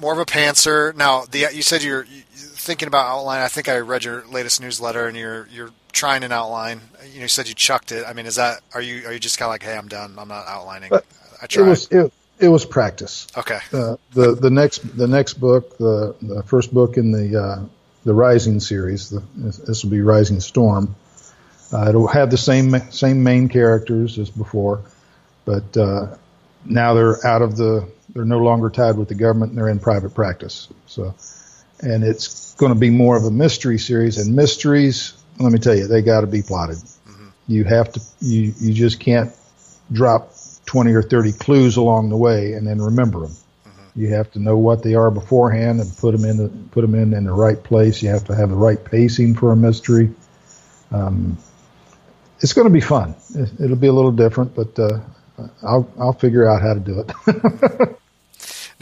more 0.00 0.12
of 0.12 0.18
a 0.18 0.24
pantser. 0.24 0.94
Now, 0.96 1.24
the 1.24 1.48
you 1.52 1.62
said 1.62 1.82
you're 1.82 2.04
thinking 2.04 2.88
about 2.88 3.06
outline. 3.06 3.40
I 3.40 3.48
think 3.48 3.68
I 3.68 3.78
read 3.78 4.04
your 4.04 4.26
latest 4.26 4.60
newsletter, 4.60 5.06
and 5.06 5.16
you're 5.16 5.48
you're 5.52 5.70
trying 5.92 6.24
an 6.24 6.32
outline. 6.32 6.80
You, 7.04 7.16
know, 7.16 7.22
you 7.22 7.28
said 7.28 7.48
you 7.48 7.54
chucked 7.54 7.92
it. 7.92 8.04
I 8.06 8.12
mean, 8.12 8.26
is 8.26 8.36
that 8.36 8.60
are 8.74 8.82
you 8.82 9.06
are 9.06 9.12
you 9.12 9.18
just 9.18 9.38
kind 9.38 9.46
of 9.46 9.52
like, 9.52 9.62
hey, 9.62 9.76
I'm 9.76 9.88
done. 9.88 10.14
I'm 10.18 10.28
not 10.28 10.46
outlining. 10.46 10.92
I 11.42 11.46
tried. 11.46 11.66
It 11.66 11.68
was 11.68 11.88
it, 11.90 12.12
it 12.40 12.48
was 12.48 12.64
practice. 12.64 13.26
Okay. 13.36 13.60
Uh, 13.72 13.96
the 14.12 14.34
the 14.34 14.50
next 14.50 14.78
the 14.96 15.06
next 15.06 15.34
book, 15.34 15.78
the 15.78 16.14
the 16.20 16.42
first 16.42 16.74
book 16.74 16.96
in 16.96 17.12
the 17.12 17.40
uh, 17.40 17.64
the 18.04 18.14
Rising 18.14 18.60
series, 18.60 19.10
the, 19.10 19.22
this 19.34 19.84
will 19.84 19.90
be 19.90 20.00
Rising 20.00 20.40
Storm. 20.40 20.94
Uh, 21.72 21.88
it'll 21.88 22.06
have 22.06 22.30
the 22.30 22.36
same 22.36 22.78
same 22.90 23.22
main 23.22 23.48
characters 23.48 24.18
as 24.18 24.28
before, 24.28 24.82
but 25.44 25.76
uh, 25.76 26.16
now 26.64 26.94
they're 26.94 27.24
out 27.26 27.42
of 27.42 27.56
the 27.56 27.88
they're 28.10 28.24
no 28.24 28.38
longer 28.38 28.68
tied 28.68 28.96
with 28.96 29.08
the 29.08 29.14
government 29.14 29.52
and 29.52 29.58
they're 29.58 29.68
in 29.68 29.78
private 29.78 30.14
practice. 30.14 30.68
So, 30.86 31.14
and 31.80 32.04
it's 32.04 32.54
going 32.54 32.74
to 32.74 32.78
be 32.78 32.90
more 32.90 33.16
of 33.16 33.24
a 33.24 33.30
mystery 33.30 33.78
series. 33.78 34.18
And 34.18 34.36
mysteries, 34.36 35.14
let 35.38 35.50
me 35.50 35.58
tell 35.58 35.74
you, 35.74 35.86
they 35.86 36.02
got 36.02 36.20
to 36.20 36.26
be 36.26 36.42
plotted. 36.42 36.76
Mm-hmm. 36.76 37.28
You 37.48 37.64
have 37.64 37.92
to 37.92 38.00
you 38.20 38.52
you 38.58 38.74
just 38.74 39.00
can't 39.00 39.34
drop 39.90 40.34
20 40.66 40.92
or 40.92 41.02
30 41.02 41.32
clues 41.32 41.76
along 41.76 42.10
the 42.10 42.16
way 42.16 42.52
and 42.52 42.66
then 42.66 42.80
remember 42.80 43.20
them. 43.20 43.36
You 43.94 44.08
have 44.14 44.30
to 44.32 44.38
know 44.38 44.56
what 44.56 44.82
they 44.82 44.94
are 44.94 45.10
beforehand 45.10 45.80
and 45.80 45.96
put 45.98 46.12
them 46.12 46.24
in 46.24 46.36
the, 46.38 46.48
put 46.70 46.80
them 46.80 46.94
in 46.94 47.12
in 47.12 47.24
the 47.24 47.32
right 47.32 47.62
place. 47.62 48.02
You 48.02 48.08
have 48.08 48.24
to 48.24 48.34
have 48.34 48.48
the 48.48 48.56
right 48.56 48.82
pacing 48.82 49.34
for 49.34 49.52
a 49.52 49.56
mystery. 49.56 50.10
Um, 50.90 51.36
it's 52.40 52.52
going 52.54 52.66
to 52.66 52.72
be 52.72 52.80
fun. 52.80 53.14
It'll 53.60 53.76
be 53.76 53.86
a 53.86 53.92
little 53.92 54.12
different, 54.12 54.54
but 54.54 54.78
uh, 54.78 55.00
I'll 55.62 55.90
I'll 55.98 56.12
figure 56.12 56.48
out 56.48 56.62
how 56.62 56.74
to 56.74 56.80
do 56.80 57.04
it. 57.06 57.98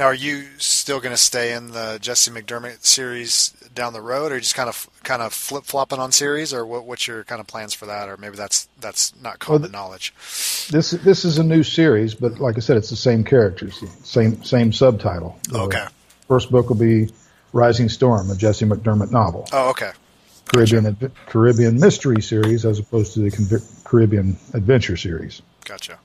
now, 0.00 0.06
are 0.06 0.14
you 0.14 0.46
still 0.56 0.98
going 0.98 1.12
to 1.12 1.20
stay 1.20 1.52
in 1.52 1.72
the 1.72 1.98
Jesse 2.00 2.30
McDermott 2.30 2.86
series 2.86 3.50
down 3.74 3.92
the 3.92 4.00
road, 4.00 4.32
or 4.32 4.40
just 4.40 4.54
kind 4.54 4.68
of 4.68 4.88
kind 5.02 5.20
of 5.20 5.34
flip 5.34 5.64
flopping 5.64 5.98
on 5.98 6.10
series, 6.10 6.54
or 6.54 6.64
what, 6.64 6.86
what's 6.86 7.06
your 7.06 7.22
kind 7.24 7.38
of 7.38 7.46
plans 7.46 7.74
for 7.74 7.84
that, 7.84 8.08
or 8.08 8.16
maybe 8.16 8.34
that's 8.34 8.66
that's 8.80 9.14
not 9.20 9.38
common 9.38 9.62
well, 9.62 9.70
knowledge. 9.70 10.14
This 10.70 10.92
this 10.92 11.26
is 11.26 11.38
a 11.38 11.44
new 11.44 11.62
series, 11.62 12.14
but 12.14 12.40
like 12.40 12.56
I 12.56 12.60
said, 12.60 12.78
it's 12.78 12.88
the 12.88 12.96
same 12.96 13.24
characters, 13.24 13.84
same 14.02 14.42
same 14.42 14.72
subtitle. 14.72 15.38
Okay. 15.52 15.84
first 16.26 16.50
book 16.50 16.70
will 16.70 16.76
be 16.76 17.10
Rising 17.52 17.90
Storm, 17.90 18.30
a 18.30 18.34
Jesse 18.34 18.64
McDermott 18.64 19.10
novel. 19.10 19.46
Oh, 19.52 19.68
okay. 19.70 19.90
Caribbean 20.46 20.84
gotcha. 20.94 21.12
Caribbean 21.26 21.78
mystery 21.78 22.22
series 22.22 22.64
as 22.64 22.78
opposed 22.78 23.12
to 23.14 23.20
the 23.20 23.62
Caribbean 23.84 24.38
adventure 24.54 24.96
series. 24.96 25.42
Gotcha. 25.66 25.98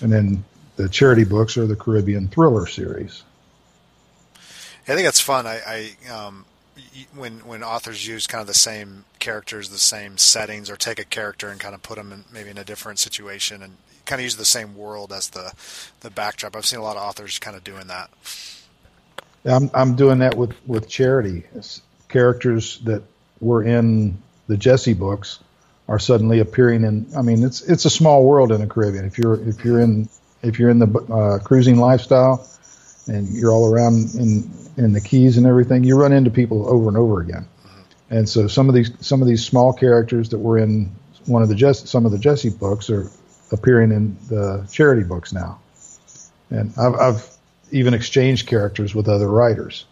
And 0.00 0.12
then 0.12 0.44
the 0.76 0.88
charity 0.88 1.24
books 1.24 1.56
are 1.56 1.66
the 1.66 1.76
Caribbean 1.76 2.28
thriller 2.28 2.66
series. 2.66 3.22
I 4.86 4.94
think 4.94 5.06
that's 5.06 5.20
fun. 5.20 5.46
I, 5.46 5.60
I 6.06 6.10
um, 6.10 6.44
when 7.14 7.38
when 7.46 7.62
authors 7.62 8.06
use 8.06 8.26
kind 8.26 8.40
of 8.40 8.46
the 8.46 8.54
same 8.54 9.04
characters, 9.18 9.70
the 9.70 9.78
same 9.78 10.18
settings, 10.18 10.68
or 10.68 10.76
take 10.76 10.98
a 10.98 11.04
character 11.04 11.48
and 11.48 11.58
kind 11.58 11.74
of 11.74 11.82
put 11.82 11.96
them 11.96 12.12
in 12.12 12.24
maybe 12.32 12.50
in 12.50 12.58
a 12.58 12.64
different 12.64 12.98
situation 12.98 13.62
and 13.62 13.76
kind 14.04 14.20
of 14.20 14.24
use 14.24 14.36
the 14.36 14.44
same 14.44 14.76
world 14.76 15.12
as 15.12 15.30
the 15.30 15.52
the 16.00 16.10
backdrop. 16.10 16.54
I've 16.54 16.66
seen 16.66 16.80
a 16.80 16.82
lot 16.82 16.96
of 16.96 17.02
authors 17.02 17.38
kind 17.38 17.56
of 17.56 17.64
doing 17.64 17.86
that. 17.86 18.10
I'm 19.44 19.70
I'm 19.72 19.96
doing 19.96 20.18
that 20.18 20.36
with 20.36 20.54
with 20.66 20.88
charity 20.88 21.44
characters 22.08 22.78
that 22.80 23.02
were 23.40 23.62
in 23.62 24.18
the 24.48 24.56
Jesse 24.56 24.94
books 24.94 25.38
are 25.88 25.98
suddenly 25.98 26.40
appearing 26.40 26.84
in. 26.84 27.06
I 27.16 27.22
mean, 27.22 27.42
it's 27.42 27.62
it's 27.62 27.84
a 27.84 27.90
small 27.90 28.24
world 28.24 28.52
in 28.52 28.60
the 28.60 28.66
Caribbean. 28.66 29.04
If 29.04 29.18
you're 29.18 29.40
if 29.48 29.64
you're 29.64 29.80
in 29.80 30.08
if 30.44 30.58
you're 30.58 30.70
in 30.70 30.78
the 30.78 30.86
uh, 31.12 31.38
cruising 31.42 31.76
lifestyle 31.76 32.46
and 33.06 33.28
you're 33.28 33.50
all 33.50 33.72
around 33.72 34.14
in 34.14 34.50
in 34.76 34.92
the 34.92 35.00
Keys 35.00 35.36
and 35.36 35.46
everything, 35.46 35.84
you 35.84 35.96
run 35.96 36.12
into 36.12 36.30
people 36.30 36.68
over 36.68 36.88
and 36.88 36.96
over 36.96 37.20
again. 37.20 37.46
And 38.10 38.28
so 38.28 38.48
some 38.48 38.68
of 38.68 38.74
these 38.74 38.92
some 39.00 39.22
of 39.22 39.28
these 39.28 39.44
small 39.44 39.72
characters 39.72 40.28
that 40.30 40.38
were 40.38 40.58
in 40.58 40.94
one 41.26 41.42
of 41.42 41.48
the 41.48 41.54
Jesse, 41.54 41.86
some 41.86 42.06
of 42.06 42.12
the 42.12 42.18
Jesse 42.18 42.50
books 42.50 42.90
are 42.90 43.10
appearing 43.50 43.92
in 43.92 44.16
the 44.28 44.66
charity 44.70 45.04
books 45.04 45.32
now. 45.32 45.60
And 46.50 46.72
I've, 46.78 46.94
I've 46.94 47.36
even 47.72 47.94
exchanged 47.94 48.46
characters 48.46 48.94
with 48.94 49.08
other 49.08 49.28
writers. 49.28 49.86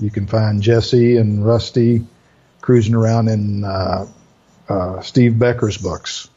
You 0.00 0.10
can 0.10 0.26
find 0.26 0.62
Jesse 0.62 1.16
and 1.16 1.44
Rusty 1.44 2.06
cruising 2.60 2.94
around 2.94 3.28
in 3.28 3.64
uh, 3.64 4.06
uh, 4.68 5.00
Steve 5.02 5.38
Becker's 5.38 5.76
books. 5.76 6.28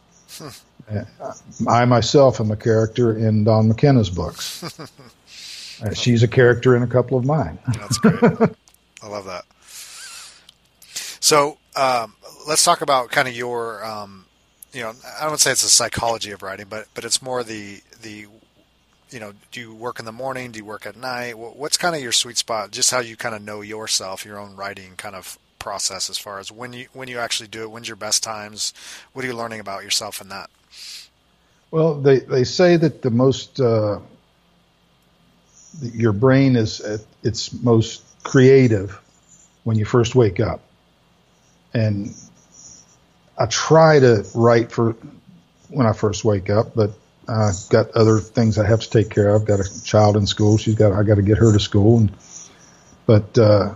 I 1.68 1.86
myself 1.86 2.39
am 2.39 2.52
a 2.52 2.56
character 2.56 3.18
in 3.18 3.44
Dawn 3.44 3.68
McKenna's 3.68 4.10
books. 4.10 4.64
uh, 5.84 5.94
she's 5.94 6.24
a 6.24 6.28
character 6.28 6.76
in 6.76 6.84
a 6.84 6.88
couple 6.88 7.18
of 7.18 7.26
mine. 7.26 7.60
That's 7.78 7.98
great. 7.98 8.24
I 9.04 9.08
love 9.08 9.26
that. 9.26 9.46
So 11.20 11.58
um, 11.76 12.16
let's 12.48 12.64
talk 12.64 12.82
about 12.82 13.12
kind 13.12 13.28
of 13.28 13.36
your, 13.36 13.84
um, 13.86 14.26
you 14.74 14.82
know, 14.82 14.94
I 15.20 15.26
don't 15.28 15.39
say 15.39 15.52
it's 15.52 15.64
the 15.64 15.70
psychology 15.70 16.32
of 16.32 16.42
writing, 16.42 16.68
but 16.70 16.88
but 16.94 17.06
it's 17.06 17.22
more 17.22 17.44
the 17.44 17.82
the, 18.02 18.28
you 19.10 19.20
know, 19.20 19.34
do 19.52 19.60
you 19.60 19.74
work 19.74 20.00
in 20.00 20.06
the 20.06 20.12
morning? 20.12 20.52
Do 20.52 20.60
you 20.60 20.66
work 20.66 20.86
at 20.86 20.96
night? 20.96 21.38
What's 21.38 21.78
kind 21.78 21.96
of 21.96 22.02
your 22.02 22.12
sweet 22.12 22.38
spot? 22.38 22.72
Just 22.72 22.92
how 22.92 23.00
you 23.00 23.16
kind 23.16 23.36
of 23.36 23.42
know 23.42 23.62
yourself, 23.62 24.26
your 24.26 24.39
own 24.39 24.56
writing 24.56 24.94
kind 24.98 25.16
of 25.16 25.38
process, 25.62 26.09
as 26.09 26.18
far 26.18 26.39
as 26.39 26.51
when 26.51 26.74
you 26.74 26.88
when 26.93 27.07
you 27.07 27.20
actually 27.20 27.47
do 27.47 27.64
it. 27.64 27.72
When's 27.72 27.88
your 27.88 27.95
best 27.95 28.24
times? 28.24 28.74
What 29.14 29.24
are 29.24 29.28
you 29.28 29.36
learning 29.36 29.59
about 29.59 29.84
yourself 29.84 30.22
in 30.22 30.30
that? 30.30 30.49
Well, 31.72 31.95
they 32.01 32.20
they 32.20 32.43
say 32.43 32.78
that 32.78 33.01
the 33.01 33.12
most 33.12 33.59
uh, 33.59 33.99
your 35.82 36.14
brain 36.14 36.55
is 36.55 36.82
at 36.82 37.01
its 37.24 37.53
most 37.53 38.03
creative 38.24 38.99
when 39.64 39.78
you 39.78 39.86
first 39.86 40.16
wake 40.16 40.39
up 40.39 40.62
and 41.74 42.14
I 43.38 43.45
try 43.47 43.99
to 43.99 44.26
write 44.36 44.72
for 44.72 44.95
when 45.70 45.88
I 45.88 45.93
first 45.93 46.26
wake 46.26 46.49
up, 46.49 46.76
but 46.76 46.91
I've 47.28 47.68
got 47.70 47.91
other 47.91 48.20
things 48.20 48.57
I 48.57 48.68
have 48.68 48.82
to 48.82 48.89
take 48.89 49.09
care 49.09 49.30
of. 49.30 49.41
I've 49.41 49.47
got 49.47 49.59
a 49.59 49.84
child 49.84 50.18
in 50.18 50.28
school. 50.28 50.57
She's 50.57 50.76
got, 50.76 50.91
I 50.91 51.03
got 51.03 51.16
to 51.16 51.22
get 51.22 51.38
her 51.38 51.53
to 51.53 51.59
school. 51.59 51.99
And, 51.99 52.12
but, 53.05 53.38
uh, 53.38 53.76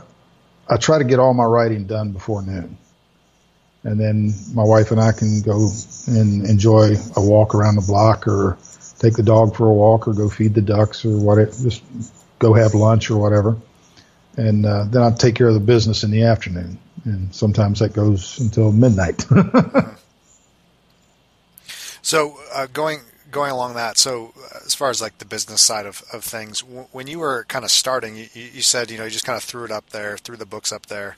I 0.69 0.77
try 0.77 0.97
to 0.97 1.03
get 1.03 1.19
all 1.19 1.33
my 1.33 1.45
writing 1.45 1.85
done 1.85 2.11
before 2.11 2.41
noon. 2.41 2.77
And 3.83 3.99
then 3.99 4.33
my 4.53 4.63
wife 4.63 4.91
and 4.91 4.99
I 4.99 5.11
can 5.11 5.41
go 5.41 5.69
and 6.07 6.47
enjoy 6.47 6.95
a 7.15 7.21
walk 7.21 7.53
around 7.53 7.75
the 7.75 7.81
block 7.81 8.27
or 8.27 8.57
take 8.97 9.13
the 9.13 9.23
dog 9.23 9.55
for 9.55 9.67
a 9.67 9.73
walk 9.73 10.07
or 10.07 10.13
go 10.13 10.27
feed 10.27 10.55
the 10.55 10.61
ducks 10.61 11.05
or 11.05 11.17
whatever, 11.17 11.51
just 11.51 11.83
go 12.39 12.53
have 12.53 12.73
lunch 12.73 13.11
or 13.11 13.17
whatever. 13.17 13.57
And, 14.37 14.65
uh, 14.65 14.85
then 14.85 15.03
I 15.03 15.11
take 15.11 15.35
care 15.35 15.47
of 15.47 15.53
the 15.53 15.59
business 15.59 16.03
in 16.03 16.11
the 16.11 16.23
afternoon 16.23 16.79
and 17.05 17.33
sometimes 17.33 17.79
that 17.79 17.93
goes 17.93 18.39
until 18.39 18.71
midnight. 18.71 19.21
so 22.01 22.37
uh, 22.53 22.67
going 22.73 22.99
going 23.35 23.51
along 23.51 23.75
that, 23.75 23.97
so 23.97 24.33
uh, 24.37 24.59
as 24.65 24.73
far 24.73 24.89
as 24.89 25.01
like 25.01 25.17
the 25.17 25.25
business 25.25 25.61
side 25.61 25.85
of, 25.85 26.01
of 26.13 26.23
things, 26.23 26.61
w- 26.61 26.87
when 26.93 27.05
you 27.05 27.19
were 27.19 27.43
kind 27.49 27.65
of 27.65 27.69
starting, 27.69 28.15
you, 28.15 28.27
you, 28.33 28.61
said 28.61 28.89
you 28.89 28.97
know 28.97 29.03
you 29.03 29.09
just 29.09 29.25
kind 29.25 29.35
of 29.35 29.43
threw 29.43 29.65
it 29.65 29.71
up 29.71 29.89
there, 29.89 30.17
threw 30.17 30.37
the 30.37 30.45
books 30.45 30.71
up 30.71 30.85
there. 30.85 31.17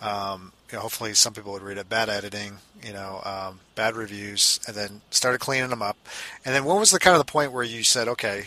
Um, 0.00 0.52
you 0.70 0.76
know, 0.76 0.82
hopefully 0.82 1.12
some 1.12 1.34
people 1.34 1.52
would 1.52 1.60
read 1.60 1.76
it. 1.76 1.90
Bad 1.90 2.08
editing, 2.08 2.56
you 2.82 2.94
know, 2.94 3.20
um, 3.24 3.60
bad 3.74 3.94
reviews, 3.94 4.58
and 4.66 4.74
then 4.74 5.02
started 5.10 5.38
cleaning 5.38 5.68
them 5.68 5.82
up. 5.82 5.98
And 6.46 6.54
then, 6.54 6.64
what 6.64 6.78
was 6.78 6.92
the 6.92 6.98
kind 6.98 7.14
of 7.14 7.24
the 7.24 7.30
point 7.30 7.52
where 7.52 7.62
you 7.62 7.82
said, 7.82 8.08
okay, 8.08 8.44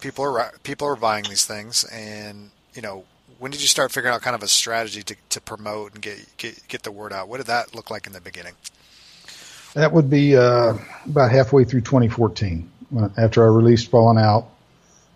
people 0.00 0.24
are 0.24 0.52
people 0.64 0.88
are 0.88 0.96
buying 0.96 1.24
these 1.24 1.46
things, 1.46 1.84
and 1.84 2.50
you 2.74 2.82
know, 2.82 3.04
when 3.38 3.52
did 3.52 3.62
you 3.62 3.68
start 3.68 3.92
figuring 3.92 4.12
out 4.12 4.22
kind 4.22 4.34
of 4.34 4.42
a 4.42 4.48
strategy 4.48 5.04
to, 5.04 5.14
to 5.28 5.40
promote 5.40 5.94
and 5.94 6.02
get, 6.02 6.36
get 6.36 6.66
get 6.66 6.82
the 6.82 6.90
word 6.90 7.12
out? 7.12 7.28
What 7.28 7.36
did 7.36 7.46
that 7.46 7.76
look 7.76 7.90
like 7.90 8.08
in 8.08 8.12
the 8.12 8.20
beginning? 8.20 8.54
That 9.74 9.92
would 9.92 10.08
be 10.08 10.36
uh, 10.36 10.74
about 11.04 11.32
halfway 11.32 11.64
through 11.64 11.80
2014, 11.80 12.70
after 13.16 13.42
I 13.42 13.48
released 13.48 13.90
Fallen 13.90 14.18
Out, 14.18 14.46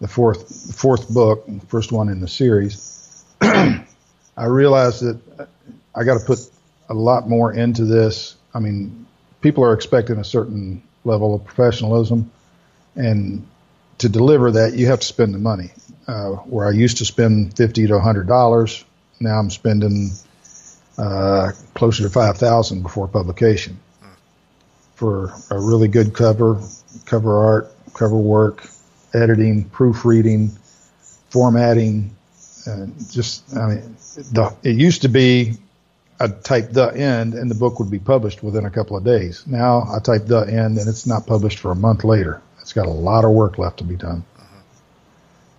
the 0.00 0.08
fourth 0.08 0.74
fourth 0.74 1.08
book, 1.08 1.48
first 1.68 1.92
one 1.92 2.08
in 2.08 2.20
the 2.20 2.26
series. 2.26 3.24
I 3.40 3.84
realized 4.36 5.02
that 5.02 5.48
I 5.94 6.02
got 6.02 6.18
to 6.18 6.26
put 6.26 6.40
a 6.88 6.94
lot 6.94 7.28
more 7.28 7.52
into 7.52 7.84
this. 7.84 8.34
I 8.52 8.58
mean, 8.58 9.06
people 9.40 9.64
are 9.64 9.74
expecting 9.74 10.18
a 10.18 10.24
certain 10.24 10.82
level 11.04 11.36
of 11.36 11.44
professionalism, 11.44 12.32
and 12.96 13.46
to 13.98 14.08
deliver 14.08 14.50
that, 14.52 14.74
you 14.74 14.88
have 14.88 15.00
to 15.00 15.06
spend 15.06 15.34
the 15.34 15.38
money. 15.38 15.70
Uh, 16.08 16.30
where 16.30 16.66
I 16.66 16.72
used 16.72 16.98
to 16.98 17.04
spend 17.04 17.56
fifty 17.56 17.86
to 17.86 18.00
hundred 18.00 18.26
dollars, 18.26 18.84
now 19.20 19.38
I'm 19.38 19.50
spending 19.50 20.10
uh, 20.96 21.52
closer 21.74 22.02
to 22.02 22.10
five 22.10 22.38
thousand 22.38 22.82
before 22.82 23.06
publication 23.06 23.78
for 24.98 25.32
a 25.50 25.60
really 25.60 25.86
good 25.86 26.12
cover, 26.12 26.60
cover 27.06 27.38
art, 27.38 27.72
cover 27.94 28.16
work, 28.16 28.68
editing, 29.14 29.64
proofreading, 29.70 30.50
formatting. 31.30 32.10
and 32.66 32.94
just, 33.10 33.56
I 33.56 33.68
mean, 33.68 33.96
the, 34.32 34.52
it 34.64 34.76
used 34.76 35.02
to 35.02 35.08
be 35.08 35.54
I'd 36.20 36.42
type 36.42 36.72
the 36.72 36.88
end 36.88 37.34
and 37.34 37.48
the 37.48 37.54
book 37.54 37.78
would 37.78 37.90
be 37.90 38.00
published 38.00 38.42
within 38.42 38.64
a 38.64 38.70
couple 38.70 38.96
of 38.96 39.04
days. 39.04 39.46
Now 39.46 39.86
I 39.88 40.00
type 40.00 40.26
the 40.26 40.40
end 40.40 40.78
and 40.78 40.88
it's 40.88 41.06
not 41.06 41.28
published 41.28 41.60
for 41.60 41.70
a 41.70 41.76
month 41.76 42.02
later. 42.02 42.42
It's 42.60 42.72
got 42.72 42.86
a 42.86 42.90
lot 42.90 43.24
of 43.24 43.30
work 43.30 43.56
left 43.56 43.78
to 43.78 43.84
be 43.84 43.94
done. 43.94 44.24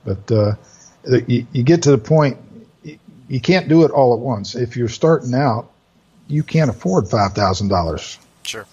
But 0.04 0.30
uh, 0.32 0.56
you, 1.28 1.48
you 1.54 1.64
get 1.64 1.84
to 1.84 1.92
the 1.92 1.98
point 1.98 2.38
you 3.30 3.40
can't 3.40 3.70
do 3.70 3.86
it 3.86 3.92
all 3.92 4.14
at 4.14 4.20
once. 4.20 4.56
If 4.56 4.76
you're 4.76 4.90
starting 4.90 5.34
out, 5.34 5.72
you 6.28 6.44
can't 6.44 6.70
afford 6.70 7.08
five 7.08 7.34
thousand 7.34 7.70
dollars. 7.70 8.20
Sure. 8.44 8.66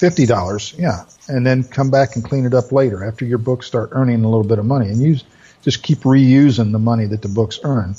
Fifty 0.00 0.24
dollars, 0.24 0.74
yeah, 0.78 1.04
and 1.28 1.46
then 1.46 1.62
come 1.62 1.90
back 1.90 2.16
and 2.16 2.24
clean 2.24 2.46
it 2.46 2.54
up 2.54 2.72
later 2.72 3.04
after 3.04 3.26
your 3.26 3.36
books 3.36 3.66
start 3.66 3.90
earning 3.92 4.24
a 4.24 4.30
little 4.30 4.48
bit 4.48 4.58
of 4.58 4.64
money, 4.64 4.88
and 4.88 5.02
you 5.02 5.18
just 5.60 5.82
keep 5.82 5.98
reusing 5.98 6.72
the 6.72 6.78
money 6.78 7.04
that 7.04 7.20
the 7.20 7.28
books 7.28 7.60
earn 7.64 7.94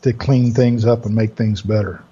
to 0.00 0.14
clean 0.14 0.54
things 0.54 0.86
up 0.86 1.04
and 1.04 1.14
make 1.14 1.36
things 1.36 1.60
better. 1.60 2.02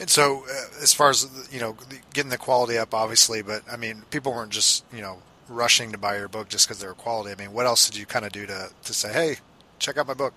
And 0.00 0.08
so, 0.08 0.44
uh, 0.50 0.82
as 0.82 0.94
far 0.94 1.10
as 1.10 1.28
you 1.52 1.60
know, 1.60 1.76
getting 2.14 2.30
the 2.30 2.38
quality 2.38 2.78
up, 2.78 2.94
obviously, 2.94 3.42
but 3.42 3.62
I 3.70 3.76
mean, 3.76 4.04
people 4.10 4.32
weren't 4.32 4.50
just 4.50 4.82
you 4.90 5.02
know 5.02 5.18
rushing 5.50 5.92
to 5.92 5.98
buy 5.98 6.16
your 6.16 6.28
book 6.28 6.48
just 6.48 6.66
because 6.66 6.80
they 6.80 6.86
were 6.86 6.94
quality. 6.94 7.32
I 7.32 7.34
mean, 7.34 7.52
what 7.52 7.66
else 7.66 7.86
did 7.86 7.98
you 7.98 8.06
kind 8.06 8.24
of 8.24 8.32
do 8.32 8.46
to 8.46 8.70
to 8.82 8.94
say, 8.94 9.12
hey, 9.12 9.36
check 9.78 9.98
out 9.98 10.06
my 10.06 10.14
book? 10.14 10.32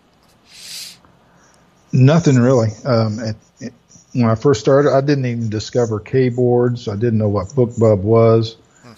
Nothing 1.94 2.36
really. 2.36 2.72
Um, 2.84 3.20
it, 3.20 3.36
it, 3.62 3.74
when 4.14 4.30
I 4.30 4.36
first 4.36 4.62
started, 4.62 4.94
I 4.94 5.02
didn't 5.02 5.26
even 5.26 5.50
discover 5.50 6.00
KBoards. 6.00 6.92
I 6.92 6.96
didn't 6.96 7.20
know 7.20 7.30
what 7.30 7.48
BookBub 7.48 8.00
was. 8.00 8.56
Hmm. 8.82 8.94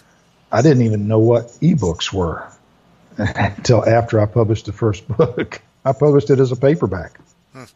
I 0.51 0.62
didn't 0.62 0.84
even 0.84 1.07
know 1.07 1.20
what 1.20 1.47
ebooks 1.62 2.14
were 2.14 2.47
until 3.18 3.88
after 3.88 4.20
I 4.20 4.26
published 4.26 4.66
the 4.66 4.74
first 4.74 5.07
book. 5.07 5.62
I 5.86 5.93
published 5.93 6.30
it 6.30 6.39
as 6.39 6.51
a 6.51 6.55
paperback 6.55 7.20
because 7.53 7.74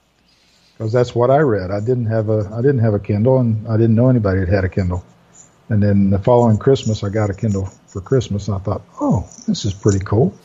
hmm. 0.78 0.88
that's 0.90 1.16
what 1.16 1.32
I 1.32 1.40
read. 1.40 1.72
I 1.72 1.80
didn't 1.80 2.06
have 2.08 2.30
a 2.30 2.52
I 2.54 2.62
didn't 2.62 2.80
have 2.80 2.94
a 2.94 3.00
Kindle, 3.00 3.40
and 3.40 3.68
I 3.68 3.78
didn't 3.78 3.96
know 3.96 4.10
anybody 4.10 4.42
that 4.42 4.50
had 4.50 4.64
a 4.66 4.70
Kindle. 4.70 5.04
And 5.70 5.82
then 5.82 6.10
the 6.10 6.20
following 6.20 6.58
Christmas, 6.58 7.04
I 7.04 7.10
got 7.10 7.30
a 7.30 7.34
Kindle 7.34 7.66
for 7.88 8.02
Christmas, 8.02 8.48
and 8.48 8.56
I 8.56 8.60
thought, 8.60 8.82
oh, 9.00 9.28
this 9.48 9.66
is 9.66 9.74
pretty 9.74 10.00
cool. 10.00 10.38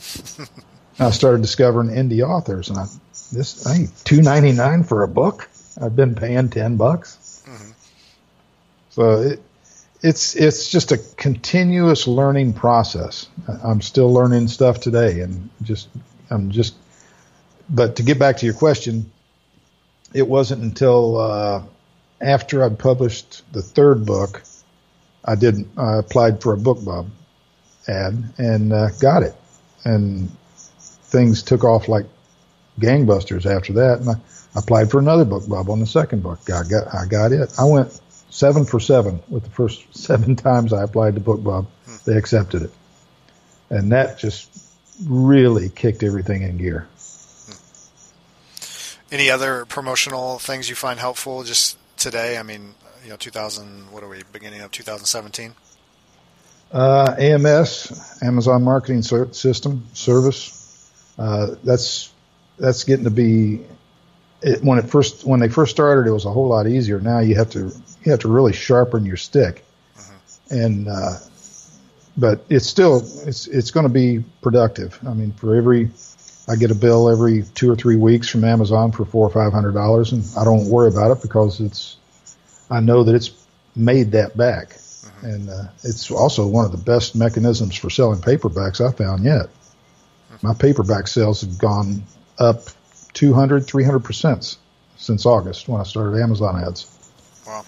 I 1.01 1.11
started 1.11 1.43
discovering 1.43 1.91
indie 1.91 2.27
authors, 2.27 2.71
and 2.71 2.79
I 2.79 2.87
this 3.33 3.65
hey 3.65 3.89
two 4.05 4.23
ninety 4.23 4.53
nine 4.53 4.85
for 4.85 5.03
a 5.03 5.09
book. 5.09 5.49
I've 5.81 5.97
been 5.97 6.15
paying 6.15 6.51
ten 6.51 6.77
bucks. 6.77 7.43
Mm-hmm. 7.47 7.71
So 8.91 9.11
it, 9.23 9.43
it's 10.03 10.35
it's 10.37 10.69
just 10.69 10.93
a 10.93 10.99
continuous 11.17 12.07
learning 12.07 12.55
process. 12.55 13.29
I'm 13.65 13.81
still 13.81 14.13
learning 14.13 14.49
stuff 14.49 14.81
today, 14.81 15.21
and 15.21 15.51
just 15.63 15.89
I'm 16.31 16.51
just. 16.51 16.75
But 17.71 17.97
to 17.97 18.03
get 18.03 18.19
back 18.19 18.39
to 18.39 18.47
your 18.47 18.55
question, 18.55 19.11
it 20.15 20.27
wasn't 20.27 20.63
until 20.63 21.19
uh, 21.19 21.63
after 22.21 22.65
I'd 22.65 22.79
published 22.79 23.43
the 23.53 23.61
third 23.61 24.07
book 24.07 24.43
I 25.29 25.35
did 25.35 25.69
I 25.77 25.99
applied 25.99 26.43
for 26.43 26.55
a 26.55 26.57
BookBub 26.57 27.07
ad 27.87 28.25
and 28.39 28.73
uh, 28.73 28.89
got 28.99 29.23
it, 29.23 29.35
and 29.85 30.31
things 30.79 31.43
took 31.43 31.65
off 31.65 31.87
like 31.87 32.07
gangbusters 32.81 33.45
after 33.45 33.75
that. 33.75 34.01
And 34.01 34.11
I 34.11 34.15
applied 34.59 34.91
for 34.91 34.99
another 34.99 35.25
BookBub 35.25 35.69
on 35.69 35.81
the 35.81 35.87
second 35.87 36.23
book. 36.23 36.41
I 36.51 36.63
got 36.69 36.95
I 36.95 37.07
got 37.07 37.33
it. 37.33 37.53
I 37.59 37.65
went 37.65 38.01
seven 38.31 38.65
for 38.65 38.81
seven 38.81 39.21
with 39.29 39.45
the 39.45 39.51
first 39.51 39.83
seven 39.97 40.37
times 40.37 40.73
I 40.73 40.85
applied 40.85 41.15
to 41.15 41.21
BookBub. 41.21 41.67
Hmm. 41.87 41.97
They 42.05 42.17
accepted 42.17 42.63
it, 42.63 42.73
and 43.71 43.93
that 43.93 44.19
just 44.19 44.51
really 45.05 45.69
kicked 45.69 46.03
everything 46.03 46.43
in 46.43 46.59
gear. 46.59 46.89
Any 49.11 49.31
other 49.31 49.65
promotional 49.65 50.39
things 50.39 50.69
you 50.69 50.77
find 50.77 51.01
helpful 51.01 51.43
just 51.43 51.79
today? 51.97 52.37
I 52.37 52.43
mean, 52.43 52.75
you 53.03 53.11
know, 53.11 53.17
2000. 53.17 53.91
What 53.91 54.03
are 54.03 54.09
we? 54.09 54.23
Beginning 54.33 54.61
of 54.61 54.71
2017. 54.71 55.55
Uh, 56.71 57.15
AMS, 57.19 58.19
Amazon 58.23 58.63
Marketing 58.63 59.03
System 59.03 59.87
Service. 59.95 60.55
Uh, 61.19 61.55
that's 61.65 62.13
that's 62.59 62.85
getting 62.85 63.05
to 63.05 63.11
be 63.11 63.61
it, 64.43 64.63
when 64.63 64.79
it 64.79 64.89
first 64.89 65.25
when 65.25 65.41
they 65.41 65.49
first 65.49 65.71
started, 65.71 66.09
it 66.09 66.13
was 66.13 66.25
a 66.25 66.31
whole 66.31 66.49
lot 66.49 66.67
easier. 66.67 67.01
Now 67.01 67.21
you 67.21 67.37
have 67.37 67.51
to 67.51 67.73
you 68.05 68.11
have 68.11 68.21
to 68.21 68.29
really 68.29 68.53
sharpen 68.53 69.05
your 69.05 69.17
stick, 69.17 69.65
mm-hmm. 69.97 70.55
and 70.55 70.89
uh, 70.89 71.19
but 72.17 72.45
it's 72.49 72.67
still 72.67 72.99
it's 73.27 73.47
it's 73.47 73.71
going 73.71 73.87
to 73.87 73.93
be 73.93 74.25
productive. 74.43 74.99
I 75.07 75.15
mean, 75.15 75.33
for 75.33 75.57
every 75.57 75.91
I 76.49 76.57
get 76.57 76.71
a 76.71 76.75
bill 76.75 77.09
every 77.09 77.43
two 77.55 77.71
or 77.71 77.77
three 77.77 77.97
weeks 77.97 78.29
from 78.29 78.45
Amazon 78.45 78.93
for 78.93 79.05
four 79.05 79.27
or 79.27 79.31
five 79.31 79.53
hundred 79.53 79.73
dollars, 79.73 80.13
and 80.13 80.25
I 80.39 80.45
don't 80.45 80.69
worry 80.69 80.89
about 80.89 81.11
it 81.17 81.23
because 81.23 81.61
it's 81.61 81.97
I 82.71 82.81
know 82.81 83.05
that 83.05 83.15
it's 83.15 83.31
made 83.75 84.13
that 84.13 84.37
back, 84.37 84.71
mm-hmm. 84.71 85.27
and 85.27 85.51
uh, 85.51 85.65
it's 85.83 86.11
also 86.11 86.47
one 86.47 86.65
of 86.65 86.73
the 86.73 86.79
best 86.79 87.17
mechanisms 87.17 87.77
for 87.77 87.91
selling 87.91 88.21
paperbacks 88.21 88.87
I 88.87 88.93
found 88.93 89.25
yet. 89.25 89.47
Mm-hmm. 89.47 90.47
My 90.47 90.55
paperback 90.55 91.09
sales 91.09 91.41
have 91.41 91.59
gone 91.59 92.05
up 92.39 92.69
200, 93.15 93.67
300 93.67 93.99
percent 94.01 94.57
since 94.97 95.25
August 95.27 95.69
when 95.69 95.81
I 95.81 95.85
started 95.85 96.21
Amazon 96.21 96.63
ads. 96.63 96.87
Wow. 97.47 97.65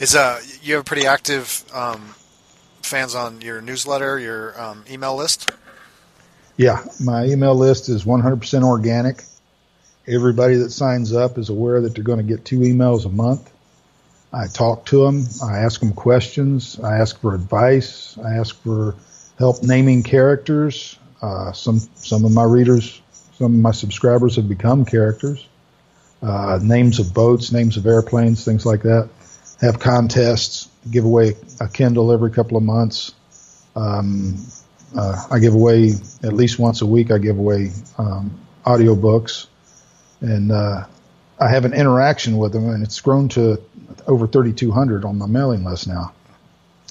Is 0.00 0.14
uh 0.14 0.40
you 0.62 0.76
have 0.76 0.84
pretty 0.84 1.06
active 1.06 1.64
um, 1.72 2.14
fans 2.82 3.14
on 3.14 3.40
your 3.40 3.60
newsletter, 3.60 4.18
your 4.18 4.60
um, 4.60 4.84
email 4.90 5.16
list? 5.16 5.50
Yeah, 6.56 6.84
my 7.00 7.24
email 7.26 7.54
list 7.54 7.88
is 7.88 8.04
100% 8.04 8.64
organic. 8.64 9.22
Everybody 10.08 10.56
that 10.56 10.70
signs 10.70 11.12
up 11.12 11.38
is 11.38 11.50
aware 11.50 11.80
that 11.80 11.94
they're 11.94 12.02
going 12.02 12.18
to 12.18 12.24
get 12.24 12.44
two 12.44 12.60
emails 12.60 13.06
a 13.06 13.10
month. 13.10 13.52
I 14.32 14.46
talk 14.46 14.84
to 14.86 15.04
them. 15.04 15.24
I 15.42 15.58
ask 15.58 15.80
them 15.80 15.92
questions. 15.92 16.80
I 16.80 16.98
ask 16.98 17.20
for 17.20 17.34
advice. 17.34 18.18
I 18.18 18.34
ask 18.34 18.60
for 18.62 18.94
help 19.38 19.62
naming 19.62 20.02
characters. 20.02 20.98
Uh, 21.22 21.52
some 21.52 21.80
some 21.94 22.24
of 22.24 22.32
my 22.32 22.44
readers 22.44 23.00
some 23.38 23.54
of 23.54 23.60
my 23.60 23.70
subscribers 23.70 24.34
have 24.34 24.48
become 24.48 24.84
characters. 24.84 25.46
Uh, 26.20 26.58
names 26.60 26.98
of 26.98 27.14
boats, 27.14 27.52
names 27.52 27.76
of 27.76 27.86
airplanes, 27.86 28.44
things 28.44 28.66
like 28.66 28.82
that. 28.82 29.08
Have 29.60 29.78
contests, 29.78 30.68
give 30.90 31.04
away 31.04 31.36
a 31.60 31.68
Kindle 31.68 32.10
every 32.10 32.32
couple 32.32 32.56
of 32.56 32.64
months. 32.64 33.14
Um, 33.76 34.44
uh, 34.96 35.24
I 35.30 35.38
give 35.38 35.54
away 35.54 35.92
at 36.24 36.32
least 36.32 36.58
once 36.58 36.82
a 36.82 36.86
week. 36.86 37.12
I 37.12 37.18
give 37.18 37.38
away 37.38 37.70
um, 37.96 38.40
audiobooks, 38.66 39.46
and 40.20 40.50
uh, 40.50 40.86
I 41.38 41.48
have 41.48 41.64
an 41.64 41.74
interaction 41.74 42.38
with 42.38 42.52
them, 42.52 42.68
and 42.70 42.82
it's 42.82 43.00
grown 43.00 43.28
to 43.30 43.62
over 44.08 44.26
3,200 44.26 45.04
on 45.04 45.16
my 45.16 45.26
mailing 45.26 45.62
list 45.62 45.86
now. 45.86 46.12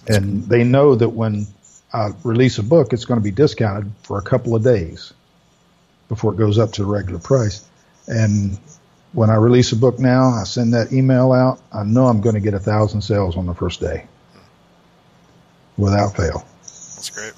And 0.08 0.46
they 0.46 0.64
know 0.64 0.96
that 0.96 1.10
when 1.10 1.48
I 1.92 2.12
release 2.24 2.58
a 2.58 2.64
book, 2.64 2.94
it's 2.94 3.04
going 3.04 3.20
to 3.20 3.24
be 3.24 3.32
discounted 3.32 3.92
for 4.04 4.18
a 4.18 4.22
couple 4.22 4.56
of 4.56 4.64
days 4.64 5.12
before 6.10 6.34
it 6.34 6.38
goes 6.38 6.58
up 6.58 6.72
to 6.74 6.82
the 6.82 6.88
regular 6.88 7.20
price. 7.20 7.66
And 8.08 8.58
when 9.14 9.30
I 9.30 9.36
release 9.36 9.72
a 9.72 9.76
book 9.76 10.00
now, 10.00 10.30
I 10.30 10.44
send 10.44 10.74
that 10.74 10.92
email 10.92 11.32
out. 11.32 11.60
I 11.74 11.84
know 11.84 12.08
I'm 12.08 12.22
going 12.22 12.36
to 12.36 12.42
get 12.42 12.54
a 12.54 12.60
thousand 12.60 13.02
sales 13.02 13.38
on 13.38 13.46
the 13.46 13.54
first 13.54 13.80
day 13.80 14.06
without 15.78 16.16
fail. 16.16 16.46
That's 16.62 17.10
great. 17.10 17.34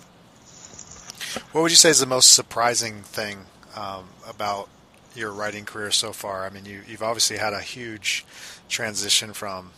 What 1.51 1.61
would 1.61 1.71
you 1.71 1.77
say 1.77 1.89
is 1.89 1.99
the 1.99 2.05
most 2.05 2.33
surprising 2.33 3.01
thing 3.01 3.45
um, 3.75 4.09
about 4.27 4.69
your 5.15 5.31
writing 5.31 5.65
career 5.65 5.91
so 5.91 6.11
far? 6.11 6.45
I 6.45 6.49
mean, 6.49 6.65
you, 6.65 6.81
you've 6.87 7.03
obviously 7.03 7.37
had 7.37 7.53
a 7.53 7.61
huge 7.61 8.25
transition 8.67 9.33
from 9.33 9.71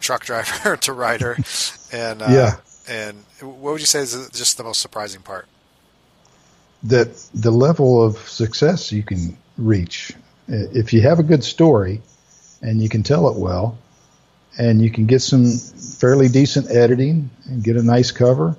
truck 0.00 0.24
driver 0.24 0.76
to 0.82 0.92
writer, 0.92 1.36
and 1.92 2.22
uh, 2.22 2.26
yeah. 2.28 2.56
And 2.88 3.24
what 3.40 3.72
would 3.72 3.80
you 3.80 3.86
say 3.86 4.00
is 4.00 4.30
just 4.32 4.56
the 4.56 4.64
most 4.64 4.80
surprising 4.80 5.22
part? 5.22 5.48
That 6.88 7.16
the 7.34 7.50
level 7.50 8.02
of 8.02 8.16
success 8.16 8.92
you 8.92 9.02
can 9.02 9.36
reach 9.58 10.12
if 10.48 10.92
you 10.92 11.00
have 11.00 11.18
a 11.18 11.22
good 11.22 11.42
story 11.42 12.00
and 12.62 12.80
you 12.82 12.88
can 12.88 13.02
tell 13.02 13.28
it 13.28 13.36
well 13.36 13.78
and 14.58 14.80
you 14.80 14.90
can 14.90 15.06
get 15.06 15.20
some 15.20 15.58
fairly 15.98 16.28
decent 16.28 16.70
editing 16.70 17.30
and 17.46 17.62
get 17.62 17.76
a 17.76 17.82
nice 17.82 18.10
cover 18.10 18.56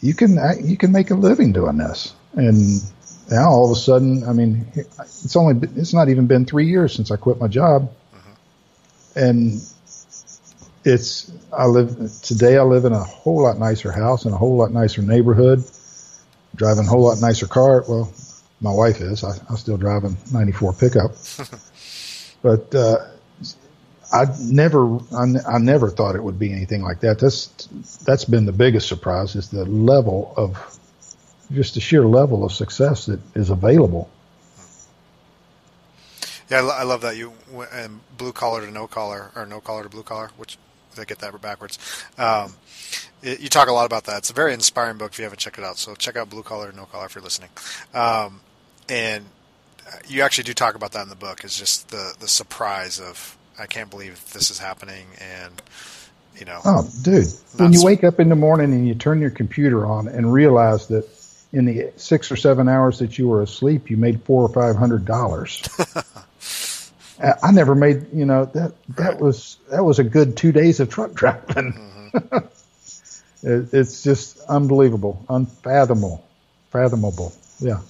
you 0.00 0.14
can 0.14 0.38
you 0.62 0.76
can 0.76 0.92
make 0.92 1.10
a 1.10 1.14
living 1.14 1.52
doing 1.52 1.78
this. 1.78 2.14
And 2.34 2.82
now 3.30 3.48
all 3.48 3.64
of 3.64 3.76
a 3.76 3.80
sudden 3.80 4.24
i 4.24 4.32
mean 4.32 4.66
it's 4.74 5.34
only 5.36 5.68
it's 5.76 5.94
not 5.94 6.08
even 6.08 6.26
been 6.26 6.44
3 6.44 6.66
years 6.66 6.94
since 6.94 7.10
i 7.10 7.16
quit 7.16 7.40
my 7.40 7.48
job. 7.48 7.90
Mm-hmm. 8.14 9.18
and 9.18 9.62
it's 10.84 11.32
i 11.52 11.66
live 11.66 11.96
today 12.22 12.56
i 12.56 12.62
live 12.62 12.84
in 12.84 12.92
a 12.92 13.02
whole 13.02 13.42
lot 13.42 13.58
nicer 13.58 13.90
house 13.90 14.24
in 14.26 14.32
a 14.32 14.36
whole 14.36 14.56
lot 14.56 14.70
nicer 14.72 15.02
neighborhood 15.02 15.64
driving 16.56 16.84
a 16.86 16.88
whole 16.88 17.02
lot 17.02 17.20
nicer 17.20 17.46
car. 17.46 17.84
Well, 17.88 18.12
my 18.60 18.72
wife 18.72 19.00
is. 19.00 19.22
I, 19.22 19.32
I 19.50 19.56
still 19.56 19.76
driving 19.76 20.16
a 20.30 20.32
'94 20.32 20.72
pickup, 20.74 21.12
but 22.42 22.74
uh, 22.74 23.06
I 24.12 24.26
never, 24.40 24.98
I, 25.14 25.24
I 25.48 25.58
never 25.58 25.90
thought 25.90 26.16
it 26.16 26.22
would 26.22 26.38
be 26.38 26.52
anything 26.52 26.82
like 26.82 27.00
that. 27.00 27.18
That's 27.18 27.46
that's 28.04 28.24
been 28.24 28.46
the 28.46 28.52
biggest 28.52 28.88
surprise 28.88 29.36
is 29.36 29.50
the 29.50 29.64
level 29.64 30.32
of 30.36 30.78
just 31.52 31.74
the 31.74 31.80
sheer 31.80 32.06
level 32.06 32.44
of 32.44 32.52
success 32.52 33.06
that 33.06 33.20
is 33.34 33.50
available. 33.50 34.10
Yeah, 36.48 36.60
I 36.60 36.84
love 36.84 37.00
that 37.00 37.16
you 37.16 37.32
and 37.72 38.00
blue 38.16 38.32
collar 38.32 38.60
to 38.64 38.70
no 38.70 38.86
collar 38.86 39.32
or 39.34 39.46
no 39.46 39.60
collar 39.60 39.82
to 39.82 39.88
blue 39.88 40.04
collar, 40.04 40.30
which 40.36 40.58
I 40.98 41.04
get 41.04 41.18
that 41.20 41.40
backwards. 41.40 41.78
Um, 42.18 42.54
it, 43.22 43.40
you 43.40 43.48
talk 43.48 43.68
a 43.68 43.72
lot 43.72 43.86
about 43.86 44.04
that. 44.04 44.18
It's 44.18 44.30
a 44.30 44.34
very 44.34 44.52
inspiring 44.54 44.98
book 44.98 45.12
if 45.12 45.18
you 45.18 45.24
haven't 45.24 45.38
checked 45.38 45.58
it 45.58 45.64
out. 45.64 45.78
So 45.78 45.94
check 45.94 46.16
out 46.16 46.30
Blue 46.30 46.42
Collar 46.42 46.72
No 46.72 46.84
Collar 46.84 47.06
if 47.06 47.14
you're 47.14 47.24
listening. 47.24 47.50
Um, 47.94 48.40
and 48.88 49.24
you 50.08 50.22
actually 50.22 50.44
do 50.44 50.54
talk 50.54 50.74
about 50.74 50.92
that 50.92 51.02
in 51.02 51.08
the 51.08 51.16
book. 51.16 51.44
It's 51.44 51.58
just 51.58 51.88
the 51.88 52.14
the 52.18 52.28
surprise 52.28 53.00
of 53.00 53.36
I 53.58 53.66
can't 53.66 53.90
believe 53.90 54.32
this 54.32 54.50
is 54.50 54.58
happening, 54.58 55.06
and 55.20 55.62
you 56.38 56.44
know. 56.44 56.60
Oh, 56.64 56.88
dude! 57.02 57.26
When 57.56 57.72
you 57.72 57.84
wake 57.84 58.04
up 58.04 58.20
in 58.20 58.28
the 58.28 58.36
morning 58.36 58.72
and 58.72 58.86
you 58.86 58.94
turn 58.94 59.20
your 59.20 59.30
computer 59.30 59.86
on 59.86 60.08
and 60.08 60.32
realize 60.32 60.88
that 60.88 61.08
in 61.52 61.64
the 61.64 61.92
six 61.96 62.30
or 62.30 62.36
seven 62.36 62.68
hours 62.68 62.98
that 62.98 63.18
you 63.18 63.28
were 63.28 63.42
asleep, 63.42 63.90
you 63.90 63.96
made 63.96 64.22
four 64.22 64.42
or 64.42 64.48
five 64.48 64.76
hundred 64.76 65.04
dollars. 65.04 65.62
I 67.20 67.50
never 67.50 67.74
made, 67.74 68.12
you 68.12 68.26
know, 68.26 68.44
that 68.46 68.72
that 68.96 69.12
right. 69.12 69.20
was 69.20 69.58
that 69.70 69.84
was 69.84 69.98
a 69.98 70.04
good 70.04 70.36
two 70.36 70.52
days 70.52 70.80
of 70.80 70.90
truck 70.90 71.14
driving. 71.14 71.72
Mm-hmm. 72.12 72.36
it, 73.46 73.74
it's 73.74 74.02
just 74.02 74.40
unbelievable, 74.48 75.24
unfathomable, 75.28 76.24
fathomable. 76.70 77.32
Yeah. 77.60 77.80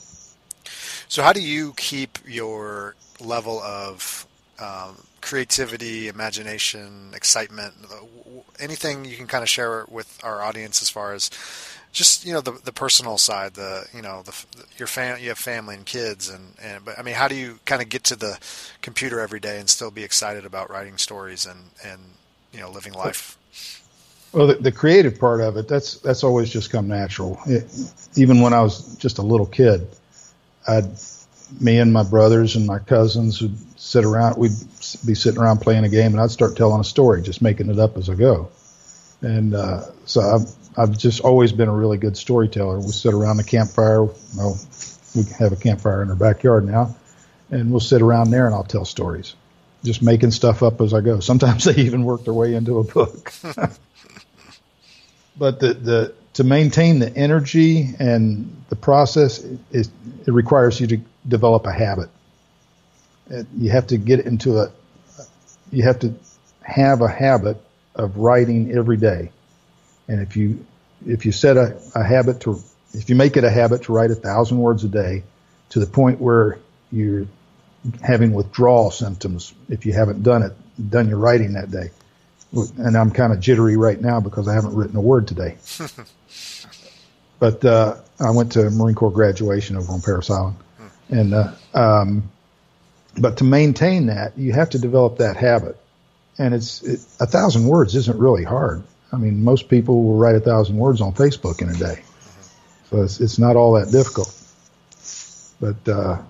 So, 1.08 1.22
how 1.22 1.32
do 1.32 1.40
you 1.40 1.72
keep 1.76 2.18
your 2.26 2.94
level 3.20 3.60
of 3.60 4.26
um, 4.58 4.96
creativity, 5.20 6.08
imagination, 6.08 7.10
excitement, 7.14 7.74
anything 8.60 9.04
you 9.04 9.16
can 9.16 9.26
kind 9.26 9.42
of 9.42 9.48
share 9.48 9.84
with 9.88 10.18
our 10.22 10.42
audience 10.42 10.82
as 10.82 10.88
far 10.88 11.14
as 11.14 11.30
just 11.96 12.26
you 12.26 12.32
know 12.34 12.42
the 12.42 12.52
the 12.52 12.72
personal 12.72 13.16
side, 13.16 13.54
the 13.54 13.86
you 13.94 14.02
know 14.02 14.20
the, 14.22 14.34
your 14.76 14.86
fam 14.86 15.18
you 15.18 15.30
have 15.30 15.38
family 15.38 15.74
and 15.74 15.86
kids, 15.86 16.28
and 16.28 16.52
and 16.62 16.84
but 16.84 16.98
I 16.98 17.02
mean, 17.02 17.14
how 17.14 17.26
do 17.26 17.34
you 17.34 17.58
kind 17.64 17.80
of 17.80 17.88
get 17.88 18.04
to 18.04 18.16
the 18.16 18.38
computer 18.82 19.18
every 19.18 19.40
day 19.40 19.58
and 19.58 19.68
still 19.70 19.90
be 19.90 20.04
excited 20.04 20.44
about 20.44 20.68
writing 20.68 20.98
stories 20.98 21.46
and 21.46 21.70
and 21.82 22.00
you 22.52 22.60
know 22.60 22.70
living 22.70 22.92
life? 22.92 23.38
Well, 24.32 24.46
the, 24.48 24.56
the 24.56 24.72
creative 24.72 25.18
part 25.18 25.40
of 25.40 25.56
it 25.56 25.68
that's 25.68 25.96
that's 26.00 26.22
always 26.22 26.50
just 26.50 26.70
come 26.70 26.86
natural. 26.86 27.40
It, 27.46 27.64
even 28.14 28.42
when 28.42 28.52
I 28.52 28.60
was 28.60 28.94
just 28.96 29.16
a 29.16 29.22
little 29.22 29.46
kid, 29.46 29.88
I'd 30.68 30.90
me 31.62 31.78
and 31.78 31.94
my 31.94 32.02
brothers 32.02 32.56
and 32.56 32.66
my 32.66 32.78
cousins 32.78 33.40
would 33.40 33.56
sit 33.80 34.04
around. 34.04 34.36
We'd 34.36 34.52
be 35.06 35.14
sitting 35.14 35.40
around 35.40 35.60
playing 35.62 35.84
a 35.84 35.88
game, 35.88 36.12
and 36.12 36.20
I'd 36.20 36.30
start 36.30 36.58
telling 36.58 36.78
a 36.78 36.84
story, 36.84 37.22
just 37.22 37.40
making 37.40 37.70
it 37.70 37.78
up 37.78 37.96
as 37.96 38.10
I 38.10 38.14
go. 38.16 38.50
And 39.22 39.54
uh, 39.54 39.86
so 40.04 40.20
I've 40.20 40.65
I've 40.76 40.96
just 40.96 41.20
always 41.20 41.52
been 41.52 41.68
a 41.68 41.74
really 41.74 41.98
good 41.98 42.16
storyteller. 42.16 42.78
We 42.78 42.88
sit 42.88 43.14
around 43.14 43.38
the 43.38 43.44
campfire. 43.44 44.04
Well, 44.04 44.58
we 45.14 45.24
have 45.38 45.52
a 45.52 45.56
campfire 45.56 46.02
in 46.02 46.10
our 46.10 46.16
backyard 46.16 46.66
now, 46.66 46.94
and 47.50 47.70
we'll 47.70 47.80
sit 47.80 48.02
around 48.02 48.30
there 48.30 48.46
and 48.46 48.54
I'll 48.54 48.64
tell 48.64 48.84
stories, 48.84 49.34
just 49.84 50.02
making 50.02 50.32
stuff 50.32 50.62
up 50.62 50.80
as 50.80 50.92
I 50.92 51.00
go. 51.00 51.20
Sometimes 51.20 51.64
they 51.74 51.80
even 51.82 52.04
work 52.04 52.24
their 52.24 52.34
way 52.34 52.54
into 52.54 52.78
a 52.78 52.84
book. 52.84 53.32
but 55.38 55.60
the 55.60 55.74
the 55.74 56.14
to 56.34 56.44
maintain 56.44 56.98
the 56.98 57.16
energy 57.16 57.94
and 57.98 58.62
the 58.68 58.76
process, 58.76 59.42
it, 59.72 59.88
it 60.26 60.30
requires 60.30 60.78
you 60.78 60.86
to 60.88 61.00
develop 61.26 61.64
a 61.64 61.72
habit. 61.72 62.10
It, 63.30 63.46
you 63.56 63.70
have 63.70 63.86
to 63.86 63.96
get 63.96 64.20
into 64.20 64.58
a, 64.58 64.70
you 65.72 65.84
have 65.84 65.98
to 66.00 66.12
have 66.60 67.00
a 67.00 67.08
habit 67.08 67.56
of 67.94 68.18
writing 68.18 68.70
every 68.72 68.98
day. 68.98 69.30
And 70.08 70.20
if 70.20 70.36
you 70.36 70.64
if 71.06 71.26
you 71.26 71.32
set 71.32 71.56
a, 71.56 71.78
a 71.94 72.02
habit 72.02 72.40
to 72.42 72.60
if 72.94 73.10
you 73.10 73.16
make 73.16 73.36
it 73.36 73.44
a 73.44 73.50
habit 73.50 73.84
to 73.84 73.92
write 73.92 74.10
a 74.10 74.14
thousand 74.14 74.58
words 74.58 74.84
a 74.84 74.88
day 74.88 75.22
to 75.70 75.80
the 75.80 75.86
point 75.86 76.20
where 76.20 76.58
you're 76.92 77.26
having 78.02 78.32
withdrawal 78.32 78.90
symptoms 78.90 79.52
if 79.68 79.86
you 79.86 79.92
haven't 79.92 80.22
done 80.22 80.42
it, 80.42 80.52
done 80.90 81.08
your 81.08 81.18
writing 81.18 81.52
that 81.54 81.70
day. 81.70 81.90
And 82.78 82.96
I'm 82.96 83.10
kind 83.10 83.32
of 83.32 83.40
jittery 83.40 83.76
right 83.76 84.00
now 84.00 84.20
because 84.20 84.48
I 84.48 84.54
haven't 84.54 84.74
written 84.74 84.96
a 84.96 85.00
word 85.00 85.28
today. 85.28 85.56
but 87.38 87.64
uh, 87.64 87.96
I 88.20 88.30
went 88.30 88.52
to 88.52 88.70
Marine 88.70 88.94
Corps 88.94 89.10
graduation 89.10 89.76
over 89.76 89.92
on 89.92 90.00
Parris 90.00 90.30
Island, 90.30 90.56
and 91.10 91.34
uh, 91.34 91.52
um, 91.74 92.30
but 93.18 93.38
to 93.38 93.44
maintain 93.44 94.06
that, 94.06 94.38
you 94.38 94.52
have 94.52 94.70
to 94.70 94.78
develop 94.78 95.18
that 95.18 95.36
habit. 95.36 95.76
And 96.38 96.54
it's 96.54 96.82
it, 96.82 97.00
a 97.20 97.26
thousand 97.26 97.66
words 97.66 97.94
isn't 97.94 98.18
really 98.18 98.44
hard. 98.44 98.82
I 99.12 99.16
mean, 99.16 99.42
most 99.42 99.68
people 99.68 100.02
will 100.02 100.16
write 100.16 100.34
a 100.34 100.40
thousand 100.40 100.76
words 100.76 101.00
on 101.00 101.12
Facebook 101.12 101.62
in 101.62 101.68
a 101.68 101.74
day, 101.74 102.02
so 102.90 103.02
it's 103.02 103.20
it's 103.20 103.38
not 103.38 103.56
all 103.56 103.72
that 103.74 103.90
difficult. 103.90 104.32
But 105.60 105.88
uh, 105.88 106.22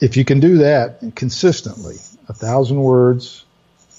if 0.00 0.16
you 0.16 0.24
can 0.24 0.40
do 0.40 0.58
that 0.58 1.00
consistently, 1.14 1.96
a 2.28 2.32
thousand 2.32 2.78
words, 2.78 3.44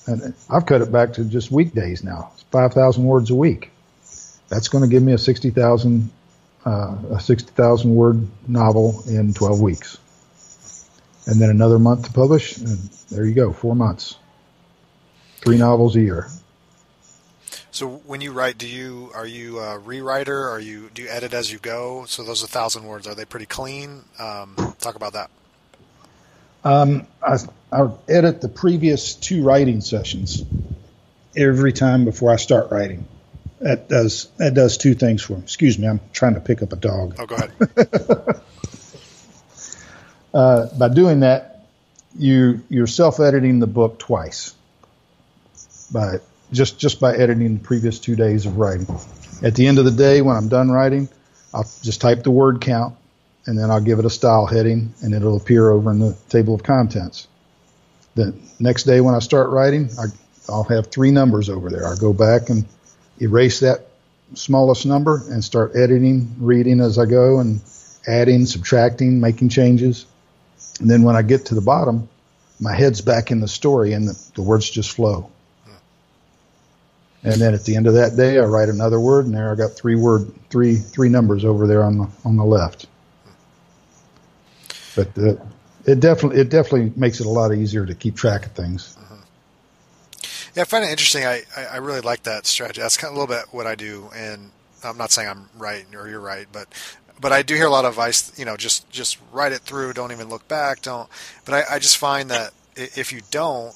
and 0.07 0.33
I've 0.49 0.65
cut 0.65 0.81
it 0.81 0.91
back 0.91 1.13
to 1.13 1.25
just 1.25 1.51
weekdays 1.51 2.03
now. 2.03 2.31
Five 2.51 2.73
thousand 2.73 3.03
words 3.03 3.29
a 3.29 3.35
week. 3.35 3.71
That's 4.47 4.69
going 4.69 4.83
to 4.83 4.89
give 4.89 5.03
me 5.03 5.13
a 5.13 5.17
sixty 5.17 5.51
thousand 5.51 6.09
uh, 6.65 6.95
a 7.11 7.19
sixty 7.19 7.51
thousand 7.51 7.93
word 7.95 8.27
novel 8.47 9.03
in 9.07 9.33
twelve 9.33 9.61
weeks 9.61 9.97
and 11.29 11.39
then 11.39 11.51
another 11.51 11.77
month 11.77 12.05
to 12.05 12.11
publish, 12.11 12.57
and 12.57 12.77
there 13.11 13.23
you 13.23 13.35
go, 13.35 13.53
four 13.53 13.75
months, 13.75 14.17
three 15.37 15.57
novels 15.57 15.95
a 15.95 16.01
year. 16.01 16.27
So 17.71 17.87
when 17.87 18.21
you 18.21 18.31
write, 18.31 18.57
do 18.57 18.67
you 18.67 19.11
are 19.13 19.27
you 19.27 19.59
a 19.59 19.79
rewriter? 19.79 20.51
Are 20.51 20.59
you 20.59 20.89
do 20.93 21.03
you 21.03 21.09
edit 21.09 21.33
as 21.33 21.51
you 21.51 21.59
go? 21.59 22.05
So 22.05 22.23
those 22.23 22.43
a 22.43 22.47
thousand 22.47 22.85
words 22.85 23.07
are 23.07 23.15
they 23.15 23.25
pretty 23.25 23.45
clean? 23.45 24.03
Um, 24.17 24.55
talk 24.79 24.95
about 24.95 25.13
that. 25.13 25.29
Um, 26.63 27.07
I, 27.23 27.37
I 27.71 27.89
edit 28.07 28.41
the 28.41 28.49
previous 28.49 29.15
two 29.15 29.43
writing 29.43 29.81
sessions 29.81 30.43
every 31.37 31.71
time 31.71 32.05
before 32.05 32.31
I 32.31 32.35
start 32.35 32.71
writing. 32.71 33.07
That 33.61 33.87
does 33.87 34.29
that 34.37 34.53
does 34.53 34.77
two 34.77 34.95
things 34.95 35.21
for 35.21 35.33
me. 35.33 35.43
Excuse 35.43 35.77
me, 35.77 35.87
I'm 35.87 35.99
trying 36.11 36.33
to 36.35 36.39
pick 36.41 36.63
up 36.63 36.73
a 36.73 36.77
dog. 36.77 37.15
Oh, 37.19 37.25
go 37.25 37.35
ahead. 37.35 37.51
uh, 40.33 40.67
by 40.77 40.89
doing 40.89 41.19
that, 41.21 41.67
you 42.17 42.63
you're 42.69 42.87
self-editing 42.87 43.59
the 43.59 43.67
book 43.67 43.99
twice. 43.99 44.55
By 45.91 46.19
just 46.51 46.79
just 46.79 46.99
by 46.99 47.15
editing 47.15 47.57
the 47.57 47.63
previous 47.63 47.99
two 47.99 48.15
days 48.15 48.45
of 48.45 48.57
writing. 48.57 48.87
At 49.41 49.55
the 49.55 49.67
end 49.67 49.79
of 49.79 49.85
the 49.85 49.91
day, 49.91 50.21
when 50.21 50.35
I'm 50.35 50.49
done 50.49 50.69
writing, 50.69 51.09
I'll 51.53 51.67
just 51.81 52.01
type 52.01 52.23
the 52.23 52.31
word 52.31 52.61
count, 52.61 52.95
and 53.45 53.57
then 53.57 53.71
I'll 53.71 53.81
give 53.81 53.99
it 53.99 54.05
a 54.05 54.09
style 54.09 54.45
heading, 54.45 54.93
and 55.01 55.13
it'll 55.13 55.37
appear 55.37 55.69
over 55.69 55.91
in 55.91 55.99
the 55.99 56.17
table 56.29 56.55
of 56.55 56.63
contents. 56.63 57.27
The 58.15 58.35
next 58.59 58.83
day, 58.83 59.01
when 59.01 59.15
I 59.15 59.19
start 59.19 59.49
writing, 59.49 59.89
I, 59.97 60.05
I'll 60.51 60.63
have 60.65 60.87
three 60.87 61.11
numbers 61.11 61.49
over 61.49 61.69
there. 61.69 61.87
I'll 61.87 61.97
go 61.97 62.13
back 62.13 62.49
and 62.49 62.65
erase 63.21 63.61
that 63.61 63.87
smallest 64.33 64.85
number 64.85 65.21
and 65.29 65.43
start 65.43 65.75
editing, 65.75 66.35
reading 66.39 66.79
as 66.81 66.99
I 66.99 67.05
go, 67.05 67.39
and 67.39 67.61
adding, 68.07 68.45
subtracting, 68.45 69.19
making 69.19 69.49
changes. 69.49 70.05
And 70.79 70.89
then 70.89 71.03
when 71.03 71.15
I 71.15 71.21
get 71.21 71.45
to 71.47 71.55
the 71.55 71.61
bottom, 71.61 72.09
my 72.59 72.75
head's 72.75 73.01
back 73.01 73.31
in 73.31 73.39
the 73.39 73.47
story 73.47 73.93
and 73.93 74.07
the, 74.07 74.19
the 74.35 74.41
words 74.41 74.69
just 74.69 74.91
flow. 74.91 75.31
And 77.23 77.33
then 77.33 77.53
at 77.53 77.65
the 77.65 77.75
end 77.75 77.87
of 77.87 77.93
that 77.95 78.15
day, 78.15 78.37
I 78.39 78.45
write 78.45 78.69
another 78.69 78.99
word, 78.99 79.25
and 79.25 79.35
there 79.35 79.51
I 79.51 79.55
got 79.55 79.73
three 79.73 79.95
word, 79.95 80.31
three 80.49 80.75
three 80.75 81.09
numbers 81.09 81.43
over 81.43 81.67
there 81.67 81.83
on 81.83 81.97
the 81.97 82.07
on 82.23 82.37
the 82.37 82.45
left. 82.45 82.87
But 84.95 85.17
uh, 85.17 85.35
it 85.85 85.99
definitely 85.99 86.39
it 86.39 86.49
definitely 86.49 86.93
makes 86.95 87.19
it 87.19 87.25
a 87.25 87.29
lot 87.29 87.53
easier 87.53 87.85
to 87.85 87.93
keep 87.93 88.15
track 88.15 88.45
of 88.45 88.53
things. 88.53 88.97
Yeah, 90.55 90.63
I 90.63 90.65
find 90.65 90.83
it 90.83 90.89
interesting. 90.89 91.25
I, 91.25 91.43
I, 91.55 91.65
I 91.65 91.77
really 91.77 92.01
like 92.01 92.23
that 92.23 92.45
strategy. 92.45 92.81
That's 92.81 92.97
kind 92.97 93.11
of 93.11 93.17
a 93.17 93.19
little 93.19 93.35
bit 93.35 93.53
what 93.53 93.67
I 93.67 93.75
do, 93.75 94.09
and 94.15 94.51
I'm 94.83 94.97
not 94.97 95.11
saying 95.11 95.29
I'm 95.29 95.49
right 95.57 95.85
or 95.93 96.07
you're 96.07 96.19
right, 96.19 96.47
but 96.51 96.67
but 97.19 97.31
I 97.31 97.41
do 97.41 97.53
hear 97.53 97.67
a 97.67 97.71
lot 97.71 97.85
of 97.85 97.91
advice. 97.91 98.37
You 98.39 98.45
know, 98.45 98.55
just 98.55 98.89
just 98.89 99.17
write 99.31 99.51
it 99.51 99.59
through. 99.59 99.93
Don't 99.93 100.11
even 100.11 100.29
look 100.29 100.47
back. 100.47 100.81
Don't. 100.81 101.09
But 101.45 101.53
I, 101.53 101.75
I 101.75 101.79
just 101.79 101.97
find 101.97 102.29
that 102.31 102.53
if 102.75 103.11
you 103.11 103.21
don't, 103.29 103.73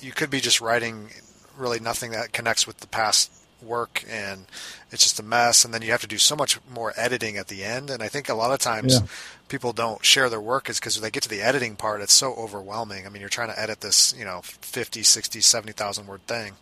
you 0.00 0.12
could 0.12 0.30
be 0.30 0.40
just 0.40 0.60
writing 0.60 1.08
really 1.56 1.80
nothing 1.80 2.12
that 2.12 2.32
connects 2.32 2.66
with 2.66 2.78
the 2.78 2.86
past 2.86 3.30
work 3.62 4.04
and 4.10 4.46
it's 4.90 5.04
just 5.04 5.20
a 5.20 5.22
mess 5.22 5.64
and 5.64 5.72
then 5.72 5.82
you 5.82 5.92
have 5.92 6.00
to 6.00 6.06
do 6.08 6.18
so 6.18 6.34
much 6.34 6.58
more 6.68 6.92
editing 6.96 7.36
at 7.36 7.46
the 7.46 7.62
end 7.62 7.90
and 7.90 8.02
i 8.02 8.08
think 8.08 8.28
a 8.28 8.34
lot 8.34 8.50
of 8.50 8.58
times 8.58 8.94
yeah. 8.94 9.06
people 9.48 9.72
don't 9.72 10.04
share 10.04 10.28
their 10.28 10.40
work 10.40 10.68
is 10.68 10.80
because 10.80 10.96
when 10.96 11.04
they 11.04 11.10
get 11.12 11.22
to 11.22 11.28
the 11.28 11.40
editing 11.40 11.76
part 11.76 12.00
it's 12.00 12.12
so 12.12 12.34
overwhelming 12.34 13.06
i 13.06 13.08
mean 13.08 13.20
you're 13.20 13.28
trying 13.28 13.46
to 13.46 13.60
edit 13.60 13.80
this 13.80 14.12
you 14.18 14.24
know 14.24 14.40
50 14.42 15.04
60 15.04 15.40
70000 15.40 16.06
word 16.08 16.26
thing 16.26 16.54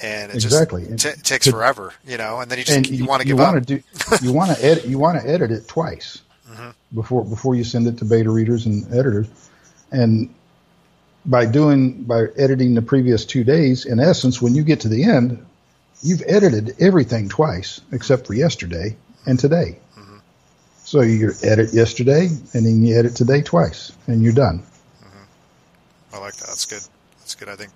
and 0.00 0.30
it 0.30 0.34
exactly. 0.34 0.86
just 0.96 1.16
t- 1.16 1.22
takes 1.22 1.44
to, 1.46 1.52
forever, 1.52 1.92
you 2.06 2.16
know. 2.16 2.40
And 2.40 2.50
then 2.50 2.58
you 2.58 2.64
just 2.64 2.90
you, 2.90 2.98
you 2.98 3.06
want 3.06 3.22
to 3.22 3.28
give 3.28 3.38
you 3.38 3.44
up. 3.44 3.64
Do, 3.64 3.82
you 4.20 4.32
want 4.32 4.56
to 4.56 4.64
edit. 4.64 4.84
You 4.86 4.98
want 4.98 5.20
to 5.20 5.28
edit 5.28 5.50
it 5.50 5.68
twice 5.68 6.22
mm-hmm. 6.50 6.70
before 6.94 7.24
before 7.24 7.54
you 7.54 7.64
send 7.64 7.86
it 7.86 7.98
to 7.98 8.04
beta 8.04 8.30
readers 8.30 8.66
and 8.66 8.86
editors. 8.92 9.28
And 9.90 10.34
by 11.24 11.46
doing 11.46 12.02
by 12.04 12.26
editing 12.36 12.74
the 12.74 12.82
previous 12.82 13.24
two 13.24 13.44
days, 13.44 13.84
in 13.84 14.00
essence, 14.00 14.42
when 14.42 14.54
you 14.54 14.62
get 14.62 14.80
to 14.80 14.88
the 14.88 15.04
end, 15.04 15.44
you've 16.02 16.22
edited 16.26 16.74
everything 16.80 17.28
twice 17.28 17.80
except 17.92 18.26
for 18.26 18.34
yesterday 18.34 18.96
and 19.26 19.38
today. 19.38 19.78
Mm-hmm. 19.96 20.18
So 20.84 21.00
you 21.00 21.32
edit 21.42 21.72
yesterday 21.72 22.26
and 22.26 22.66
then 22.66 22.82
you 22.82 22.98
edit 22.98 23.14
today 23.14 23.42
twice, 23.42 23.92
and 24.06 24.22
you're 24.22 24.32
done. 24.32 24.64
Mm-hmm. 25.02 26.16
I 26.16 26.18
like 26.18 26.34
that. 26.36 26.48
That's 26.48 26.66
good. 26.66 26.82
That's 27.20 27.34
good. 27.34 27.48
I 27.48 27.56
think 27.56 27.72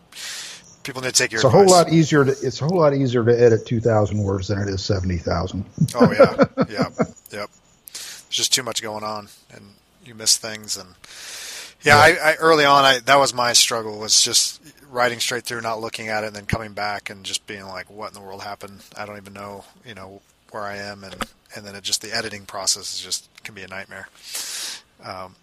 people 0.83 1.03
need 1.03 1.15
to 1.15 1.23
take 1.23 1.33
your. 1.33 1.39
It's 1.39 1.45
advice. 1.45 1.55
a 1.55 1.67
whole 1.67 1.85
lot 1.85 1.93
easier 1.93 2.25
to. 2.25 2.31
It's 2.31 2.61
a 2.61 2.65
whole 2.65 2.79
lot 2.79 2.95
easier 2.95 3.25
to 3.25 3.41
edit 3.41 3.67
two 3.67 3.81
thousand 3.81 4.19
words 4.19 4.49
than 4.49 4.59
it 4.59 4.69
is 4.69 4.85
seventy 4.85 5.19
thousand. 5.19 5.65
oh 5.95 6.13
yeah, 6.13 6.45
yeah, 6.69 6.89
yep. 7.31 7.51
There's 7.93 8.27
just 8.31 8.53
too 8.53 8.65
much 8.65 8.83
going 8.83 9.05
on, 9.05 9.29
and 9.55 9.75
you 10.05 10.15
miss 10.15 10.37
things. 10.37 10.77
And 10.77 10.95
yeah. 11.87 11.97
I, 11.99 12.32
I 12.32 12.34
early 12.37 12.64
on, 12.64 12.84
I 12.84 12.99
that 13.01 13.16
was 13.16 13.32
my 13.32 13.53
struggle 13.53 13.99
was 13.99 14.20
just 14.20 14.61
writing 14.91 15.20
straight 15.20 15.45
through, 15.45 15.61
not 15.61 15.80
looking 15.80 16.09
at 16.09 16.24
it, 16.24 16.28
and 16.28 16.37
then 16.37 16.47
coming 16.47 16.72
back 16.72 17.11
and 17.11 17.24
just 17.24 17.47
being 17.47 17.66
like, 17.66 17.91
"What 17.91 18.09
in 18.09 18.14
the 18.14 18.20
world 18.20 18.43
happened? 18.43 18.80
I 18.97 19.07
don't 19.07 19.16
even 19.16 19.32
know." 19.32 19.64
You 19.84 19.95
know 19.95 20.20
where 20.51 20.64
I 20.64 20.76
am, 20.76 21.05
and 21.05 21.14
and 21.55 21.64
then 21.64 21.74
it 21.74 21.82
just 21.84 22.03
the 22.03 22.14
editing 22.14 22.47
process 22.47 22.95
is 22.95 23.01
just 23.01 23.28
can 23.45 23.55
be 23.55 23.62
a 23.62 23.68
nightmare. 23.68 24.09
Um, 25.03 25.37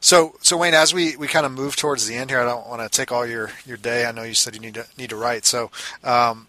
so, 0.00 0.34
so 0.42 0.56
Wayne, 0.56 0.74
as 0.74 0.92
we, 0.92 1.16
we 1.16 1.28
kind 1.28 1.46
of 1.46 1.52
move 1.52 1.76
towards 1.76 2.06
the 2.06 2.16
end 2.16 2.30
here, 2.30 2.40
I 2.40 2.44
don't 2.44 2.68
want 2.68 2.82
to 2.82 2.88
take 2.88 3.12
all 3.12 3.26
your, 3.26 3.50
your 3.64 3.76
day. 3.76 4.04
I 4.04 4.12
know 4.12 4.22
you 4.22 4.34
said 4.34 4.54
you 4.54 4.60
need 4.60 4.74
to 4.74 4.86
need 4.98 5.10
to 5.10 5.16
write. 5.16 5.44
So, 5.44 5.70
um, 6.02 6.48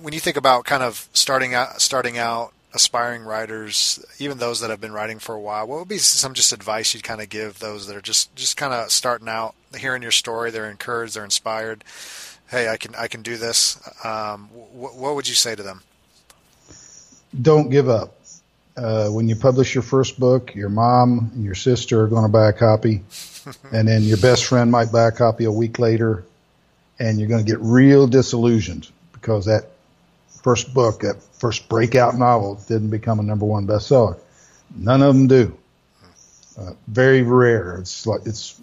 when 0.00 0.12
you 0.12 0.20
think 0.20 0.36
about 0.36 0.64
kind 0.64 0.82
of 0.82 1.08
starting 1.12 1.54
out, 1.54 1.80
starting 1.80 2.18
out, 2.18 2.52
aspiring 2.76 3.22
writers, 3.22 4.04
even 4.18 4.38
those 4.38 4.60
that 4.60 4.70
have 4.70 4.80
been 4.80 4.92
writing 4.92 5.18
for 5.18 5.34
a 5.34 5.40
while, 5.40 5.66
what 5.66 5.80
would 5.80 5.88
be 5.88 5.98
some 5.98 6.34
just 6.34 6.52
advice 6.52 6.94
you'd 6.94 7.02
kind 7.02 7.20
of 7.20 7.28
give 7.28 7.58
those 7.58 7.86
that 7.86 7.96
are 7.96 8.00
just 8.00 8.34
just 8.36 8.56
kind 8.56 8.72
of 8.72 8.90
starting 8.92 9.28
out, 9.28 9.54
hearing 9.76 10.02
your 10.02 10.12
story, 10.12 10.50
they're 10.50 10.70
encouraged, 10.70 11.14
they're 11.14 11.24
inspired. 11.24 11.82
Hey, 12.48 12.68
I 12.68 12.76
can 12.76 12.94
I 12.94 13.08
can 13.08 13.22
do 13.22 13.36
this. 13.36 13.76
Um, 14.04 14.44
wh- 14.48 14.96
what 14.96 15.16
would 15.16 15.28
you 15.28 15.34
say 15.34 15.56
to 15.56 15.62
them? 15.62 15.82
Don't 17.42 17.68
give 17.70 17.88
up 17.88 18.16
uh, 18.76 19.08
when 19.08 19.28
you 19.28 19.36
publish 19.36 19.74
your 19.74 19.82
first 19.82 20.20
book, 20.20 20.54
your 20.54 20.68
mom 20.68 21.30
and 21.34 21.44
your 21.44 21.54
sister 21.54 22.02
are 22.02 22.08
going 22.08 22.24
to 22.24 22.28
buy 22.28 22.48
a 22.48 22.52
copy, 22.52 23.02
and 23.72 23.88
then 23.88 24.02
your 24.02 24.18
best 24.18 24.44
friend 24.44 24.70
might 24.70 24.92
buy 24.92 25.08
a 25.08 25.12
copy 25.12 25.44
a 25.44 25.52
week 25.52 25.78
later, 25.78 26.24
and 26.98 27.18
you're 27.18 27.28
going 27.28 27.44
to 27.44 27.50
get 27.50 27.60
real 27.60 28.06
disillusioned 28.06 28.90
because 29.12 29.46
that 29.46 29.70
first 30.46 30.72
book, 30.72 31.00
that 31.00 31.20
first 31.20 31.68
breakout 31.68 32.16
novel, 32.16 32.54
didn't 32.68 32.90
become 32.90 33.18
a 33.18 33.22
number 33.24 33.44
one 33.44 33.66
bestseller. 33.66 34.16
None 34.76 35.02
of 35.02 35.12
them 35.12 35.26
do. 35.26 35.58
Uh, 36.56 36.70
very 36.86 37.22
rare. 37.22 37.78
It's 37.78 38.06
like 38.06 38.20
it's 38.26 38.56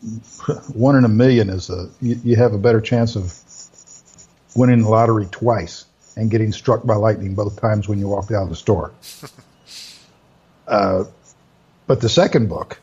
one 0.74 0.96
in 0.96 1.04
a 1.04 1.10
million. 1.10 1.50
Is 1.50 1.70
a 1.70 1.90
you, 2.02 2.18
you 2.24 2.36
have 2.38 2.54
a 2.54 2.58
better 2.58 2.80
chance 2.80 3.18
of 3.18 3.38
winning 4.56 4.84
the 4.84 4.90
lottery 4.90 5.28
twice 5.30 5.84
and 6.16 6.32
getting 6.32 6.54
struck 6.54 6.86
by 6.86 6.96
lightning 6.96 7.36
both 7.36 7.60
times 7.60 7.90
when 7.90 8.00
you 8.00 8.08
walk 8.08 8.32
out 8.32 8.44
of 8.44 8.50
the 8.50 8.56
store. 8.56 8.92
Uh, 10.66 11.04
but 11.88 12.00
the 12.00 12.08
second 12.08 12.48
book, 12.48 12.80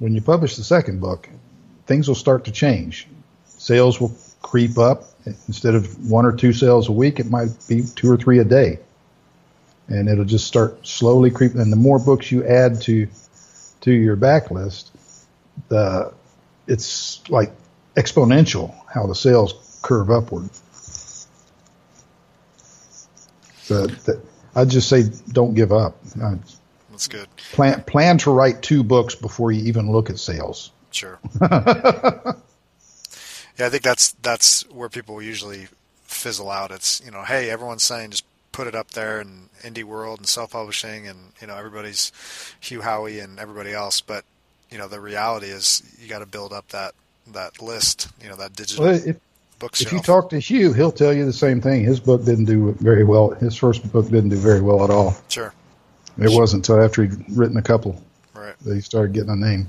when 0.00 0.12
you 0.12 0.20
publish 0.20 0.56
the 0.56 0.64
second 0.64 1.00
book, 1.00 1.28
things 1.86 2.08
will 2.08 2.16
start 2.16 2.46
to 2.46 2.50
change. 2.50 3.06
Sales 3.46 4.00
will 4.00 4.12
creep 4.42 4.76
up. 4.76 5.04
Instead 5.24 5.74
of 5.74 6.10
one 6.10 6.24
or 6.24 6.32
two 6.32 6.52
sales 6.52 6.88
a 6.88 6.92
week, 6.92 7.20
it 7.20 7.30
might 7.30 7.50
be 7.68 7.82
two 7.94 8.10
or 8.10 8.16
three 8.16 8.38
a 8.38 8.44
day. 8.44 8.78
And 9.88 10.08
it'll 10.08 10.24
just 10.24 10.46
start 10.46 10.86
slowly 10.86 11.30
creeping. 11.30 11.60
And 11.60 11.72
the 11.72 11.76
more 11.76 11.98
books 11.98 12.30
you 12.30 12.46
add 12.46 12.80
to 12.82 13.08
to 13.82 13.92
your 13.92 14.16
backlist, 14.16 14.90
the 15.68 16.12
it's 16.66 17.28
like 17.28 17.52
exponential 17.96 18.74
how 18.92 19.06
the 19.06 19.14
sales 19.14 19.80
curve 19.82 20.10
upward. 20.10 20.48
So 23.62 23.86
I'd 24.54 24.70
just 24.70 24.88
say 24.88 25.04
don't 25.28 25.54
give 25.54 25.72
up. 25.72 25.96
That's 26.90 27.08
good. 27.08 27.28
Plan 27.52 27.82
plan 27.82 28.18
to 28.18 28.30
write 28.30 28.62
two 28.62 28.82
books 28.82 29.14
before 29.14 29.52
you 29.52 29.64
even 29.64 29.90
look 29.90 30.10
at 30.10 30.18
sales. 30.18 30.70
Sure. 30.90 31.18
yeah, 33.60 33.66
I 33.66 33.68
think 33.68 33.82
that's 33.82 34.12
that's 34.22 34.62
where 34.70 34.88
people 34.88 35.20
usually 35.20 35.68
fizzle 36.04 36.50
out. 36.50 36.70
It's 36.70 37.02
you 37.04 37.10
know, 37.10 37.22
hey, 37.24 37.50
everyone's 37.50 37.84
saying 37.84 38.10
just 38.10 38.24
put 38.52 38.66
it 38.66 38.74
up 38.74 38.92
there 38.92 39.20
in 39.20 39.50
indie 39.60 39.84
world 39.84 40.18
and 40.18 40.26
self 40.26 40.52
publishing, 40.52 41.06
and 41.06 41.32
you 41.42 41.46
know 41.46 41.56
everybody's 41.56 42.10
Hugh 42.60 42.80
Howey 42.80 43.22
and 43.22 43.38
everybody 43.38 43.74
else. 43.74 44.00
But 44.00 44.24
you 44.70 44.78
know 44.78 44.88
the 44.88 44.98
reality 44.98 45.48
is 45.48 45.82
you 46.00 46.08
got 46.08 46.20
to 46.20 46.26
build 46.26 46.54
up 46.54 46.68
that 46.68 46.94
that 47.32 47.60
list. 47.60 48.08
You 48.22 48.30
know 48.30 48.36
that 48.36 48.54
digital 48.56 48.86
well, 48.86 48.94
if, 48.94 49.16
bookshelf. 49.58 49.88
If 49.88 49.92
you 49.92 50.00
talk 50.00 50.30
to 50.30 50.38
Hugh, 50.38 50.72
he'll 50.72 50.90
tell 50.90 51.12
you 51.12 51.26
the 51.26 51.32
same 51.32 51.60
thing. 51.60 51.84
His 51.84 52.00
book 52.00 52.24
didn't 52.24 52.46
do 52.46 52.72
very 52.80 53.04
well. 53.04 53.30
His 53.30 53.54
first 53.56 53.92
book 53.92 54.06
didn't 54.06 54.30
do 54.30 54.36
very 54.36 54.62
well 54.62 54.82
at 54.84 54.90
all. 54.90 55.14
Sure. 55.28 55.52
It 56.16 56.30
sure. 56.30 56.40
wasn't 56.40 56.66
until 56.66 56.82
after 56.82 57.02
he'd 57.02 57.36
written 57.36 57.58
a 57.58 57.62
couple 57.62 58.02
right. 58.32 58.58
that 58.60 58.74
he 58.74 58.80
started 58.80 59.12
getting 59.12 59.30
a 59.30 59.36
name. 59.36 59.68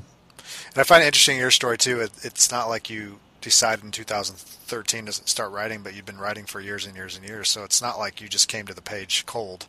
And 0.73 0.77
I 0.77 0.83
find 0.83 1.03
it 1.03 1.07
interesting 1.07 1.37
your 1.37 1.51
story 1.51 1.77
too. 1.77 1.99
It, 1.99 2.11
it's 2.23 2.51
not 2.51 2.69
like 2.69 2.89
you 2.89 3.19
decided 3.41 3.83
in 3.83 3.91
2013 3.91 5.07
to 5.07 5.11
start 5.11 5.51
writing, 5.51 5.81
but 5.81 5.95
you've 5.95 6.05
been 6.05 6.19
writing 6.19 6.45
for 6.45 6.61
years 6.61 6.85
and 6.85 6.95
years 6.95 7.17
and 7.17 7.27
years. 7.27 7.49
So 7.49 7.63
it's 7.63 7.81
not 7.81 7.99
like 7.99 8.21
you 8.21 8.29
just 8.29 8.47
came 8.47 8.65
to 8.67 8.73
the 8.73 8.81
page 8.81 9.25
cold, 9.25 9.67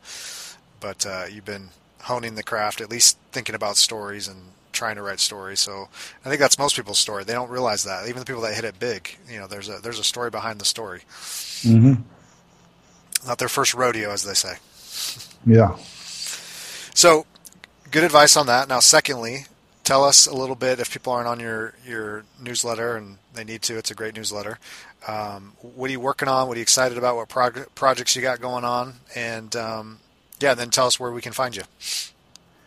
but 0.81 1.05
uh, 1.07 1.25
you've 1.31 1.45
been 1.45 1.71
honing 2.03 2.35
the 2.35 2.43
craft, 2.43 2.81
at 2.81 2.91
least 2.91 3.19
thinking 3.33 3.55
about 3.55 3.77
stories 3.77 4.29
and 4.29 4.39
trying 4.73 4.97
to 4.97 5.03
write 5.03 5.21
stories. 5.21 5.61
So 5.61 5.89
I 6.25 6.29
think 6.29 6.41
that's 6.41 6.59
most 6.59 6.77
people's 6.77 6.99
story. 6.99 7.25
They 7.25 7.33
don't 7.33 7.51
realize 7.51 7.85
that. 7.85 8.09
Even 8.09 8.21
the 8.21 8.27
people 8.27 8.43
that 8.43 8.55
hit 8.55 8.65
it 8.65 8.79
big, 8.79 9.17
you 9.29 9.39
know, 9.39 9.47
there's 9.47 9.69
a 9.69 9.79
there's 9.79 9.99
a 9.99 10.05
story 10.05 10.31
behind 10.31 10.61
the 10.61 10.65
story. 10.65 11.01
Mm-hmm. 11.63 11.95
Not 13.27 13.39
their 13.39 13.49
first 13.49 13.75
rodeo, 13.75 14.11
as 14.11 14.25
they 14.25 14.35
say. 14.35 14.57
Yeah. 15.47 15.77
So, 16.95 17.25
good 17.91 18.05
advice 18.05 18.37
on 18.37 18.47
that. 18.47 18.69
Now, 18.69 18.81
secondly, 18.81 19.47
tell 19.85 20.05
us 20.05 20.27
a 20.27 20.35
little 20.35 20.55
bit 20.55 20.81
if 20.81 20.93
people 20.93 21.13
aren't 21.13 21.29
on 21.29 21.41
your 21.41 21.75
your 21.87 22.25
newsletter 22.41 22.97
and 22.97 23.19
they 23.35 23.45
need 23.45 23.63
to. 23.63 23.77
It's 23.77 23.91
a 23.91 23.95
great 23.95 24.17
newsletter. 24.17 24.59
Um, 25.07 25.55
what 25.61 25.89
are 25.89 25.93
you 25.93 26.01
working 26.01 26.29
on? 26.29 26.49
What 26.49 26.57
are 26.57 26.59
you 26.59 26.63
excited 26.63 26.99
about? 26.99 27.17
What 27.17 27.29
prog- 27.29 27.75
projects 27.75 28.15
you 28.15 28.23
got 28.23 28.41
going 28.41 28.65
on? 28.65 28.95
And 29.15 29.55
um, 29.57 29.99
yeah, 30.41 30.55
then 30.55 30.71
tell 30.71 30.87
us 30.87 31.01
where 31.01 31.11
we 31.11 31.21
can 31.21 31.33
find 31.33 31.57
you. 31.57 31.63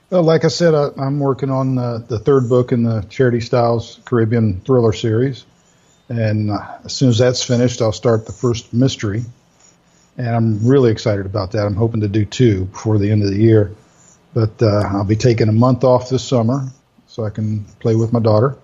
Well, 0.10 0.24
like 0.24 0.46
I 0.46 0.50
said, 0.50 0.74
I, 0.76 0.90
am 0.98 1.20
working 1.20 1.50
on 1.50 1.78
uh, 1.78 1.98
the 1.98 2.20
third 2.20 2.48
book 2.48 2.72
in 2.72 2.84
the 2.84 3.02
Charity 3.10 3.42
Styles 3.42 4.00
Caribbean 4.06 4.62
Thriller 4.62 4.94
series, 4.94 5.46
and 6.10 6.52
uh, 6.52 6.78
as 6.84 6.94
soon 6.94 7.10
as 7.10 7.18
that's 7.18 7.44
finished, 7.44 7.82
I'll 7.82 7.92
start 7.92 8.26
the 8.26 8.32
first 8.32 8.74
mystery. 8.74 9.24
And 10.18 10.30
I'm 10.30 10.66
really 10.66 10.92
excited 10.92 11.26
about 11.26 11.52
that. 11.52 11.66
I'm 11.66 11.76
hoping 11.76 12.02
to 12.02 12.08
do 12.08 12.24
two 12.24 12.66
before 12.66 12.98
the 12.98 13.12
end 13.12 13.24
of 13.24 13.30
the 13.30 13.38
year. 13.38 13.76
But 14.34 14.62
uh, 14.62 14.84
I'll 14.86 15.04
be 15.04 15.18
taking 15.18 15.50
a 15.50 15.54
month 15.54 15.84
off 15.84 16.10
this 16.10 16.24
summer 16.24 16.72
so 17.16 17.24
I 17.24 17.30
can 17.30 17.64
play 17.80 17.96
with 17.96 18.12
my 18.12 18.20
daughter. 18.20 18.58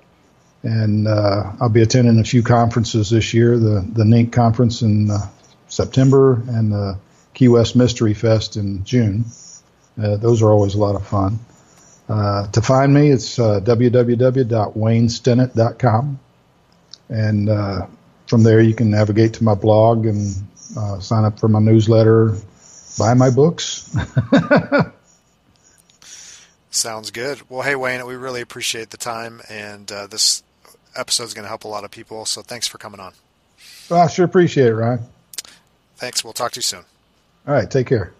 And 0.61 1.07
uh, 1.07 1.53
I'll 1.61 1.69
be 1.69 1.81
attending 1.81 2.19
a 2.19 2.25
few 2.25 2.43
conferences 2.43 3.09
this 3.09 3.33
year 3.33 3.57
the, 3.57 3.89
the 3.93 4.03
NINC 4.03 4.33
conference 4.33 4.81
in 4.81 5.09
uh, 5.09 5.19
September 5.69 6.43
and 6.49 6.73
the 6.73 6.99
Key 7.33 7.47
West 7.47 7.77
Mystery 7.77 8.13
Fest 8.13 8.57
in 8.57 8.83
June. 8.83 9.23
Uh, 9.97 10.17
those 10.17 10.41
are 10.41 10.51
always 10.51 10.75
a 10.75 10.79
lot 10.79 10.95
of 10.95 11.07
fun. 11.07 11.39
Uh, 12.09 12.47
to 12.47 12.61
find 12.61 12.93
me, 12.93 13.09
it's 13.09 13.39
uh, 13.39 13.61
www.waynestinnett.com. 13.61 16.19
And 17.07 17.49
uh, 17.49 17.87
from 18.27 18.43
there, 18.43 18.59
you 18.59 18.73
can 18.73 18.89
navigate 18.89 19.35
to 19.35 19.45
my 19.45 19.55
blog 19.55 20.05
and 20.05 20.35
uh, 20.77 20.99
sign 20.99 21.23
up 21.23 21.39
for 21.39 21.47
my 21.47 21.59
newsletter, 21.59 22.35
buy 22.99 23.13
my 23.13 23.29
books. 23.29 23.95
Sounds 26.72 27.11
good. 27.11 27.41
Well, 27.49 27.61
hey, 27.61 27.76
Wayne, 27.76 28.05
we 28.05 28.15
really 28.15 28.39
appreciate 28.41 28.89
the 28.91 28.97
time, 28.97 29.41
and 29.49 29.91
uh, 29.91 30.07
this 30.07 30.41
episode 30.95 31.26
is 31.26 31.34
going 31.34 31.43
to 31.43 31.49
help 31.49 31.65
a 31.65 31.67
lot 31.67 31.84
of 31.84 31.91
people. 31.91 32.26
So 32.26 32.41
thanks 32.41 32.65
for 32.65 32.78
coming 32.78 32.99
on. 32.99 33.13
Well, 33.89 33.99
I 33.99 34.07
sure 34.07 34.26
appreciate 34.26 34.67
it, 34.67 34.76
Ryan. 34.76 35.01
Thanks. 35.97 36.24
We'll 36.24 36.34
talk 36.34 36.53
to 36.53 36.57
you 36.59 36.63
soon. 36.63 36.86
All 37.45 37.53
right. 37.53 37.69
Take 37.69 37.88
care. 37.88 38.13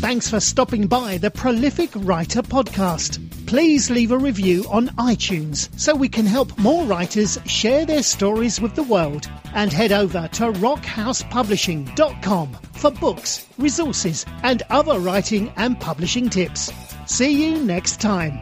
Thanks 0.00 0.30
for 0.30 0.40
stopping 0.40 0.86
by 0.86 1.18
the 1.18 1.30
Prolific 1.30 1.90
Writer 1.94 2.40
Podcast. 2.40 3.18
Please 3.46 3.90
leave 3.90 4.12
a 4.12 4.18
review 4.18 4.64
on 4.70 4.88
iTunes 4.96 5.68
so 5.78 5.94
we 5.94 6.08
can 6.08 6.24
help 6.24 6.58
more 6.58 6.86
writers 6.86 7.38
share 7.44 7.84
their 7.84 8.02
stories 8.02 8.62
with 8.62 8.74
the 8.74 8.82
world. 8.82 9.28
And 9.54 9.70
head 9.70 9.92
over 9.92 10.26
to 10.26 10.52
rockhousepublishing.com 10.52 12.52
for 12.72 12.90
books, 12.92 13.46
resources, 13.58 14.24
and 14.42 14.62
other 14.70 14.98
writing 14.98 15.52
and 15.56 15.78
publishing 15.78 16.30
tips. 16.30 16.72
See 17.04 17.44
you 17.44 17.62
next 17.62 18.00
time. 18.00 18.40